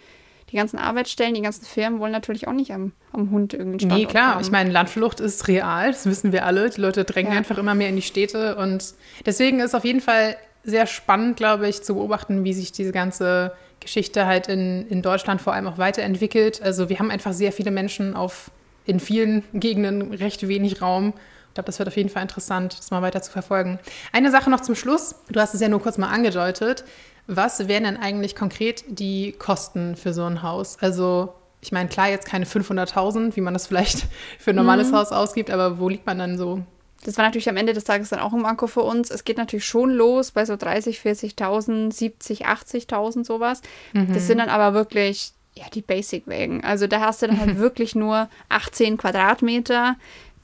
Die 0.50 0.56
ganzen 0.56 0.78
Arbeitsstellen, 0.78 1.34
die 1.34 1.40
ganzen 1.40 1.64
Firmen 1.64 1.98
wollen 1.98 2.12
natürlich 2.12 2.46
auch 2.46 2.52
nicht 2.52 2.70
am, 2.72 2.92
am 3.12 3.30
Hund 3.30 3.54
irgendwie 3.54 3.86
Nee, 3.86 4.04
klar. 4.04 4.34
Haben. 4.34 4.42
Ich 4.42 4.50
meine, 4.50 4.70
Landflucht 4.70 5.18
ist 5.20 5.48
real. 5.48 5.90
Das 5.90 6.04
wissen 6.04 6.32
wir 6.32 6.44
alle. 6.44 6.68
Die 6.68 6.80
Leute 6.80 7.04
drängen 7.04 7.32
ja. 7.32 7.38
einfach 7.38 7.56
immer 7.56 7.74
mehr 7.74 7.88
in 7.88 7.96
die 7.96 8.02
Städte. 8.02 8.56
Und 8.56 8.94
deswegen 9.24 9.60
ist 9.60 9.74
auf 9.74 9.86
jeden 9.86 10.02
Fall 10.02 10.36
sehr 10.62 10.86
spannend, 10.86 11.36
glaube 11.36 11.68
ich, 11.68 11.82
zu 11.82 11.94
beobachten, 11.94 12.44
wie 12.44 12.52
sich 12.52 12.72
diese 12.72 12.92
ganze 12.92 13.52
Geschichte 13.84 14.26
halt 14.26 14.48
in, 14.48 14.86
in 14.88 15.02
Deutschland 15.02 15.40
vor 15.40 15.52
allem 15.52 15.66
auch 15.66 15.78
weiterentwickelt. 15.78 16.62
Also 16.62 16.88
wir 16.88 16.98
haben 16.98 17.10
einfach 17.10 17.32
sehr 17.32 17.52
viele 17.52 17.70
Menschen 17.70 18.14
auf 18.14 18.50
in 18.86 19.00
vielen 19.00 19.42
Gegenden 19.54 20.12
recht 20.12 20.46
wenig 20.46 20.82
Raum. 20.82 21.14
Ich 21.48 21.54
glaube, 21.54 21.66
das 21.66 21.78
wird 21.78 21.88
auf 21.88 21.96
jeden 21.96 22.08
Fall 22.08 22.22
interessant, 22.22 22.76
das 22.78 22.90
mal 22.90 23.02
weiter 23.02 23.22
zu 23.22 23.30
verfolgen. 23.30 23.78
Eine 24.12 24.30
Sache 24.30 24.50
noch 24.50 24.60
zum 24.60 24.74
Schluss. 24.74 25.14
Du 25.30 25.40
hast 25.40 25.54
es 25.54 25.60
ja 25.60 25.68
nur 25.68 25.80
kurz 25.80 25.98
mal 25.98 26.08
angedeutet. 26.08 26.84
Was 27.26 27.68
wären 27.68 27.84
denn 27.84 27.96
eigentlich 27.96 28.34
konkret 28.34 28.84
die 28.88 29.32
Kosten 29.32 29.96
für 29.96 30.12
so 30.12 30.24
ein 30.24 30.42
Haus? 30.42 30.76
Also 30.80 31.32
ich 31.60 31.72
meine, 31.72 31.88
klar, 31.88 32.08
jetzt 32.08 32.26
keine 32.26 32.44
500.000, 32.44 33.36
wie 33.36 33.40
man 33.40 33.54
das 33.54 33.66
vielleicht 33.66 34.06
für 34.38 34.50
ein 34.50 34.56
normales 34.56 34.90
mhm. 34.90 34.96
Haus 34.96 35.12
ausgibt, 35.12 35.50
aber 35.50 35.78
wo 35.78 35.88
liegt 35.88 36.06
man 36.06 36.18
dann 36.18 36.36
so 36.36 36.62
das 37.04 37.18
war 37.18 37.24
natürlich 37.24 37.48
am 37.48 37.56
Ende 37.56 37.74
des 37.74 37.84
Tages 37.84 38.08
dann 38.08 38.18
auch 38.18 38.32
ein 38.32 38.40
Manko 38.40 38.66
für 38.66 38.82
uns. 38.82 39.10
Es 39.10 39.24
geht 39.24 39.36
natürlich 39.36 39.66
schon 39.66 39.90
los 39.90 40.30
bei 40.30 40.44
so 40.44 40.56
30, 40.56 40.98
40.000, 40.98 41.92
70, 41.92 42.46
80.000 42.46 43.24
sowas. 43.24 43.62
Mhm. 43.92 44.12
Das 44.12 44.26
sind 44.26 44.38
dann 44.38 44.48
aber 44.48 44.74
wirklich 44.74 45.32
ja, 45.54 45.64
die 45.72 45.82
Basic-Wägen. 45.82 46.64
Also 46.64 46.86
da 46.86 47.00
hast 47.00 47.22
du 47.22 47.26
dann 47.28 47.38
halt 47.38 47.58
wirklich 47.58 47.94
nur 47.94 48.28
18 48.48 48.96
Quadratmeter, 48.96 49.96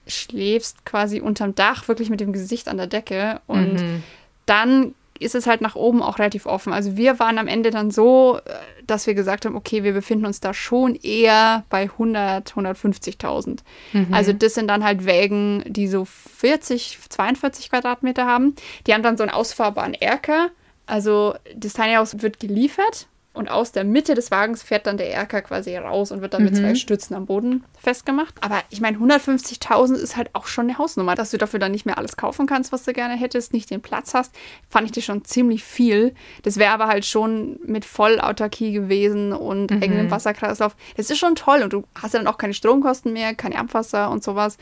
schläfst 0.06 0.84
quasi 0.84 1.20
unterm 1.20 1.54
Dach, 1.54 1.88
wirklich 1.88 2.10
mit 2.10 2.20
dem 2.20 2.32
Gesicht 2.32 2.68
an 2.68 2.76
der 2.76 2.86
Decke 2.86 3.40
und 3.46 3.74
mhm. 3.74 4.02
dann 4.46 4.94
ist 5.20 5.34
es 5.34 5.46
halt 5.46 5.60
nach 5.60 5.76
oben 5.76 6.02
auch 6.02 6.18
relativ 6.18 6.46
offen. 6.46 6.72
Also 6.72 6.96
wir 6.96 7.18
waren 7.18 7.38
am 7.38 7.46
Ende 7.46 7.70
dann 7.70 7.90
so, 7.90 8.38
äh, 8.44 8.50
dass 8.86 9.06
wir 9.06 9.14
gesagt 9.14 9.44
haben, 9.46 9.54
okay, 9.54 9.84
wir 9.84 9.92
befinden 9.92 10.26
uns 10.26 10.40
da 10.40 10.52
schon 10.52 10.96
eher 10.96 11.64
bei 11.68 11.82
100, 11.82 12.52
150.000. 12.52 13.58
Mhm. 13.92 14.08
Also 14.12 14.32
das 14.32 14.54
sind 14.54 14.68
dann 14.68 14.82
halt 14.82 15.04
Wägen, 15.04 15.62
die 15.66 15.86
so 15.86 16.04
40, 16.04 16.98
42 17.08 17.70
Quadratmeter 17.70 18.26
haben. 18.26 18.54
Die 18.86 18.94
haben 18.94 19.02
dann 19.02 19.16
so 19.16 19.22
einen 19.22 19.32
ausfahrbaren 19.32 19.94
Erker. 19.94 20.48
Also 20.86 21.34
das 21.54 21.74
Tiny 21.74 21.94
House 21.94 22.22
wird 22.22 22.40
geliefert 22.40 23.06
und 23.32 23.48
aus 23.48 23.70
der 23.70 23.84
Mitte 23.84 24.14
des 24.14 24.32
Wagens 24.32 24.64
fährt 24.64 24.88
dann 24.88 24.96
der 24.96 25.12
Erker 25.12 25.40
quasi 25.40 25.76
raus 25.76 26.10
und 26.10 26.20
wird 26.20 26.34
dann 26.34 26.42
mhm. 26.42 26.50
mit 26.50 26.56
zwei 26.56 26.74
Stützen 26.74 27.14
am 27.14 27.26
Boden 27.26 27.64
festgemacht. 27.80 28.34
Aber 28.40 28.60
ich 28.70 28.80
meine, 28.80 28.98
150.000 28.98 29.94
ist 29.94 30.16
halt 30.16 30.30
auch 30.32 30.48
schon 30.48 30.68
eine 30.68 30.78
Hausnummer. 30.78 31.14
Dass 31.14 31.30
du 31.30 31.38
dafür 31.38 31.60
dann 31.60 31.70
nicht 31.70 31.86
mehr 31.86 31.96
alles 31.96 32.16
kaufen 32.16 32.46
kannst, 32.46 32.72
was 32.72 32.82
du 32.82 32.92
gerne 32.92 33.14
hättest, 33.14 33.52
nicht 33.52 33.70
den 33.70 33.82
Platz 33.82 34.14
hast, 34.14 34.34
fand 34.68 34.86
ich 34.86 34.92
dir 34.92 35.02
schon 35.02 35.24
ziemlich 35.24 35.62
viel. 35.62 36.14
Das 36.42 36.56
wäre 36.56 36.72
aber 36.72 36.88
halt 36.88 37.04
schon 37.04 37.60
mit 37.64 37.84
Vollautarkie 37.84 38.72
gewesen 38.72 39.32
und 39.32 39.70
mhm. 39.70 39.80
engem 39.80 40.10
Wasserkreislauf. 40.10 40.74
Das 40.96 41.08
ist 41.08 41.18
schon 41.18 41.36
toll 41.36 41.62
und 41.62 41.72
du 41.72 41.84
hast 41.94 42.14
ja 42.14 42.18
dann 42.18 42.26
auch 42.26 42.38
keine 42.38 42.54
Stromkosten 42.54 43.12
mehr, 43.12 43.34
kein 43.36 43.54
Abwasser 43.54 44.10
und 44.10 44.24
sowas. 44.24 44.56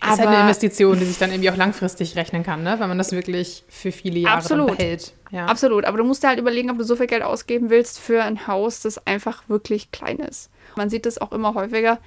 Das 0.00 0.14
ist 0.14 0.18
halt 0.18 0.28
eine 0.28 0.40
Investition, 0.40 0.98
die 0.98 1.04
sich 1.04 1.18
dann 1.18 1.30
irgendwie 1.30 1.50
auch 1.50 1.56
langfristig 1.56 2.16
rechnen 2.16 2.42
kann, 2.42 2.62
ne? 2.62 2.76
wenn 2.78 2.88
man 2.88 2.98
das 2.98 3.12
wirklich 3.12 3.64
für 3.68 3.92
viele 3.92 4.18
Jahre 4.18 4.38
absolut. 4.38 4.76
behält. 4.76 5.12
Ja. 5.32 5.46
Absolut, 5.46 5.86
aber 5.86 5.96
du 5.96 6.04
musst 6.04 6.22
dir 6.22 6.28
halt 6.28 6.38
überlegen, 6.38 6.70
ob 6.70 6.76
du 6.76 6.84
so 6.84 6.94
viel 6.94 7.06
Geld 7.06 7.22
ausgeben 7.22 7.70
willst 7.70 7.98
für 7.98 8.22
ein 8.22 8.46
Haus, 8.46 8.80
das 8.80 9.06
einfach 9.06 9.48
wirklich 9.48 9.90
klein 9.90 10.18
ist. 10.18 10.50
Man 10.76 10.90
sieht 10.90 11.06
das 11.06 11.18
auch 11.18 11.32
immer 11.32 11.54
häufiger, 11.54 11.98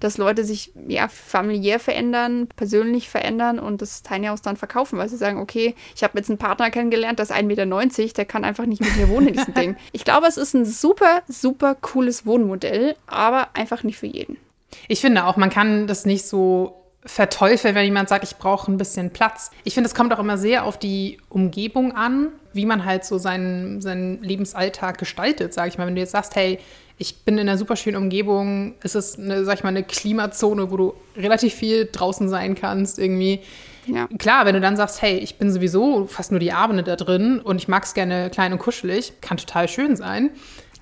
dass 0.00 0.16
Leute 0.16 0.44
sich 0.44 0.72
ja 0.86 1.08
familiär 1.08 1.78
verändern, 1.78 2.48
persönlich 2.56 3.10
verändern 3.10 3.58
und 3.58 3.82
das 3.82 4.02
Tiny 4.02 4.28
House 4.28 4.40
dann 4.40 4.56
verkaufen, 4.56 4.98
weil 4.98 5.10
sie 5.10 5.18
sagen, 5.18 5.38
okay, 5.38 5.74
ich 5.94 6.02
habe 6.02 6.16
jetzt 6.16 6.30
einen 6.30 6.38
Partner 6.38 6.70
kennengelernt, 6.70 7.18
der 7.18 7.24
ist 7.24 7.32
1,90 7.32 7.42
Meter, 7.42 7.66
der 8.14 8.24
kann 8.24 8.44
einfach 8.44 8.64
nicht 8.64 8.80
mit 8.80 8.96
mir 8.96 9.10
wohnen 9.10 9.28
in 9.28 9.34
diesem 9.34 9.54
Ding. 9.54 9.76
Ich 9.92 10.04
glaube, 10.04 10.26
es 10.26 10.38
ist 10.38 10.54
ein 10.54 10.64
super, 10.64 11.22
super 11.28 11.74
cooles 11.74 12.24
Wohnmodell, 12.24 12.96
aber 13.06 13.48
einfach 13.52 13.82
nicht 13.82 13.98
für 13.98 14.06
jeden. 14.06 14.38
Ich 14.86 15.02
finde 15.02 15.24
auch, 15.24 15.36
man 15.36 15.50
kann 15.50 15.86
das 15.86 16.06
nicht 16.06 16.26
so 16.26 16.78
verteufelt, 17.08 17.74
wenn 17.74 17.84
jemand 17.86 18.10
sagt, 18.10 18.22
ich 18.22 18.36
brauche 18.36 18.70
ein 18.70 18.76
bisschen 18.76 19.10
Platz. 19.10 19.50
Ich 19.64 19.74
finde, 19.74 19.88
es 19.88 19.94
kommt 19.94 20.12
auch 20.12 20.18
immer 20.18 20.36
sehr 20.36 20.64
auf 20.64 20.78
die 20.78 21.18
Umgebung 21.30 21.92
an, 21.92 22.28
wie 22.52 22.66
man 22.66 22.84
halt 22.84 23.04
so 23.04 23.18
seinen, 23.18 23.80
seinen 23.80 24.22
Lebensalltag 24.22 24.98
gestaltet, 24.98 25.54
sage 25.54 25.68
ich 25.68 25.78
mal. 25.78 25.86
Wenn 25.86 25.94
du 25.94 26.02
jetzt 26.02 26.12
sagst, 26.12 26.36
hey, 26.36 26.58
ich 26.98 27.24
bin 27.24 27.38
in 27.38 27.48
einer 27.48 27.56
super 27.56 27.76
schönen 27.76 27.96
Umgebung, 27.96 28.74
es 28.82 28.94
ist 28.94 29.18
eine, 29.18 29.44
sag 29.44 29.56
ich 29.56 29.62
mal, 29.62 29.70
eine 29.70 29.84
Klimazone, 29.84 30.70
wo 30.70 30.76
du 30.76 30.94
relativ 31.16 31.54
viel 31.54 31.88
draußen 31.90 32.28
sein 32.28 32.54
kannst, 32.54 32.98
irgendwie. 32.98 33.40
Ja. 33.86 34.06
Klar, 34.18 34.44
wenn 34.44 34.54
du 34.54 34.60
dann 34.60 34.76
sagst, 34.76 35.00
hey, 35.00 35.16
ich 35.16 35.38
bin 35.38 35.50
sowieso 35.50 36.06
fast 36.06 36.30
nur 36.30 36.40
die 36.40 36.52
Abende 36.52 36.82
da 36.82 36.94
drin 36.94 37.40
und 37.40 37.56
ich 37.56 37.68
mag 37.68 37.84
es 37.84 37.94
gerne 37.94 38.28
klein 38.28 38.52
und 38.52 38.58
kuschelig, 38.58 39.14
kann 39.22 39.38
total 39.38 39.66
schön 39.66 39.96
sein. 39.96 40.30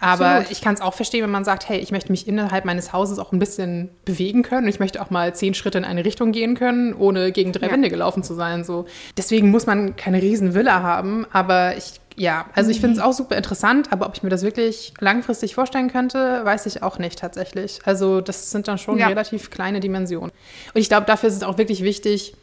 Aber 0.00 0.26
Absolut. 0.26 0.50
ich 0.50 0.60
kann 0.60 0.74
es 0.74 0.80
auch 0.80 0.94
verstehen, 0.94 1.22
wenn 1.22 1.30
man 1.30 1.44
sagt, 1.44 1.68
hey, 1.68 1.78
ich 1.78 1.90
möchte 1.90 2.10
mich 2.10 2.28
innerhalb 2.28 2.64
meines 2.64 2.92
Hauses 2.92 3.18
auch 3.18 3.32
ein 3.32 3.38
bisschen 3.38 3.90
bewegen 4.04 4.42
können. 4.42 4.68
Ich 4.68 4.78
möchte 4.78 5.00
auch 5.00 5.10
mal 5.10 5.34
zehn 5.34 5.54
Schritte 5.54 5.78
in 5.78 5.84
eine 5.84 6.04
Richtung 6.04 6.32
gehen 6.32 6.54
können, 6.54 6.94
ohne 6.94 7.32
gegen 7.32 7.52
drei 7.52 7.66
ja. 7.66 7.72
Wände 7.72 7.88
gelaufen 7.88 8.22
zu 8.22 8.34
sein. 8.34 8.64
So. 8.64 8.86
Deswegen 9.16 9.50
muss 9.50 9.66
man 9.66 9.96
keine 9.96 10.20
riesen 10.20 10.54
Villa 10.54 10.82
haben. 10.82 11.26
Aber 11.32 11.76
ich, 11.76 12.00
ja, 12.16 12.46
also 12.54 12.70
ich 12.70 12.80
finde 12.80 12.96
es 12.96 13.02
mhm. 13.02 13.08
auch 13.08 13.12
super 13.12 13.36
interessant. 13.36 13.92
Aber 13.92 14.06
ob 14.06 14.14
ich 14.16 14.22
mir 14.22 14.30
das 14.30 14.42
wirklich 14.42 14.92
langfristig 15.00 15.54
vorstellen 15.54 15.90
könnte, 15.90 16.44
weiß 16.44 16.66
ich 16.66 16.82
auch 16.82 16.98
nicht 16.98 17.18
tatsächlich. 17.18 17.80
Also 17.84 18.20
das 18.20 18.50
sind 18.50 18.68
dann 18.68 18.78
schon 18.78 18.98
ja. 18.98 19.08
relativ 19.08 19.50
kleine 19.50 19.80
Dimensionen. 19.80 20.30
Und 20.74 20.80
ich 20.80 20.88
glaube, 20.88 21.06
dafür 21.06 21.28
ist 21.28 21.36
es 21.36 21.42
auch 21.42 21.58
wirklich 21.58 21.82
wichtig, 21.82 22.34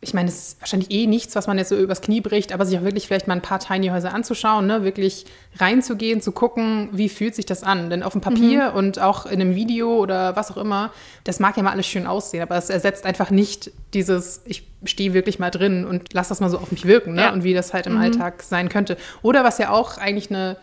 ich 0.00 0.12
meine, 0.12 0.28
es 0.28 0.48
ist 0.48 0.60
wahrscheinlich 0.60 0.90
eh 0.90 1.06
nichts, 1.06 1.34
was 1.36 1.46
man 1.46 1.56
jetzt 1.56 1.70
so 1.70 1.76
übers 1.76 2.02
Knie 2.02 2.20
bricht, 2.20 2.52
aber 2.52 2.66
sich 2.66 2.78
auch 2.78 2.82
wirklich 2.82 3.06
vielleicht 3.06 3.28
mal 3.28 3.34
ein 3.34 3.42
paar 3.42 3.58
Tiny 3.58 3.88
Häuser 3.88 4.12
anzuschauen, 4.12 4.66
ne? 4.66 4.84
wirklich 4.84 5.24
reinzugehen, 5.56 6.20
zu 6.20 6.32
gucken, 6.32 6.90
wie 6.92 7.08
fühlt 7.08 7.34
sich 7.34 7.46
das 7.46 7.62
an. 7.62 7.88
Denn 7.88 8.02
auf 8.02 8.12
dem 8.12 8.20
Papier 8.20 8.70
mhm. 8.70 8.76
und 8.76 8.98
auch 8.98 9.24
in 9.24 9.40
einem 9.40 9.54
Video 9.54 9.96
oder 9.96 10.36
was 10.36 10.50
auch 10.50 10.58
immer, 10.58 10.92
das 11.24 11.40
mag 11.40 11.56
ja 11.56 11.62
mal 11.62 11.70
alles 11.72 11.86
schön 11.86 12.06
aussehen, 12.06 12.42
aber 12.42 12.56
es 12.56 12.68
ersetzt 12.68 13.06
einfach 13.06 13.30
nicht 13.30 13.70
dieses, 13.94 14.42
ich 14.44 14.66
stehe 14.84 15.14
wirklich 15.14 15.38
mal 15.38 15.50
drin 15.50 15.86
und 15.86 16.12
lass 16.12 16.28
das 16.28 16.40
mal 16.40 16.50
so 16.50 16.58
auf 16.58 16.70
mich 16.70 16.84
wirken 16.84 17.14
ne? 17.14 17.22
Ja. 17.22 17.32
und 17.32 17.42
wie 17.42 17.54
das 17.54 17.72
halt 17.72 17.86
im 17.86 17.94
mhm. 17.94 18.00
Alltag 18.00 18.42
sein 18.42 18.68
könnte. 18.68 18.98
Oder 19.22 19.44
was 19.44 19.56
ja 19.56 19.70
auch 19.70 19.96
eigentlich 19.96 20.30
eine 20.30 20.58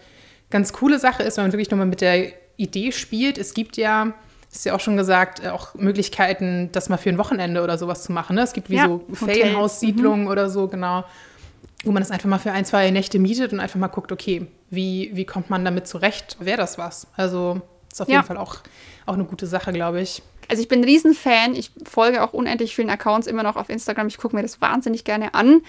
ganz 0.52 0.74
coole 0.74 1.00
Sache 1.00 1.24
ist, 1.24 1.38
wenn 1.38 1.46
man 1.46 1.54
wirklich 1.54 1.72
nochmal 1.72 1.88
mit 1.88 2.02
der 2.02 2.28
Idee 2.58 2.91
spielt, 2.91 3.39
es 3.39 3.56
gibt 3.56 3.78
ja 3.78 4.13
ist 4.53 4.65
ja 4.65 4.75
auch 4.75 4.79
schon 4.79 4.97
gesagt, 4.97 5.43
äh, 5.43 5.49
auch 5.49 5.73
Möglichkeiten, 5.73 6.69
das 6.71 6.89
mal 6.89 6.97
für 6.97 7.09
ein 7.09 7.17
Wochenende 7.17 7.63
oder 7.63 7.77
sowas 7.77 8.03
zu 8.03 8.11
machen. 8.11 8.35
Ne? 8.35 8.43
Es 8.43 8.53
gibt 8.53 8.69
wie 8.69 8.75
ja, 8.75 8.87
so 8.87 9.03
Ferienhaussiedlungen 9.13 10.21
mhm. 10.21 10.31
oder 10.31 10.49
so, 10.49 10.67
genau, 10.67 11.03
wo 11.83 11.91
man 11.91 12.01
das 12.01 12.11
einfach 12.11 12.29
mal 12.29 12.39
für 12.39 12.51
ein, 12.51 12.63
zwei 12.63 12.89
Nächte 12.91 13.19
mietet 13.19 13.51
und 13.51 13.59
einfach 13.59 13.79
mal 13.79 13.87
guckt, 13.87 14.11
okay, 14.11 14.47
wie, 14.69 15.11
wie 15.13 15.25
kommt 15.25 15.49
man 15.49 15.65
damit 15.65 15.87
zurecht? 15.87 16.37
Wäre 16.39 16.57
das 16.57 16.77
was? 16.77 17.07
Also 17.15 17.61
ist 17.91 18.01
auf 18.01 18.07
ja. 18.07 18.17
jeden 18.17 18.27
Fall 18.27 18.37
auch, 18.37 18.57
auch 19.05 19.15
eine 19.15 19.25
gute 19.25 19.47
Sache, 19.47 19.73
glaube 19.73 20.01
ich. 20.01 20.21
Also 20.49 20.61
ich 20.61 20.67
bin 20.67 20.81
ein 20.81 20.85
Riesenfan. 20.85 21.55
Ich 21.55 21.71
folge 21.85 22.23
auch 22.23 22.33
unendlich 22.33 22.75
vielen 22.75 22.89
Accounts 22.89 23.27
immer 23.27 23.43
noch 23.43 23.55
auf 23.55 23.69
Instagram. 23.69 24.07
Ich 24.07 24.17
gucke 24.17 24.35
mir 24.35 24.41
das 24.41 24.61
wahnsinnig 24.61 25.03
gerne 25.03 25.33
an. 25.33 25.61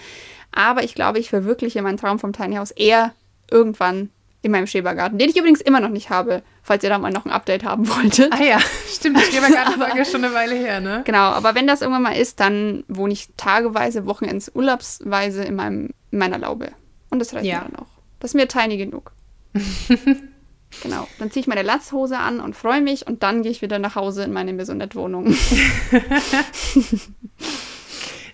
Aber 0.51 0.83
ich 0.83 0.95
glaube, 0.95 1.19
ich 1.19 1.29
verwirkliche 1.29 1.81
meinen 1.81 1.97
Traum 1.97 2.19
vom 2.19 2.33
Tiny 2.33 2.55
House 2.55 2.71
eher 2.71 3.13
irgendwann 3.49 4.09
in 4.45 4.51
meinem 4.51 4.67
Schrebergarten, 4.67 5.17
den 5.17 5.27
ich 5.27 5.37
übrigens 5.37 5.59
immer 5.59 5.79
noch 5.79 5.89
nicht 5.89 6.11
habe, 6.11 6.43
falls 6.61 6.83
ihr 6.83 6.91
da 6.91 6.99
mal 6.99 7.11
noch 7.11 7.25
ein 7.25 7.31
Update 7.31 7.63
haben 7.63 7.89
wolltet. 7.89 8.31
Ah 8.31 8.43
ja, 8.43 8.59
stimmt, 8.87 9.17
die 9.17 9.23
Schrebergartenfolge 9.23 10.01
ist 10.01 10.11
schon 10.11 10.23
eine 10.23 10.35
Weile 10.35 10.53
her, 10.53 10.79
ne? 10.81 11.01
Genau, 11.03 11.31
aber 11.31 11.55
wenn 11.55 11.65
das 11.65 11.81
irgendwann 11.81 12.03
mal 12.03 12.15
ist, 12.15 12.39
dann 12.39 12.83
wohne 12.87 13.13
ich 13.13 13.29
tageweise, 13.37 14.05
Wochenends, 14.05 14.51
urlaubsweise 14.53 15.43
in, 15.43 15.55
meinem, 15.55 15.89
in 16.11 16.19
meiner 16.19 16.37
Laube. 16.37 16.73
Und 17.09 17.17
das 17.17 17.33
reicht 17.33 17.47
ja. 17.47 17.61
mir 17.61 17.69
dann 17.71 17.77
auch. 17.77 17.87
Das 18.19 18.29
ist 18.31 18.35
mir 18.35 18.47
tiny 18.47 18.77
genug. 18.77 19.13
genau, 20.83 21.07
dann 21.17 21.31
ziehe 21.31 21.41
ich 21.41 21.47
meine 21.47 21.63
Latzhose 21.63 22.19
an 22.19 22.39
und 22.39 22.55
freue 22.55 22.81
mich 22.81 23.07
und 23.07 23.23
dann 23.23 23.41
gehe 23.41 23.51
ich 23.51 23.63
wieder 23.63 23.79
nach 23.79 23.95
Hause 23.95 24.25
in 24.25 24.31
meine 24.31 24.53
Maisonette-Wohnung. 24.53 25.35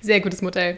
Sehr 0.01 0.19
gutes 0.19 0.41
Modell. 0.41 0.77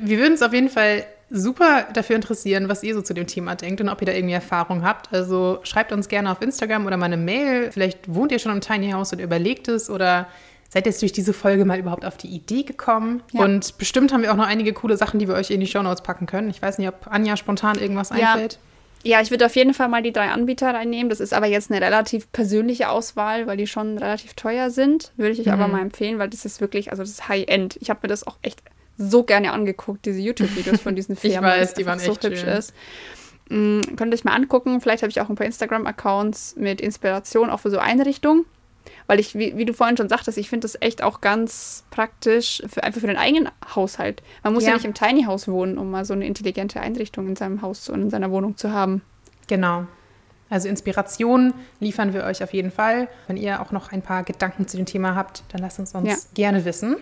Wir 0.00 0.16
würden 0.16 0.32
es 0.32 0.40
auf 0.42 0.54
jeden 0.54 0.70
Fall 0.70 1.04
super 1.30 1.86
dafür 1.92 2.16
interessieren, 2.16 2.68
was 2.68 2.82
ihr 2.82 2.94
so 2.94 3.02
zu 3.02 3.14
dem 3.14 3.26
Thema 3.26 3.54
denkt 3.54 3.80
und 3.80 3.88
ob 3.88 4.02
ihr 4.02 4.06
da 4.06 4.12
irgendwie 4.12 4.34
Erfahrung 4.34 4.82
habt. 4.82 5.12
Also 5.12 5.60
schreibt 5.62 5.92
uns 5.92 6.08
gerne 6.08 6.30
auf 6.30 6.42
Instagram 6.42 6.86
oder 6.86 6.96
mal 6.96 7.06
eine 7.06 7.16
Mail. 7.16 7.70
Vielleicht 7.70 8.12
wohnt 8.12 8.32
ihr 8.32 8.38
schon 8.38 8.52
im 8.52 8.60
Tiny 8.60 8.90
House 8.90 9.12
und 9.12 9.20
überlegt 9.20 9.68
es 9.68 9.88
oder 9.88 10.26
seid 10.68 10.86
jetzt 10.86 11.02
durch 11.02 11.12
diese 11.12 11.32
Folge 11.32 11.64
mal 11.64 11.78
überhaupt 11.78 12.04
auf 12.04 12.16
die 12.16 12.28
Idee 12.28 12.62
gekommen. 12.62 13.22
Ja. 13.32 13.42
Und 13.42 13.78
bestimmt 13.78 14.12
haben 14.12 14.22
wir 14.22 14.32
auch 14.32 14.36
noch 14.36 14.46
einige 14.46 14.72
coole 14.72 14.96
Sachen, 14.96 15.18
die 15.18 15.28
wir 15.28 15.34
euch 15.34 15.50
in 15.50 15.60
die 15.60 15.66
Shownotes 15.66 16.02
packen 16.02 16.26
können. 16.26 16.50
Ich 16.50 16.60
weiß 16.60 16.78
nicht, 16.78 16.88
ob 16.88 17.06
Anja 17.08 17.36
spontan 17.36 17.78
irgendwas 17.78 18.10
ja. 18.10 18.32
einfällt. 18.32 18.58
Ja, 19.02 19.20
ich 19.22 19.30
würde 19.30 19.46
auf 19.46 19.56
jeden 19.56 19.72
Fall 19.72 19.88
mal 19.88 20.02
die 20.02 20.12
drei 20.12 20.28
Anbieter 20.28 20.74
reinnehmen. 20.74 21.08
Das 21.08 21.20
ist 21.20 21.32
aber 21.32 21.46
jetzt 21.46 21.70
eine 21.70 21.80
relativ 21.84 22.30
persönliche 22.32 22.90
Auswahl, 22.90 23.46
weil 23.46 23.56
die 23.56 23.66
schon 23.66 23.96
relativ 23.96 24.34
teuer 24.34 24.70
sind. 24.70 25.12
Würde 25.16 25.32
ich 25.32 25.40
euch 25.40 25.46
mhm. 25.46 25.52
aber 25.52 25.68
mal 25.68 25.80
empfehlen, 25.80 26.18
weil 26.18 26.28
das 26.28 26.44
ist 26.44 26.60
wirklich, 26.60 26.90
also 26.90 27.02
das 27.02 27.12
ist 27.12 27.28
High-End. 27.28 27.78
Ich 27.80 27.88
habe 27.88 28.00
mir 28.02 28.08
das 28.08 28.26
auch 28.26 28.36
echt 28.42 28.60
so 29.00 29.22
gerne 29.22 29.52
angeguckt, 29.52 30.04
diese 30.04 30.20
YouTube-Videos 30.20 30.80
von 30.80 30.94
diesen 30.94 31.16
Firmen. 31.16 31.38
ich 31.38 31.60
weiß, 31.60 31.74
die 31.74 31.86
waren 31.86 31.98
so 31.98 32.12
echt 32.12 32.24
hübsch 32.24 32.40
schön. 32.40 32.48
ist. 32.48 32.74
Mhm, 33.48 33.80
könnt 33.96 34.12
ihr 34.12 34.14
euch 34.14 34.24
mal 34.24 34.34
angucken. 34.34 34.80
Vielleicht 34.80 35.02
habe 35.02 35.10
ich 35.10 35.20
auch 35.20 35.28
ein 35.28 35.34
paar 35.34 35.46
Instagram-Accounts 35.46 36.56
mit 36.56 36.80
Inspiration 36.80 37.50
auch 37.50 37.60
für 37.60 37.70
so 37.70 37.78
Einrichtungen. 37.78 38.44
Weil 39.06 39.20
ich, 39.20 39.34
wie, 39.34 39.56
wie, 39.56 39.64
du 39.64 39.74
vorhin 39.74 39.96
schon 39.96 40.08
sagtest, 40.08 40.38
ich 40.38 40.48
finde 40.48 40.64
das 40.64 40.80
echt 40.80 41.02
auch 41.02 41.20
ganz 41.20 41.84
praktisch, 41.90 42.62
für, 42.68 42.84
einfach 42.84 43.00
für 43.00 43.06
den 43.06 43.16
eigenen 43.16 43.48
Haushalt. 43.74 44.22
Man 44.42 44.54
muss 44.54 44.62
ja. 44.62 44.70
ja 44.70 44.76
nicht 44.76 44.84
im 44.84 44.94
Tiny 44.94 45.24
House 45.24 45.48
wohnen, 45.48 45.78
um 45.78 45.90
mal 45.90 46.04
so 46.04 46.14
eine 46.14 46.26
intelligente 46.26 46.80
Einrichtung 46.80 47.26
in 47.26 47.36
seinem 47.36 47.60
Haus 47.60 47.88
und 47.88 48.02
in 48.02 48.10
seiner 48.10 48.30
Wohnung 48.30 48.56
zu 48.56 48.72
haben. 48.72 49.02
Genau. 49.48 49.86
Also 50.48 50.68
Inspiration 50.68 51.54
liefern 51.78 52.12
wir 52.12 52.24
euch 52.24 52.42
auf 52.42 52.52
jeden 52.52 52.70
Fall. 52.70 53.08
Wenn 53.26 53.36
ihr 53.36 53.60
auch 53.60 53.72
noch 53.72 53.92
ein 53.92 54.02
paar 54.02 54.24
Gedanken 54.24 54.66
zu 54.66 54.76
dem 54.76 54.86
Thema 54.86 55.14
habt, 55.14 55.44
dann 55.48 55.60
lasst 55.60 55.78
uns 55.78 55.94
uns 55.94 56.08
ja. 56.08 56.16
gerne 56.34 56.64
wissen. 56.64 56.96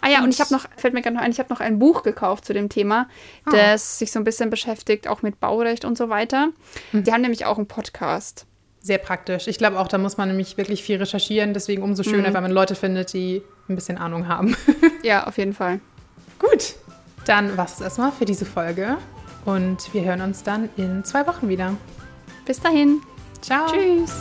Ah 0.00 0.08
ja, 0.08 0.22
und, 0.22 0.30
ich 0.30 0.40
habe 0.40 0.52
noch, 0.52 0.66
fällt 0.76 0.94
mir 0.94 1.02
gerade 1.02 1.16
noch 1.16 1.22
ein, 1.22 1.30
ich 1.30 1.38
habe 1.38 1.52
noch 1.52 1.60
ein 1.60 1.78
Buch 1.78 2.02
gekauft 2.02 2.44
zu 2.44 2.52
dem 2.52 2.68
Thema, 2.68 3.08
ah. 3.44 3.50
das 3.50 3.98
sich 3.98 4.12
so 4.12 4.18
ein 4.18 4.24
bisschen 4.24 4.50
beschäftigt, 4.50 5.08
auch 5.08 5.22
mit 5.22 5.40
Baurecht 5.40 5.84
und 5.84 5.98
so 5.98 6.08
weiter. 6.08 6.48
Mhm. 6.92 7.04
Die 7.04 7.12
haben 7.12 7.22
nämlich 7.22 7.44
auch 7.44 7.58
einen 7.58 7.68
Podcast. 7.68 8.46
Sehr 8.80 8.98
praktisch. 8.98 9.46
Ich 9.46 9.58
glaube 9.58 9.78
auch, 9.78 9.86
da 9.86 9.96
muss 9.98 10.16
man 10.16 10.28
nämlich 10.28 10.56
wirklich 10.56 10.82
viel 10.82 10.96
recherchieren. 10.96 11.54
Deswegen 11.54 11.82
umso 11.82 12.02
schöner, 12.02 12.30
mhm. 12.30 12.34
wenn 12.34 12.42
man 12.42 12.52
Leute 12.52 12.74
findet, 12.74 13.12
die 13.12 13.42
ein 13.68 13.76
bisschen 13.76 13.96
Ahnung 13.96 14.26
haben. 14.26 14.56
ja, 15.02 15.26
auf 15.26 15.38
jeden 15.38 15.52
Fall. 15.52 15.80
Gut, 16.40 16.74
dann 17.24 17.56
war 17.56 17.66
es 17.66 17.80
erstmal 17.80 18.10
für 18.10 18.24
diese 18.24 18.44
Folge. 18.44 18.98
Und 19.44 19.92
wir 19.94 20.02
hören 20.04 20.20
uns 20.20 20.42
dann 20.42 20.68
in 20.76 21.04
zwei 21.04 21.26
Wochen 21.26 21.48
wieder. 21.48 21.76
Bis 22.44 22.60
dahin. 22.60 23.00
Ciao. 23.40 23.66
Tschüss. 23.66 24.12